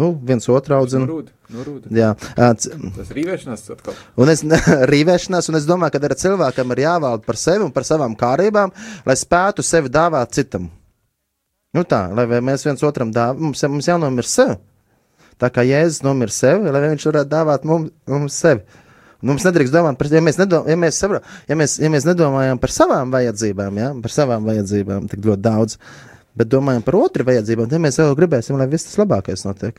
Nu, 0.00 0.10
viens 0.24 0.48
otru 0.48 0.74
audzina. 0.74 1.06
Nu, 1.06 1.22
nu. 1.52 1.80
Jā, 1.92 2.14
Tas 2.34 3.10
rīvēšanās 3.12 3.66
atkal. 3.74 3.96
un 4.16 4.32
es 4.32 4.40
rīvēšanās, 4.92 5.50
un 5.52 5.58
es 5.60 5.66
domāju, 5.68 5.94
ka 5.94 6.00
arī 6.08 6.16
cilvēkam 6.22 6.72
ir 6.74 6.84
jāvalda 6.86 7.26
par 7.28 7.38
sevi 7.38 7.66
un 7.66 7.74
par 7.74 7.86
savām 7.86 8.16
kārībām, 8.18 8.72
lai 9.06 9.16
spētu 9.20 9.62
sevi 9.66 9.92
dāvāt 9.92 10.32
citam. 10.34 10.70
Nu 11.76 11.84
tā, 11.88 12.06
lai 12.12 12.26
mēs 12.44 12.64
viens 12.66 12.82
otram 12.84 13.12
dāvājam, 13.12 13.44
mums, 13.46 13.62
mums 13.76 13.88
jānomir 13.88 14.28
sevi. 14.28 14.56
Tā 15.40 15.48
kā 15.52 15.64
Jēzus 15.66 16.02
nomira 16.04 16.32
sevi, 16.34 16.70
lai 16.72 16.82
viņš 16.90 17.08
varētu 17.08 17.32
dāvāt 17.32 17.68
mums, 17.68 17.92
mums 18.10 18.38
sevi. 18.38 18.62
Un 18.62 18.82
Mums 19.22 19.44
nedrīkst 19.46 19.74
domāt 19.74 19.98
par 20.00 20.08
to, 20.10 20.16
ja 20.18 20.22
mēs, 20.24 20.38
nedom, 20.40 20.66
ja, 20.66 20.74
mēs 20.78 20.96
sapro, 20.98 21.20
ja, 21.46 21.56
mēs, 21.58 21.76
ja 21.78 21.90
mēs 21.92 22.06
nedomājam 22.08 22.58
par 22.58 22.72
savām 22.74 23.12
vajadzībām, 23.14 23.76
ja, 23.78 23.92
par 24.02 24.10
savām 24.14 24.48
vajadzībām 24.50 25.06
tik 25.12 25.22
ļoti 25.28 25.44
daudz, 25.44 25.76
bet 26.38 26.50
domājam 26.50 26.82
par 26.82 26.98
otru 26.98 27.26
vajadzībām, 27.28 27.68
tad 27.70 27.84
mēs 27.84 28.00
jau 28.00 28.08
gribēsim, 28.18 28.58
lai 28.58 28.66
viss 28.72 28.88
tas 28.88 28.98
labākais 28.98 29.46
notiek. 29.46 29.78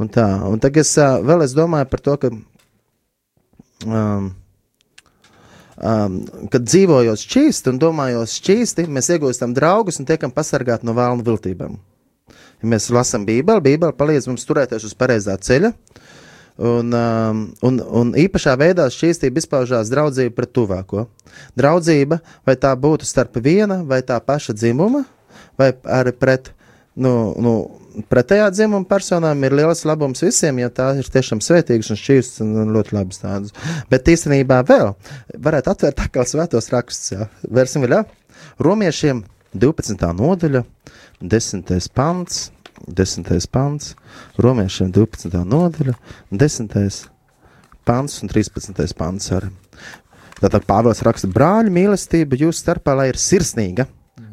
Un 0.00 0.12
tā, 0.12 0.26
un 0.48 0.60
tagad 0.60 0.84
es 0.84 0.92
vēl 1.00 1.46
es 1.46 1.56
domāju 1.56 1.88
par 1.88 2.04
to, 2.04 2.18
ka 2.20 2.30
um, 3.88 4.28
um, 5.80 6.20
kad 6.52 6.68
dzīvojot 6.68 7.24
šķīsti 7.24 7.72
un 7.72 7.80
domājot 7.80 8.34
šķīsti, 8.34 8.90
mēs 8.92 9.08
iegūstam 9.16 9.56
draugus 9.56 10.02
un 10.02 10.08
tiekam 10.08 10.36
pasargāti 10.36 10.88
no 10.88 10.92
vēlnu 11.00 11.24
viltībām. 11.24 11.80
Ja 12.60 12.70
mēs 12.74 12.90
lasām 12.92 13.24
Bībeli, 13.28 13.64
Bībele 13.64 13.96
palīdz 13.96 14.28
mums 14.30 14.46
turēties 14.48 14.84
uz 14.88 14.96
pareizā 14.98 15.36
ceļa. 15.40 15.72
Un, 16.60 16.92
um, 16.92 17.42
un, 17.64 17.80
un 17.80 18.10
īpašā 18.20 18.52
veidā 18.60 18.84
šķīstība 18.92 19.40
izpaužās 19.40 19.88
draudzība 19.88 20.34
pret 20.36 20.50
tuvāko. 20.52 21.06
Draudzība, 21.56 22.18
vai 22.44 22.56
tā 22.60 22.74
būtu 22.76 23.08
starp 23.08 23.38
viena 23.40 23.80
vai 23.88 24.02
tā 24.04 24.18
paša 24.20 24.52
dzimuma, 24.58 25.06
vai 25.56 25.70
arī 25.88 26.12
pret 26.12 26.52
nu, 27.00 27.12
nu, 27.40 27.54
pretējā 28.10 28.50
dzimuma 28.52 28.86
personām, 28.88 29.40
ir 29.46 29.56
liels 29.56 29.84
labums 29.88 30.22
visiem, 30.24 30.60
ja 30.62 30.70
tā 30.74 30.90
ir 31.00 31.08
tiešām 31.10 31.42
svētīgas 31.44 31.90
un 31.94 32.00
šķīstas 32.00 32.44
un 32.44 32.74
ļoti 32.76 32.96
labas 32.96 33.22
tādas. 33.22 33.56
Bet 33.90 34.10
īstenībā 34.12 34.60
vēl 34.68 34.92
varētu 35.48 35.74
atvērt 35.74 36.04
atkal 36.06 36.28
svētos 36.28 36.70
rakstus. 36.74 37.14
Jā. 37.14 37.28
Vērsim 37.48 37.86
vēl, 37.86 38.04
romiešiem 38.60 39.24
12. 39.56 40.12
nodaļa, 40.20 40.64
10. 41.20 41.92
pants. 41.94 42.48
10. 42.88 43.48
pants, 43.50 43.94
romiešiem 44.40 44.90
12. 44.92 45.44
nodaļa, 45.44 45.94
10. 46.32 47.10
pants 47.84 48.22
un 48.22 48.28
13. 48.32 48.94
pants. 48.96 49.30
Arī. 49.36 49.50
Tātad 50.40 50.64
Pāvils 50.64 51.02
raksta, 51.04 51.28
brāļi, 51.28 51.72
mīlestība 51.74 52.38
jūsu 52.40 52.62
starpā, 52.62 52.96
lai 52.96 53.10
ir 53.10 53.20
sirsnīga. 53.20 53.86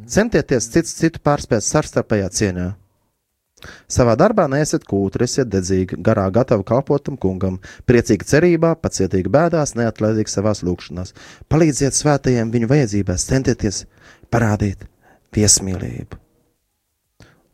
Centieties 0.07 0.69
cits 0.71 0.95
citu 0.95 1.19
pārspēt 1.19 1.65
savstarpējā 1.65 2.29
cieņā. 2.39 2.67
Savā 3.91 4.13
darbā 4.15 4.45
neesiet 4.47 4.85
kūtri, 4.87 5.25
esiet 5.25 5.49
dedzīgi, 5.49 5.97
garā 6.05 6.27
gatavi 6.31 6.63
kalpotam 6.67 7.17
kungam, 7.19 7.57
priecīgi 7.89 8.27
cerībā, 8.29 8.75
pacietīgi 8.79 9.33
bēdās, 9.33 9.73
neatlaidīgi 9.79 10.31
savās 10.31 10.61
lūgšanās. 10.63 11.15
Palīdziet 11.51 11.97
svētajiem 11.97 12.53
viņu 12.53 12.69
vajadzībās, 12.71 13.27
centieties 13.33 13.83
parādīt 14.31 14.85
viesmīlību. 15.35 16.21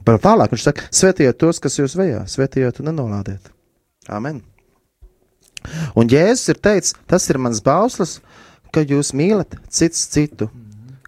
Vēl 0.03 0.19
tālāk 0.19 0.51
viņš 0.51 0.65
saka, 0.67 0.87
svetiet 0.91 1.37
tos, 1.39 1.61
kas 1.63 1.77
jūs 1.79 1.95
vajā, 1.95 2.25
svetiet 2.27 2.81
un 2.81 2.91
nenolādiet. 2.91 3.51
Amen. 4.11 4.41
Un 5.95 6.09
Jēzus 6.11 6.51
ir 6.51 6.59
teicis, 6.59 6.97
tas 7.07 7.29
ir 7.31 7.39
mans 7.39 7.61
bauslis, 7.63 8.17
ka 8.73 8.83
jūs 8.83 9.13
mīlat 9.15 9.55
cits 9.71 10.01
citu, 10.11 10.49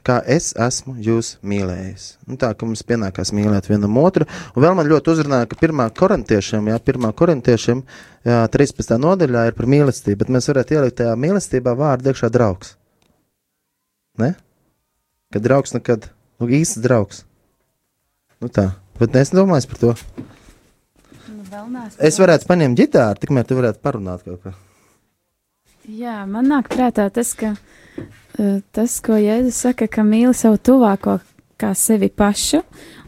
kā 0.05 0.19
es 0.29 0.51
esmu 0.61 0.95
jūs 1.01 1.35
mīlējis. 1.45 2.05
Nu, 2.29 2.37
tā 2.39 2.51
kā 2.53 2.67
mums 2.67 2.85
pienākās 2.87 3.33
mīlēt 3.35 3.67
vienam 3.71 3.97
otru. 3.99 4.27
Un 4.53 4.63
vēl 4.63 4.77
man 4.77 4.87
ļoti 4.89 5.11
uzrunāja, 5.15 5.49
ka 5.49 5.59
pirmā 5.59 5.89
korintiešiem, 5.97 6.69
jā, 6.71 6.77
pirmā 6.87 7.11
korintiešiem, 7.17 7.81
jā, 8.29 8.39
13. 8.53 8.95
nodaļā 9.01 9.47
ir 9.49 9.57
par 9.57 9.69
mīlestību, 9.75 10.21
bet 10.21 10.33
mēs 10.37 10.49
varētu 10.51 10.77
ielikt 10.77 10.99
tajā 11.01 11.17
mīlestībā 11.19 11.75
vārdu 11.79 12.13
iekšā 12.13 12.31
draugs. 12.33 12.75
Ne? 14.21 14.35
Kad 15.33 15.43
draugs 15.43 15.73
nekad, 15.75 16.11
nu 16.39 16.47
īsts 16.53 16.79
draugs. 16.85 17.25
Nu 18.43 18.51
tā, 18.53 18.69
bet 18.99 19.15
es 19.19 19.33
domāju 19.35 19.71
par 19.71 19.81
to. 19.81 19.95
Nu, 21.29 21.89
Es 22.03 22.17
varētu 22.19 22.47
paņemt 22.49 22.79
ģitāru, 22.79 23.21
tikmēr 23.21 23.45
tu 23.47 23.57
varētu 23.57 23.81
parunāt 23.83 24.25
kaut 24.25 24.41
ko. 24.43 24.55
Jā, 25.85 26.23
man 26.25 26.49
nāk 26.49 26.71
prātā 26.73 27.05
tas, 27.13 27.35
ka 27.37 27.53
uh, 27.53 28.57
tas, 28.73 28.97
ko 29.05 29.19
Jēzus 29.21 29.59
saka, 29.67 29.87
ka 29.87 30.03
mīli 30.03 30.33
savu 30.33 30.57
tuvāko 30.57 31.19
kā 31.61 31.71
sevi 31.77 32.09
pašu, 32.09 32.63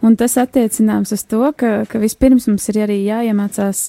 un 0.05 0.15
tas 0.19 0.37
attiecināms 0.39 1.11
uz 1.15 1.25
to, 1.27 1.41
ka, 1.57 1.81
ka 1.89 1.99
vispirms 1.99 2.47
mums 2.47 2.69
ir 2.71 2.83
arī 2.85 2.99
jāiemācās 3.07 3.87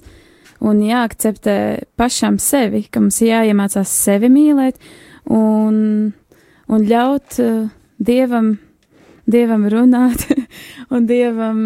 un 0.64 0.80
jāakceptē 0.82 1.58
pašam 2.00 2.40
sevi, 2.42 2.86
ka 2.90 3.02
mums 3.04 3.20
ir 3.22 3.34
jāiemācās 3.34 3.92
sevi 3.92 4.30
mīlēt 4.32 4.80
un, 5.30 5.76
un 6.66 6.88
ļaut 6.88 7.38
uh, 7.44 7.68
Dievam, 7.98 8.54
Dievam 9.28 9.68
runāt 9.70 10.24
un 10.90 11.08
Dievam 11.08 11.58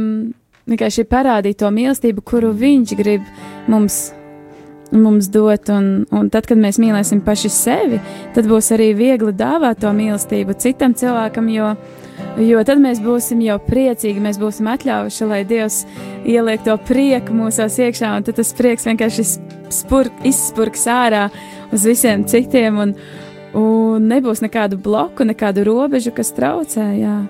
vienkārši 0.71 1.07
parādīt 1.11 1.61
to 1.63 1.71
mīlestību, 1.75 2.25
kuru 2.25 2.53
Viņš 2.57 2.97
grib 2.99 3.27
mums 3.71 4.13
mums 4.93 5.29
dot, 5.33 5.69
un, 5.69 6.05
un 6.13 6.29
tad, 6.29 6.47
kad 6.49 6.61
mēs 6.61 6.79
mīlēsim 6.81 7.23
paši 7.25 7.51
sevi, 7.53 7.99
tad 8.37 8.49
būs 8.51 8.73
arī 8.77 8.93
viegli 8.97 9.33
dāvāt 9.33 9.81
to 9.83 9.93
mīlestību 9.97 10.57
citam 10.61 10.93
cilvēkam, 10.99 11.49
jo, 11.53 11.71
jo 12.45 12.63
tad 12.69 12.83
mēs 12.83 13.01
būsim 13.01 13.41
jau 13.45 13.59
priecīgi, 13.65 14.23
mēs 14.23 14.41
būsim 14.43 14.69
atļāvuši, 14.75 15.29
lai 15.31 15.43
Dievs 15.49 15.83
ieliek 16.29 16.65
to 16.67 16.77
prieku 16.89 17.37
mūsos 17.37 17.81
iekšā, 17.81 18.15
un 18.19 18.29
tad 18.29 18.39
tas 18.41 18.53
prieks 18.59 18.89
vienkārši 18.89 19.29
spurk, 19.73 20.25
izspurks 20.29 20.85
ārā 20.93 21.29
uz 21.73 21.89
visiem 21.89 22.27
citiem, 22.29 22.83
un, 22.85 22.97
un 23.57 24.11
nebūs 24.13 24.45
nekādu 24.45 24.81
bloku, 24.81 25.25
nekādu 25.29 25.65
robežu, 25.69 26.13
kas 26.17 26.35
traucē. 26.37 26.91
Jā. 27.01 27.21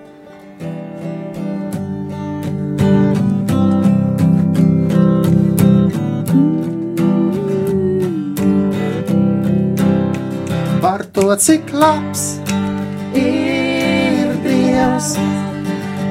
Par 10.92 11.06
to, 11.08 11.32
cik 11.40 11.70
labs 11.72 12.36
ir 13.16 14.28
Dievs, 14.44 15.16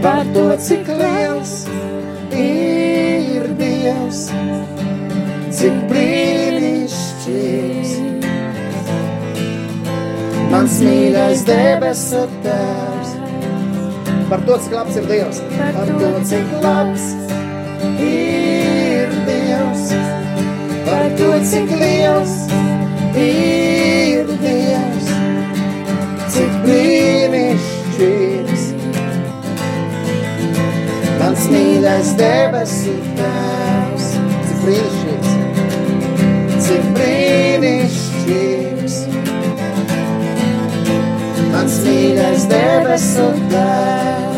par 0.01 0.25
to, 0.33 0.57
cik 0.57 0.87
liels 0.89 1.69
ir 2.33 3.45
Dievs, 3.59 4.23
cik 5.53 5.75
brīnišķīgs. 5.91 7.91
Mans 10.49 10.79
mīļais 10.87 11.45
debesu 11.45 12.23
tēvs, 12.41 13.13
par 14.33 14.41
to, 14.49 14.57
cik 14.65 14.73
labs 14.79 14.97
ir 14.97 15.05
Dievs, 15.13 15.43
par 15.59 15.91
to, 15.91 16.09
cik 16.31 16.57
labs 16.65 17.05
ir 18.01 19.13
Dievs, 19.29 19.93
par 20.89 21.05
to, 21.21 21.29
cik 21.53 21.69
liels 21.83 22.33
ir 23.13 23.70
brīnišķīgs. 28.01 28.63
Mans 31.19 31.43
mīļais 31.51 32.09
debesu 32.17 32.95
tēvs, 33.17 34.07
cik 34.47 34.57
brīnišķīgs, 34.63 35.31
cik 36.65 36.83
brīnišķīgs. 36.97 38.95
Mans 41.53 41.75
mīļais 41.85 42.43
debesu 42.49 43.27
tēvs, 43.53 44.30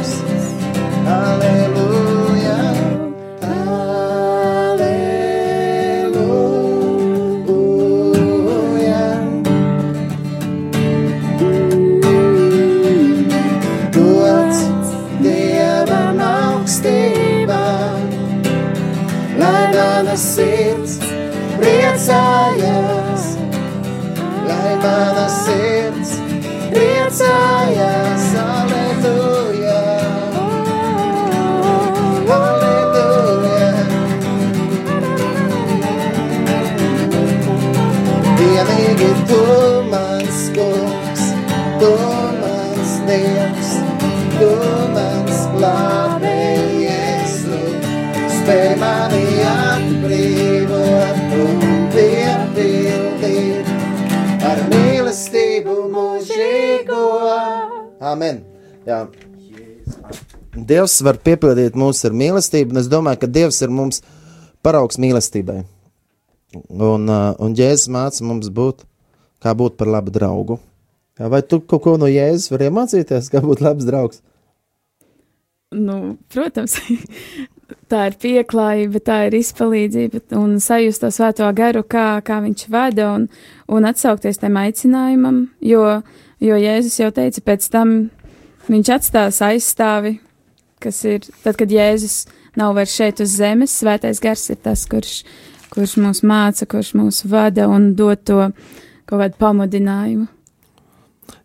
Amen! 58.14 58.43
Jā. 58.86 59.07
Dievs 60.53 60.99
var 61.01 61.18
piepildīt 61.26 61.78
mūs 61.80 62.03
ar 62.05 62.14
mīlestību, 62.14 62.76
un 62.76 62.82
es 62.84 62.89
domāju, 62.91 63.24
ka 63.24 63.30
Dievs 63.39 63.61
ir 63.66 63.72
mums 63.74 64.03
paraugs 64.66 64.99
mīlestībai. 65.01 65.64
Un, 66.70 67.07
uh, 67.09 67.32
un 67.41 67.55
Jēzus 67.57 67.89
māca 67.89 68.26
mums 68.28 68.51
būt, 68.53 68.84
kā 69.41 69.55
būt 69.57 69.80
par 69.80 69.89
labu 69.95 70.14
draugu. 70.14 70.59
Vai 71.18 71.41
tu 71.41 71.59
kaut 71.61 71.82
ko 71.86 71.95
no 71.97 72.09
Jēzus 72.09 72.51
vari 72.53 72.70
iemācīties, 72.70 73.32
kā 73.34 73.41
būt 73.41 73.64
labs 73.66 73.88
draugs? 73.89 74.22
Nu, 75.74 76.20
protams, 76.30 76.78
tā 77.91 78.03
ir 78.11 78.18
pieklājība, 78.22 79.01
tā 79.01 79.18
ir 79.30 79.39
izpalīdzība 79.39 80.22
un 80.38 80.59
sajust 80.61 81.01
to 81.01 81.09
svēto 81.14 81.49
garu, 81.57 81.82
kā, 81.82 82.20
kā 82.26 82.38
viņš 82.45 82.68
vada 82.70 83.09
un, 83.16 83.26
un 83.66 83.89
atsaukties 83.89 84.38
tam 84.43 84.61
aicinājumam, 84.61 85.47
jo, 85.66 85.88
jo 86.43 86.59
Jēzus 86.59 86.99
jau 86.99 87.09
teica, 87.15 87.43
pēc 87.45 87.67
tam 87.73 87.95
viņš 88.67 88.93
atstās 88.97 89.41
aizstāvi, 89.45 90.17
kas 90.83 91.01
ir 91.07 91.25
tad, 91.43 91.57
kad 91.59 91.71
Jēzus 91.71 92.23
nav 92.59 92.75
vairs 92.77 92.93
šeit 92.93 93.23
uz 93.23 93.35
zemes, 93.39 93.73
svētais 93.79 94.21
gars 94.23 94.45
ir 94.53 94.59
tas, 94.63 94.85
kurš, 94.89 95.23
kurš 95.73 95.97
mūs 96.03 96.23
māca, 96.27 96.67
kurš 96.69 96.93
mūs 96.99 97.23
vada 97.29 97.69
un 97.71 97.93
dod 97.97 98.23
to 98.27 98.49
kaut 99.09 99.19
kādu 99.19 99.39
pamudinājumu. 99.39 100.29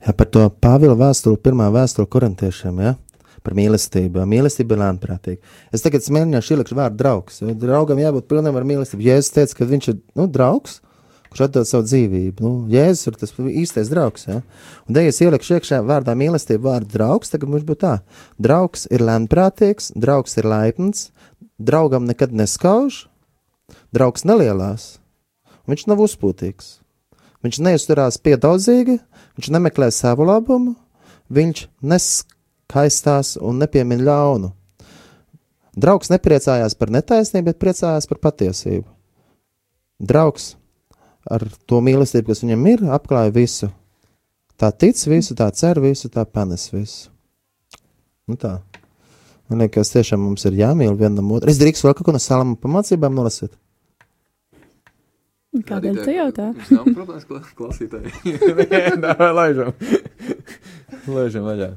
Jā, 0.05 0.15
par 0.15 0.29
to 0.31 0.45
Pāvila 0.63 0.97
vēstuli, 0.99 1.39
pirmā 1.43 1.69
vēstule 1.75 2.11
korintiešiem, 2.11 2.83
ja? 2.83 2.97
par 3.49 3.57
mīlestību. 3.57 4.25
Mīlestība 4.29 4.77
ir 4.77 4.83
lēnprātīga. 4.83 5.55
Es 5.73 5.85
tagad 5.85 6.05
mēģināšu 6.13 6.55
ielikt 6.55 6.75
vārdu 6.77 7.01
draugs. 7.01 7.41
Draugam 7.57 8.01
jābūt 8.03 8.29
pilnam 8.29 8.59
ar 8.59 8.67
mīlestību. 8.69 9.07
Jēzus 9.07 9.33
teica, 9.37 9.57
ka 9.57 9.69
viņš 9.71 9.91
ir 9.93 9.99
nu, 10.19 10.27
draugs, 10.33 10.81
kurš 11.31 11.45
atdod 11.49 11.69
savu 11.69 11.87
dzīvību. 11.87 12.43
Nu, 12.45 12.53
Jēzus 12.73 13.11
ir 13.11 13.19
tas 13.21 13.35
īstais 13.37 13.93
draugs. 13.93 14.27
Ja? 14.29 14.41
Un, 14.89 14.97
ja 14.99 15.13
es 15.13 15.21
ielikšu 15.25 15.59
iekšā 15.59 15.83
vārdā 15.87 16.17
mīlestība, 16.19 16.73
vārdu 16.73 16.93
draugs, 16.97 17.33
tagad 17.33 17.53
mums 17.53 17.67
būtu 17.69 17.83
tā. 17.85 17.95
Draugs 18.41 18.89
ir 18.93 19.05
lēnprātīgs, 19.05 19.93
draugs 19.99 20.39
ir 20.41 20.49
laipns, 20.49 21.09
draugam 21.59 22.09
nekad 22.09 22.35
neskauž, 22.37 23.07
draugs 23.95 24.27
nelielās, 24.29 24.99
viņš 25.69 25.89
nav 25.91 26.05
uzpūtīgs. 26.07 26.79
Viņš 27.45 27.61
neizturās 27.63 28.19
piedaudzīgi, 28.19 28.99
viņš 29.39 29.51
nemeklē 29.55 29.93
savu 29.95 30.27
labumu, 30.27 30.75
viņš 31.31 31.67
neskaistās 31.87 33.37
un 33.39 33.61
nepiemin 33.63 34.03
ļaunu. 34.03 34.51
Draugs 35.79 36.11
nepriecājās 36.11 36.75
par 36.75 36.91
netaisnību, 36.91 37.53
bet 37.53 37.61
priecājās 37.63 38.09
par 38.11 38.19
patiesību. 38.25 38.89
Draugs 40.03 40.57
ar 41.31 41.45
to 41.69 41.81
mīlestību, 41.85 42.31
kas 42.31 42.43
viņam 42.45 42.67
ir, 42.73 42.83
apklāja 42.97 43.33
visu. 43.35 43.71
Tā 44.59 44.73
tic 44.75 44.99
visu, 45.07 45.37
tā 45.39 45.51
cer 45.55 45.79
visu, 45.81 46.09
tā 46.11 46.25
panes 46.27 46.69
visu. 46.73 47.11
Nu 48.29 48.37
tā. 48.41 48.59
Man 49.49 49.63
liekas, 49.63 49.89
tiešām 49.95 50.21
mums 50.21 50.45
ir 50.49 50.57
jāmīl 50.59 50.97
vienam 50.99 51.31
otru. 51.33 51.49
Es 51.49 51.61
drīkstu 51.61 51.87
vēl 51.89 51.95
kaut 51.97 52.09
ko 52.11 52.13
no 52.17 52.21
salām 52.21 52.57
pamācībām 52.61 53.15
nolasīt. 53.17 53.55
Kādēļ 55.69 55.97
tu 56.05 56.13
jautā? 56.13 56.49
Nav 56.71 56.85
problēmas 56.93 57.25
kla- 57.27 57.41
klausītāji. 57.57 58.13
Nē, 59.03 59.15
laižam. 59.35 59.73
laižam 61.09 61.47
vaļā. 61.49 61.71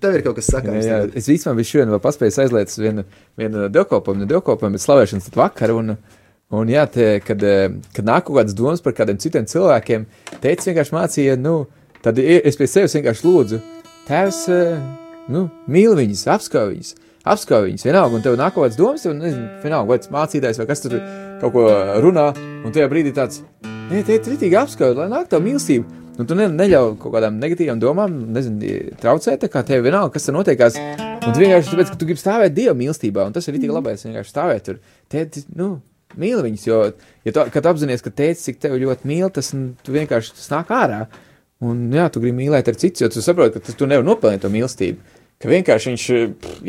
Tev 0.00 0.14
ir 0.16 0.22
kaut 0.24 0.38
kas 0.38 0.46
Jā, 0.48 0.54
sakāms. 0.54 0.86
jā, 0.86 1.00
tagad? 1.02 1.16
es 1.20 1.26
īstenībā 1.34 1.58
biju 1.58 1.68
šodien 1.68 1.90
vēl 1.92 2.00
paspējis 2.06 2.38
aizliet 2.44 2.70
uz 2.72 2.78
vienu, 2.80 3.02
vienu 3.36 3.66
dievkalpojumu, 3.74 4.22
ne 4.22 4.28
dievkalpojumu, 4.30 4.78
bet 4.78 4.84
slavēšanas 4.86 5.26
tad 5.28 5.36
vakar. 5.42 5.74
Un, 5.76 5.96
un 6.52 6.72
jā, 6.72 6.84
te, 6.90 7.06
kad, 7.24 7.42
eh, 7.42 7.68
kad 7.96 8.08
nāk 8.08 8.26
kaut 8.26 8.38
kādas 8.40 8.56
domas 8.56 8.82
par 8.84 8.94
kādiem 8.96 9.20
citiem 9.20 9.46
cilvēkiem, 9.48 10.04
teica 10.42 10.68
vienkārši 10.68 10.96
mācīja, 10.96 11.38
nu, 11.40 11.66
tad 12.04 12.18
es 12.18 12.58
pie 12.60 12.68
sevis 12.68 12.96
vienkārši 12.98 13.26
lūdzu, 13.28 13.62
tēvs, 14.08 14.42
eh, 14.52 14.76
nu, 15.32 15.48
mīl 15.66 15.96
viņus, 15.98 16.26
apskauj 16.34 16.74
viņus, 16.74 16.94
apskauj 17.24 17.70
viņus, 17.70 17.86
vienalga, 17.88 18.18
un 18.18 18.26
tev 18.26 18.36
nāk 18.36 18.54
kaut 18.54 18.66
kādas 18.66 18.78
domas, 18.78 19.06
un, 19.06 19.22
nezinu, 19.24 19.48
vienalga, 19.64 19.88
vai 19.88 19.98
tas 20.02 20.12
mācītājs 20.12 20.60
vai 20.60 20.68
kas 20.68 20.84
tur 20.84 20.98
kaut 21.40 21.56
ko 21.56 21.66
runā, 22.04 22.28
un 22.62 22.74
tajā 22.74 22.90
brīdī 22.92 23.14
tāds, 23.16 23.42
nē, 23.64 24.04
te 24.04 24.18
ir 24.18 24.32
ritīgi 24.34 24.58
apskauj, 24.60 24.94
lai 24.98 25.10
nāk 25.12 25.32
tā 25.32 25.40
mīlestība. 25.42 26.00
Un 26.20 26.28
tu 26.28 26.36
ne, 26.36 26.44
neļauj 26.52 26.98
kaut 27.00 27.14
kādām 27.14 27.38
negatīvām 27.40 27.78
domām, 27.80 28.18
nezinu, 28.34 28.74
traucēt, 29.00 29.40
tā 29.40 29.48
kā 29.48 29.62
tev 29.64 29.86
vienalga, 29.86 30.12
kas 30.12 30.28
tur 30.28 30.36
notiekās. 30.36 30.76
Un 31.22 31.30
tu 31.30 31.40
vienkārši 31.40 31.72
tāpēc, 31.72 31.92
ka 31.92 31.96
tu 31.96 32.08
gribi 32.08 32.20
stāvēt 32.20 32.52
Dieva 32.52 32.74
mīlestībā, 32.76 33.24
un 33.24 33.32
tas 33.32 33.48
ir 33.48 33.56
tik 33.56 33.72
labais, 33.72 34.04
vienkārši 34.04 34.34
stāvēt 34.34 34.66
tur. 34.66 34.82
Tēti, 35.12 35.46
nu, 35.56 35.70
mīli 36.20 36.46
viņus, 36.48 36.68
jo, 36.68 36.78
ja 37.26 37.34
tu, 37.34 37.44
kad 37.54 37.68
apzinājies, 37.70 38.04
ka 38.04 38.12
tētis, 38.12 38.46
cik 38.48 38.60
tevi 38.62 38.82
ļoti 38.84 39.08
mīl, 39.08 39.28
tas 39.34 39.52
tu 39.52 39.94
vienkārši 39.94 40.36
tas 40.38 40.50
nāk 40.52 40.72
ārā. 40.74 41.06
Un, 41.62 41.84
jā, 41.94 42.08
tu 42.10 42.22
gribi 42.22 42.40
mīlēt 42.42 42.72
ar 42.72 42.78
citus, 42.78 43.04
jo 43.04 43.10
tu 43.12 43.22
saproti, 43.22 43.54
ka 43.56 43.68
tas 43.68 43.78
tu 43.78 43.86
nevari 43.86 44.08
nopelnīt 44.08 44.42
to 44.42 44.50
mīlestību. 44.50 45.20
Ka 45.42 45.50
vienkārši 45.50 45.90
viņš 45.90 46.06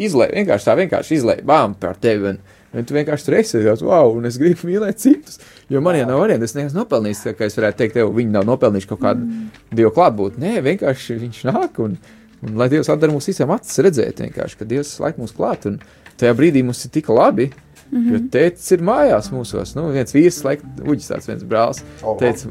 izlaiž, 0.06 0.34
vienkārši 0.34 0.68
tā 0.68 0.76
vienkārši 0.78 1.18
izlaiž 1.20 1.42
bām 1.50 1.76
par 1.78 1.98
tevi. 2.02 2.32
Un, 2.32 2.40
un 2.74 2.88
tu 2.90 2.96
vienkārši 2.96 3.28
tur 3.28 3.36
esi, 3.38 3.60
jau 3.62 3.76
wow, 3.86 4.14
un 4.18 4.26
es 4.30 4.38
gribu 4.42 4.70
mīlēt 4.70 5.02
citus. 5.02 5.38
Jo 5.70 5.82
man 5.82 5.98
jau 5.98 6.08
nav 6.10 6.22
variantu, 6.24 6.50
es 6.50 6.56
neesmu 6.58 6.82
nopelnījis, 6.82 7.24
kā 7.38 7.50
es 7.50 7.58
varētu 7.58 7.82
teikt, 7.82 7.98
tev, 8.00 8.14
viņi 8.18 8.34
nav 8.34 8.48
nopelnījuši 8.50 8.90
kaut 8.90 9.02
kādu 9.02 9.28
mm. 9.28 9.66
dievu 9.78 9.94
klātbūtni. 9.98 10.42
Nē, 10.46 10.64
vienkārši 10.66 11.20
viņš 11.22 11.44
nāk 11.50 11.78
un, 11.86 12.00
un 12.46 12.58
lai 12.62 12.70
Dievs 12.74 12.90
atdara 12.94 13.14
mums 13.14 13.30
visiem 13.30 13.54
acis 13.54 13.82
redzēt, 13.86 14.24
vienkārši, 14.26 14.58
ka 14.62 14.70
Dievs 14.70 14.96
laik 15.02 15.22
mūs 15.22 15.38
klāt. 15.38 15.70
Un 15.70 15.78
tajā 16.22 16.34
brīdī 16.38 16.66
mums 16.66 16.82
ir 16.86 16.94
tik 16.98 17.14
labi. 17.14 17.52
Mm 17.92 18.00
-hmm. 18.00 18.14
Jo 18.14 18.20
tēvs 18.34 18.72
ir 18.74 18.82
mājās 18.82 19.30
mūsos. 19.34 19.76
Nu, 19.76 19.88
viens 19.92 20.14
vīrs, 20.16 20.44
laikam, 20.44 20.70
uģis 20.86 21.12
tāds 21.12 21.28
viens 21.28 21.44
brālis. 21.44 21.84
Teica, 22.20 22.50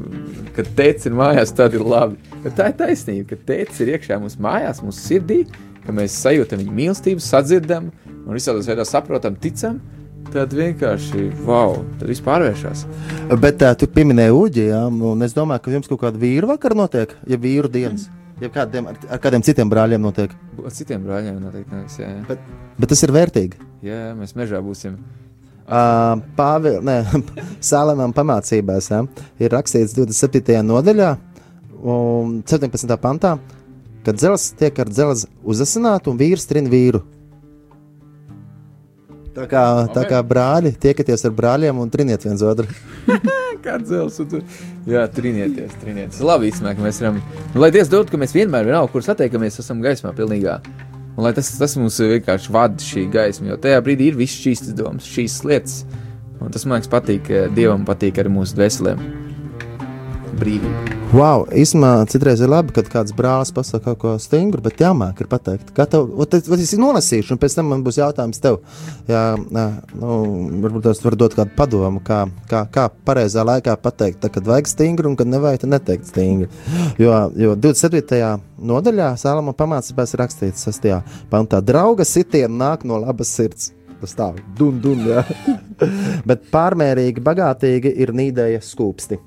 ka 0.55 0.63
tēvs 0.77 1.05
ir 1.05 1.13
mājās, 1.13 1.55
tad 1.55 1.73
ir 1.73 1.81
labi. 1.81 2.15
Bet 2.43 2.55
tā 2.57 2.69
ir 2.69 2.77
taisnība, 2.79 3.29
ka 3.29 3.35
tēvs 3.35 3.81
ir 3.81 3.93
iekšā 3.97 4.19
mūsu 4.19 4.39
mājās, 4.39 4.83
mūsu 4.83 4.99
sirdī, 4.99 5.45
ka 5.85 5.91
mēs 5.91 6.15
sajūtam 6.23 6.63
viņa 6.63 6.71
mīlestību, 6.71 7.19
sadzirdam 7.19 7.91
un 8.25 8.33
visādos 8.33 8.67
veidos 8.67 8.89
saprotam, 8.89 9.35
ticam. 9.35 9.81
Tad 10.33 10.53
vienkārši, 10.53 11.45
wow, 11.45 11.75
tad 11.99 12.07
viss 12.07 12.23
pārvēršas. 12.23 12.85
Bet 13.41 13.61
uh, 13.61 13.75
tu 13.77 13.87
pieminēji 13.87 14.31
uģi, 14.31 14.63
jā, 14.71 14.87
un 14.87 15.21
es 15.21 15.33
domāju, 15.33 15.61
ka 15.61 15.71
jums 15.71 15.87
kaut 15.87 16.01
kāda 16.01 16.17
vīru 16.17 16.47
vakar 16.47 16.73
notiek, 16.75 17.13
ja 17.27 17.37
vīru 17.37 17.69
dienas. 17.69 18.09
Ja 18.43 18.49
kādiem, 18.51 18.87
ar, 18.91 18.97
ar 19.15 19.19
kādiem 19.23 19.43
citiem 19.45 19.69
brāļiem 19.71 20.01
notiek. 20.03 20.33
Ar 20.59 20.73
citiem 20.75 21.03
brāļiem 21.05 21.37
noteikti 21.39 21.77
nevis. 21.77 21.93
Jā, 22.01 22.09
jā. 22.11 22.23
Bet, 22.27 22.41
bet 22.75 22.91
tas 22.91 23.03
ir 23.05 23.13
vērtīgi. 23.15 23.67
jā, 23.87 24.15
mēs 24.19 24.35
mežā 24.35 24.59
būsim. 24.63 24.97
Uh, 25.63 26.19
Sālamam 27.71 28.11
pamācībās 28.15 28.89
ja, 28.91 28.99
ir 29.39 29.55
rakstīts 29.55 29.95
27. 29.95 30.57
nodaļā, 30.67 31.13
un 31.87 32.41
17. 32.43 32.97
pantā, 32.99 33.37
ka 34.03 34.15
dzelzs 34.17 34.51
tiek 34.59 34.83
ar 34.83 34.91
dzelzi 34.91 35.31
uzasinātu 35.47 36.11
un 36.11 36.19
vīrs 36.19 36.49
trin 36.49 36.67
vīru. 36.71 37.05
Tā 39.33 39.47
kā, 39.49 39.61
tā 39.89 40.03
kā 40.05 40.19
brāļi, 40.21 40.75
tiekaties 40.77 41.25
ar 41.25 41.31
brāļiem 41.33 41.79
un 41.81 41.89
triniet 41.89 42.21
viens 42.21 42.41
otru. 42.45 42.67
Kā 43.63 43.79
dzels, 43.81 44.19
un 44.21 44.27
tu, 44.29 44.41
jā, 44.89 45.05
trinieties, 45.15 45.73
trinieties. 45.81 46.19
Labi, 46.21 46.51
ka 46.53 46.73
mēs 46.83 46.99
varam, 47.01 47.21
nu, 47.53 47.61
lai 47.63 47.71
Dievs 47.73 47.89
dod, 47.89 48.11
ka 48.11 48.19
mēs 48.19 48.35
vienmēr, 48.35 48.67
vienalga, 48.67 48.91
kur 48.91 49.05
satiekamies, 49.05 49.57
esam 49.63 49.81
gaismā 49.81 50.11
pilnīgā. 50.17 50.59
Un 51.15 51.25
lai 51.25 51.31
tas, 51.37 51.49
tas 51.57 51.73
mums 51.79 51.97
vienkārši 52.01 52.53
vada 52.53 52.83
šī 52.83 53.07
gaisma, 53.13 53.53
jo 53.53 53.59
tajā 53.63 53.81
brīdī 53.85 54.11
ir 54.11 54.19
viss 54.19 54.37
šīs 54.43 54.67
domas, 54.77 55.07
šīs 55.09 55.39
lietas. 55.47 55.81
Un 56.43 56.53
tas 56.53 56.67
man 56.67 56.77
liekas 56.77 56.91
patīk, 56.91 57.29
eh, 57.31 57.47
Dievam 57.55 57.87
patīk 57.87 58.19
arī 58.21 58.33
mūsu 58.35 58.59
dvēselēm. 58.59 59.01
Brīvība. 60.39 60.93
Wow, 61.13 61.43
īstenībā 61.53 62.07
citreiz 62.09 62.39
ir 62.41 62.49
labi, 62.49 62.73
kad 62.73 62.87
kāds 62.89 63.13
brālis 63.13 63.51
pasakā 63.53 63.91
kaut 63.91 63.99
ko 64.01 64.11
stingru, 64.17 64.63
bet 64.65 64.79
jāmāk 64.81 65.19
ir 65.21 65.27
pateikt. 65.29 65.67
Kā 65.77 65.85
tev, 65.85 66.07
tad 66.25 66.47
es 66.57 66.71
nolasīšu, 66.73 67.35
un 67.35 67.41
pēc 67.41 67.53
tam 67.53 67.67
man 67.69 67.83
būs 67.85 67.99
jautājums 67.99 68.41
tev. 68.41 68.55
Jā, 69.05 69.21
nu, 69.37 70.15
varbūt 70.63 70.87
tas 70.87 71.03
var 71.03 71.17
dot 71.21 71.35
kādu 71.37 71.53
padomu, 71.53 72.01
kā, 72.01 72.23
kā, 72.49 72.63
kā 72.73 72.87
pareizā 73.05 73.43
laikā 73.45 73.75
pateikt, 73.83 74.23
tā, 74.23 74.31
kad 74.33 74.49
vajag 74.49 74.71
stingru 74.71 75.11
un 75.11 75.17
kad 75.19 75.29
nevajag, 75.29 75.61
tad 75.61 75.75
neteikt 75.75 76.09
stingru. 76.09 76.49
Jo, 76.97 77.13
jo 77.37 77.53
27. 77.61 78.31
nodaļā 78.73 79.11
Sālama 79.21 79.53
pamācībās 79.59 80.15
ir 80.15 80.23
rakstīts 80.23 80.65
6. 80.65 80.95
pantā, 81.29 81.59
drauga 81.61 82.07
sitiena 82.09 82.71
nāk 82.71 82.87
no 82.89 82.97
labas 83.03 83.35
sirds. 83.37 83.69
Tas 84.01 84.17
tā, 84.17 84.31
dun, 84.57 84.81
dun, 84.81 85.05
bet 86.29 86.49
pārmērīgi 86.49 87.21
bagātīgi 87.23 87.93
ir 88.01 88.15
nīdēja 88.17 88.65
skūpsti. 88.65 89.21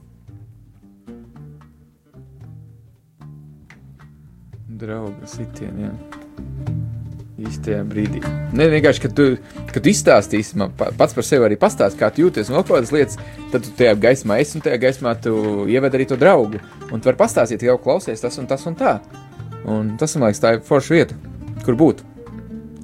Drauga 4.76 5.28
sitienā. 5.30 5.92
Īstajā 7.36 7.82
brīdī. 7.84 8.22
Nē, 8.56 8.66
vienkārši, 8.72 9.02
kad 9.04 9.14
tu, 9.16 9.26
kad 9.68 9.82
tu 9.84 9.90
izstāstīsi 9.92 10.56
man 10.60 10.70
pa- 10.76 10.88
pats 10.96 11.12
par 11.16 11.24
sevi, 11.26 11.44
arī 11.44 11.58
pastāstīsi, 11.60 12.00
kā 12.00 12.08
tu 12.12 12.24
jūties 12.24 12.48
un 12.48 12.56
vēl 12.56 12.64
kādas 12.70 12.92
lietas, 12.96 13.18
tad 13.52 13.64
tu 13.66 13.74
tajā 13.76 13.92
gaismā 14.00 14.38
esi 14.40 14.56
un 14.56 14.64
tajā 14.64 14.78
gaismā 14.80 15.12
tu 15.20 15.34
ieved 15.68 15.96
arī 15.96 16.06
to 16.08 16.16
draugu. 16.16 16.60
Un 16.90 17.00
tu 17.00 17.10
vari 17.10 17.20
pastāstīt, 17.20 17.60
ka 17.60 17.68
jau 17.68 17.76
klausies 17.84 18.24
tas 18.24 18.38
un 18.40 18.48
tas 18.48 18.64
un 18.68 18.76
tā. 18.76 18.98
Un 19.68 19.96
tas, 20.00 20.16
man 20.16 20.30
liekas, 20.30 20.40
tā 20.40 20.54
ir 20.56 20.64
forša 20.64 20.96
vieta, 20.96 21.16
kur 21.64 21.76
būt. 21.76 22.04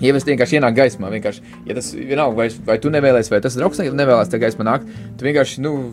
Mēs 0.03 0.25
vienkārši 0.27 0.59
ienākam 0.59 0.81
gaismā, 0.81 1.09
vienkārši, 1.15 1.43
ja 1.69 1.75
tas 1.79 1.93
vienalga, 1.95 2.35
vai, 2.37 2.49
vai 2.67 2.79
tu 2.83 2.91
nevēlies, 2.91 3.29
vai 3.31 3.39
tas 3.41 3.55
draugs 3.55 3.79
nevēlas 3.79 4.33
tajā 4.33 4.49
gaismā 4.49 4.67
nākt, 4.67 4.89
tu 5.17 5.29
vienkārši, 5.29 5.63
nu, 5.63 5.93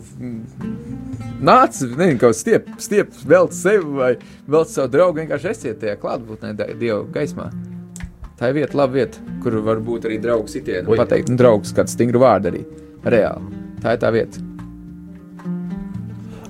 nāc, 1.40 1.80
nezinu, 1.82 2.18
kaut 2.20 2.38
stiep, 2.38 2.68
stiep, 2.82 3.12
velc 3.28 3.54
sevi 3.56 3.96
vai 3.96 4.12
velc 4.50 4.70
savu 4.70 4.92
draugu, 4.92 5.20
vienkārši 5.22 5.50
esiet 5.52 5.80
tajā 5.82 5.96
klātbūtnē, 6.00 6.54
Dieva 6.58 7.02
gaismā. 7.14 7.50
Tā 8.40 8.48
ir 8.48 8.56
vieta, 8.56 8.76
laba 8.78 8.96
vieta, 8.96 9.20
kur 9.44 9.58
var 9.64 9.82
būt 9.84 10.06
arī 10.08 10.16
draugs 10.22 10.54
sitienu, 10.56 10.88
un 10.88 11.00
pateikt, 11.00 11.28
nu, 11.28 11.36
draugs, 11.40 11.74
kāds 11.76 11.92
stingru 11.96 12.22
vārdu 12.22 12.52
arī, 12.52 12.62
reāli. 13.04 13.60
Tā 13.80 13.96
ir 13.96 14.00
tā 14.00 14.12
vieta. 14.14 14.40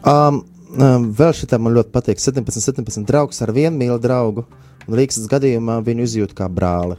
Um, 0.00 0.40
um, 0.78 1.10
vēl 1.16 1.34
šitā 1.36 1.58
man 1.60 1.74
ļoti 1.76 1.92
patīk. 1.94 2.22
17, 2.22 2.62
17 2.62 3.06
draugs 3.08 3.42
ar 3.44 3.52
vienu 3.54 3.76
mīlu 3.76 3.98
draugu. 4.02 4.46
Un 4.88 4.96
Rīgas 4.98 5.26
gadījumā 5.30 5.76
viņu 5.86 6.06
izjūt 6.06 6.34
kā 6.38 6.48
brāli. 6.50 6.96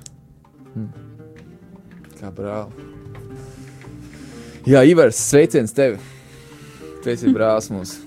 Kā 2.20 2.30
brāli. 2.36 2.90
Jā, 4.70 4.84
Ivars, 4.86 5.18
sveiciens 5.32 5.74
tev. 5.74 5.98
Tu 7.02 7.14
esi 7.14 7.32
brālis 7.34 7.70
mums. 7.74 7.98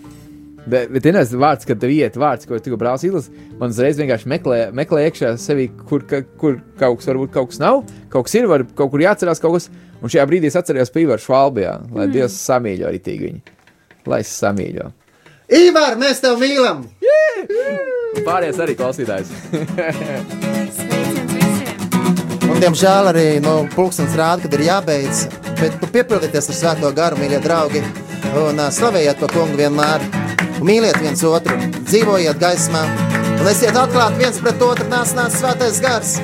Bet, 0.64 0.88
bet 0.94 1.04
vienais 1.04 1.32
vārds, 1.36 1.66
kad 1.68 1.80
tev 1.80 1.90
iet 1.92 2.14
vārds, 2.16 2.46
ko 2.48 2.56
tikko 2.56 2.78
brālis 2.80 3.04
izlasa, 3.04 3.32
man 3.60 3.72
uzreiz 3.74 3.98
vienkārši 4.00 4.30
meklē, 4.32 4.60
meklē 4.72 5.02
iekšā 5.10 5.34
sevi, 5.40 5.66
kur, 5.90 6.06
ka, 6.08 6.22
kur 6.40 6.56
kaut 6.80 7.02
kas 7.02 7.10
varbūt 7.10 7.34
kaut 7.34 7.50
kas 7.52 7.60
nav, 7.60 7.82
kaut 8.12 8.28
kas 8.28 8.36
ir, 8.38 8.48
var, 8.48 8.64
kaut 8.78 8.92
kur 8.94 9.04
jāatcerās 9.04 9.42
kaut 9.42 9.58
kas. 9.58 9.68
Un 10.00 10.12
šajā 10.12 10.24
brīdī 10.28 10.48
es 10.50 10.56
atceros 10.60 10.92
par 10.92 11.00
Ivaru 11.02 11.24
Švalbijā, 11.24 11.74
lai 11.92 12.06
mm. 12.06 12.12
Dievs 12.12 12.36
samīļo 12.44 12.88
arī 12.90 13.00
tīk 13.04 13.20
viņu. 13.24 13.40
Lai 14.08 14.20
es 14.24 14.32
samīļo. 14.40 14.90
Ivar, 15.54 15.96
mēs 16.00 16.20
tevi 16.24 16.48
mīlam! 16.48 16.84
Un 18.14 18.24
Pārējais 18.24 18.60
arī 18.64 18.76
klausītājs. 18.78 19.28
Un, 22.54 22.60
diemžēl 22.62 23.08
arī 23.10 23.26
nu, 23.42 23.54
pulkstenis 23.74 24.14
rāda, 24.20 24.44
kad 24.44 24.52
ir 24.54 24.62
jābeidz. 24.68 25.24
Bet 25.58 25.80
nu, 25.80 25.88
piepildieties 25.90 26.52
ar 26.52 26.58
svēto 26.60 26.92
garu, 26.96 27.18
mīļie 27.18 27.40
draugi. 27.44 27.80
Un 28.34 28.58
slavējiet 28.58 29.20
to 29.22 29.28
kungu 29.30 29.58
vienmēr. 29.60 30.02
Un 30.58 30.66
mīliet 30.66 30.96
viens 30.98 31.20
otru, 31.28 31.54
dzīvojiet 31.86 32.40
gaismā. 32.42 32.82
Un 33.36 33.46
esiet 33.46 33.76
atklāti 33.78 34.24
viens 34.24 34.40
pret 34.42 34.62
otru, 34.64 34.86
nāc, 34.90 35.12
nāc, 35.14 35.36
svētais 35.38 35.78
gars. 35.84 36.16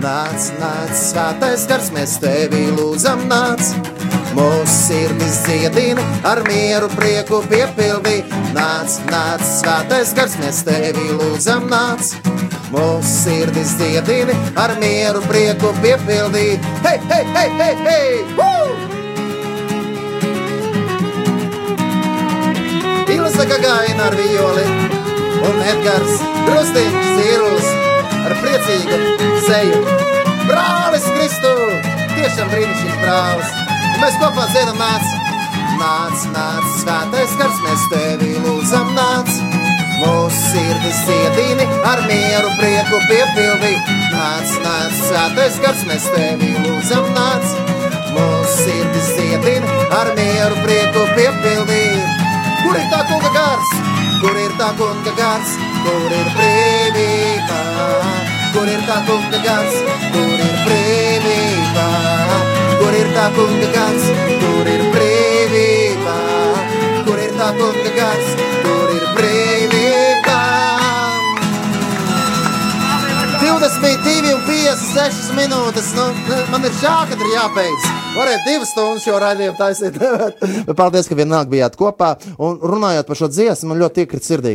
Nāc, 0.00 0.48
nāc, 0.62 0.94
svētais 0.96 1.66
gars, 1.68 1.90
mēs 1.92 2.16
tevi 2.22 2.68
lūdzam, 2.72 3.26
nāc. 3.28 3.72
Mūsu 4.38 4.72
sirdis 4.72 5.40
dziedina, 5.44 6.04
ar 6.28 6.40
mieru 6.48 6.88
prieku 6.94 7.42
piepildī. 7.50 8.22
Nāc, 8.56 9.00
nāc, 9.12 9.44
svētais 9.58 10.14
gars, 10.16 10.38
mēs 10.40 10.62
tevi 10.68 11.08
lūdzam, 11.18 11.68
nāc. 11.68 12.14
Mūsu 12.72 13.12
sirdis 13.12 13.76
dziedina, 13.80 14.36
ar 14.60 14.76
mieru 14.80 15.20
prieku 15.28 15.74
piepildī. 15.82 16.54
Hei, 16.86 17.00
hei, 17.10 17.26
hei, 17.34 17.50
hei, 17.60 17.74
hei! 17.88 18.22
Woo! 18.38 18.97
Ilza 23.28 23.44
Gagaina 23.44 24.06
ar 24.08 24.14
violi 24.16 24.62
un 25.44 25.58
Edgars 25.60 26.14
Drustiņš 26.46 27.08
Zīrulis 27.18 27.66
ar 28.24 28.34
priecīgu 28.40 29.00
seju. 29.44 29.80
Brālis 30.48 31.04
Kristus! 31.12 31.98
tiešām 32.14 32.48
brīnišķīgs 32.54 33.02
brālis. 33.02 33.52
Un 33.90 34.00
mēs 34.00 34.16
kopā 34.22 34.46
dziedam 34.54 34.80
nāc, 34.80 35.12
nāc, 35.76 36.24
nāc, 36.32 36.72
svētais 36.80 37.36
gars, 37.42 37.60
mēs 37.66 37.84
tevi 37.92 38.32
lūdzam 38.46 38.94
nāc. 38.96 39.36
Mūsu 39.98 40.40
sirdis 40.54 41.04
iedīni 41.18 41.68
ar 41.90 42.00
mieru 42.08 42.54
prieku 42.56 43.04
piepildi. 43.10 43.74
Nāc, 44.14 44.56
nāc, 44.64 45.00
svētais 45.04 45.60
gars, 45.66 45.84
mēs 45.90 46.08
tevi 46.16 46.54
lūdzam 46.64 47.12
nāc. 47.12 47.56
Mūsu 48.16 48.56
sirdis 48.64 49.12
iedīni 49.28 49.80
ar 50.00 50.14
mieru 50.16 50.62
prieku 50.64 51.10
piepildi. 51.12 51.97
Kur 52.68 52.76
ir 52.76 52.88
tā 52.92 52.98
kunga 53.08 53.28
gars? 53.32 53.68
Kur 54.20 54.34
ir 54.36 54.50
tā 54.58 54.66
kunga 54.76 55.12
gars? 55.16 55.52
Kur 55.86 56.12
ir 56.12 56.26
brīvība? 56.34 57.60
Kur 58.52 58.68
ir 58.68 58.82
tā 58.84 58.98
kunga 59.06 59.40
gars? 59.46 59.78
Kur 60.12 60.42
ir 60.44 60.58
brīvība? 60.66 61.86
Kur 62.82 62.98
ir 62.98 63.08
tā 63.16 63.24
kunga 63.38 63.70
gars? 63.72 64.10
Kur 64.44 64.68
ir 64.74 64.84
brīvība? 64.92 66.18
Kur 67.08 67.24
ir 67.24 67.32
tā 67.40 67.48
kunga 67.56 67.94
gars? 67.96 68.36
Kur 68.36 68.67
22 73.68 74.32
un 74.32 74.40
56 74.48 75.34
minūtes. 75.36 75.90
Nu, 75.96 76.06
man 76.52 76.64
ir 76.64 76.72
žēl, 76.80 77.02
ka 77.10 77.16
ir 77.18 77.32
jābeidz. 77.34 77.88
Varētu 78.16 78.46
divas 78.48 78.70
stundas 78.72 79.04
jau 79.06 79.18
raidījumu 79.20 79.58
taisīt. 79.58 79.98
Bet 80.00 80.72
Paldies, 80.80 81.08
ka 81.10 81.18
vienāk 81.18 81.50
bijāt 81.52 81.76
kopā. 81.76 82.14
Un 82.40 82.56
runājot 82.64 83.06
par 83.10 83.20
šo 83.20 83.28
dziesmu, 83.28 83.68
man 83.72 83.82
ļoti 83.82 84.06
iekrita 84.06 84.24
sirdī. 84.24 84.54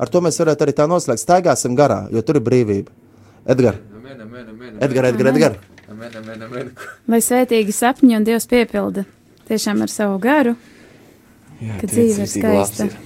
Ar 0.00 0.08
to 0.10 0.22
mēs 0.24 0.40
varētu 0.40 0.64
arī 0.64 0.74
tā 0.80 0.88
noslēgt. 0.90 1.22
Staigāsim 1.22 1.76
garā, 1.78 2.06
jo 2.10 2.24
tur 2.24 2.40
ir 2.40 2.46
brīvība. 2.46 2.94
Edgars. 3.44 3.82
Edgars, 4.80 5.12
Edgars. 5.12 5.34
Edgar. 5.34 5.58
Amen, 5.92 6.16
amen, 6.22 6.46
amen. 6.48 6.70
Lai 7.12 7.20
svētīgi 7.22 7.74
sapņi 7.76 8.16
un 8.16 8.24
Dievs 8.26 8.48
piepilda 8.50 9.04
tiešām 9.50 9.84
ar 9.84 9.92
savu 9.92 10.16
garu 10.22 10.54
Jā, 11.60 11.76
Ka 11.82 11.86
dzīve 11.86 12.24
ir 12.24 12.30
skaista. 12.32 12.88
ir. 12.88 12.96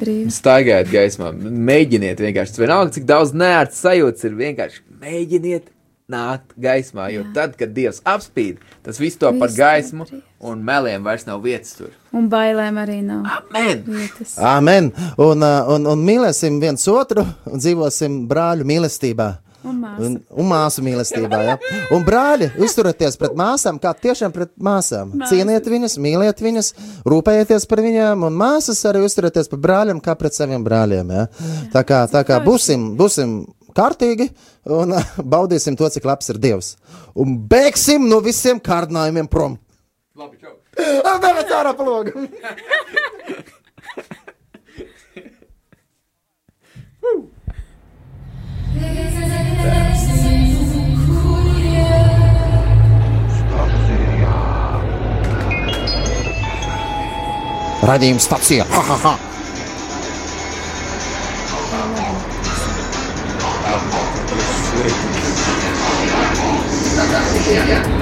Brīva. 0.00 0.30
Staigājiet 0.34 0.90
gaismā, 0.92 1.32
mēģiniet 1.70 2.20
vienkārši. 2.22 2.60
Vienalga, 2.62 2.94
cik 2.96 3.06
daudz 3.08 3.34
nērts 3.36 3.82
sajūtas 3.84 4.26
ir. 4.28 4.34
Vienkārši 4.40 4.82
mēģiniet 5.02 5.68
nākt 6.10 6.56
gaismā, 6.58 7.06
jo 7.14 7.22
Jā. 7.22 7.28
tad, 7.36 7.52
kad 7.58 7.70
Dievs 7.76 8.00
apspīd, 8.08 8.58
tas 8.82 8.98
viss 8.98 9.18
to 9.20 9.30
par 9.38 9.46
Viss 9.48 9.58
gaismu, 9.60 10.06
ir 10.08 10.16
brīvs. 10.16 10.24
un 10.50 10.64
meliem 10.66 11.04
vairs 11.06 11.26
nav 11.28 11.38
vietas 11.44 11.76
tur. 11.78 11.92
Un 12.16 12.26
bailēm 12.32 12.80
arī 12.82 12.96
nav 13.06 13.28
Amen! 13.36 13.84
vietas. 13.86 14.32
Amen. 14.38 14.90
Un, 15.16 15.44
uh, 15.46 15.70
un, 15.70 15.86
un 15.86 16.02
mīlēsim 16.06 16.58
viens 16.62 16.82
otru 16.90 17.22
un 17.46 17.62
dzīvosim 17.62 18.24
brāļu 18.30 18.66
mīlestībā. 18.66 19.28
Un 19.60 19.76
māsa. 19.76 20.06
Un, 20.06 20.14
un 20.40 20.46
māsu 20.48 20.82
mīlestībā. 20.84 21.40
Ja? 21.44 21.56
Un 21.92 22.04
brāļi, 22.06 22.48
izturieties 22.64 23.18
pret 23.20 23.34
māsām, 23.36 23.76
kā 23.82 23.92
tiešām 23.92 24.32
pret 24.32 24.52
māsām. 24.56 25.12
Māsas. 25.12 25.34
Cieniet 25.34 25.68
viņas, 25.68 25.96
mīliet 26.00 26.40
viņas, 26.40 26.72
rūpējieties 27.08 27.68
par 27.68 27.82
viņām, 27.84 28.24
un 28.28 28.38
māsas 28.40 28.80
arī 28.88 29.04
uzturieties 29.04 29.50
pret 29.52 29.64
brāļiem, 29.66 30.00
kā 30.04 30.16
pret 30.16 30.36
saviem 30.36 30.64
brāļiem. 30.64 31.12
Ja? 31.12 31.26
Tā 31.74 31.84
kā, 31.88 32.02
tā 32.12 32.24
kā 32.28 32.40
būsim, 32.44 32.94
būsim 32.96 33.42
kārtīgi 33.76 34.30
un 34.78 34.96
baudīsim 35.34 35.76
to, 35.76 35.90
cik 35.92 36.08
labs 36.08 36.32
ir 36.32 36.40
Dievs. 36.40 36.74
Un 37.12 37.36
beigsim 37.50 38.08
no 38.08 38.22
visiem 38.24 38.62
kārdinājumiem 38.64 39.28
prom. 39.28 39.58
Labi, 40.16 40.40
čau! 40.40 40.56
Nevis 41.20 41.52
ārā 41.52 41.76
palogu! 41.76 42.28
Radījuma 57.90 58.20
stacija. 58.22 58.64
Ha, 58.70 58.82
ha, 58.86 58.96
ha. 59.02 59.18
Yeah. 67.50 67.99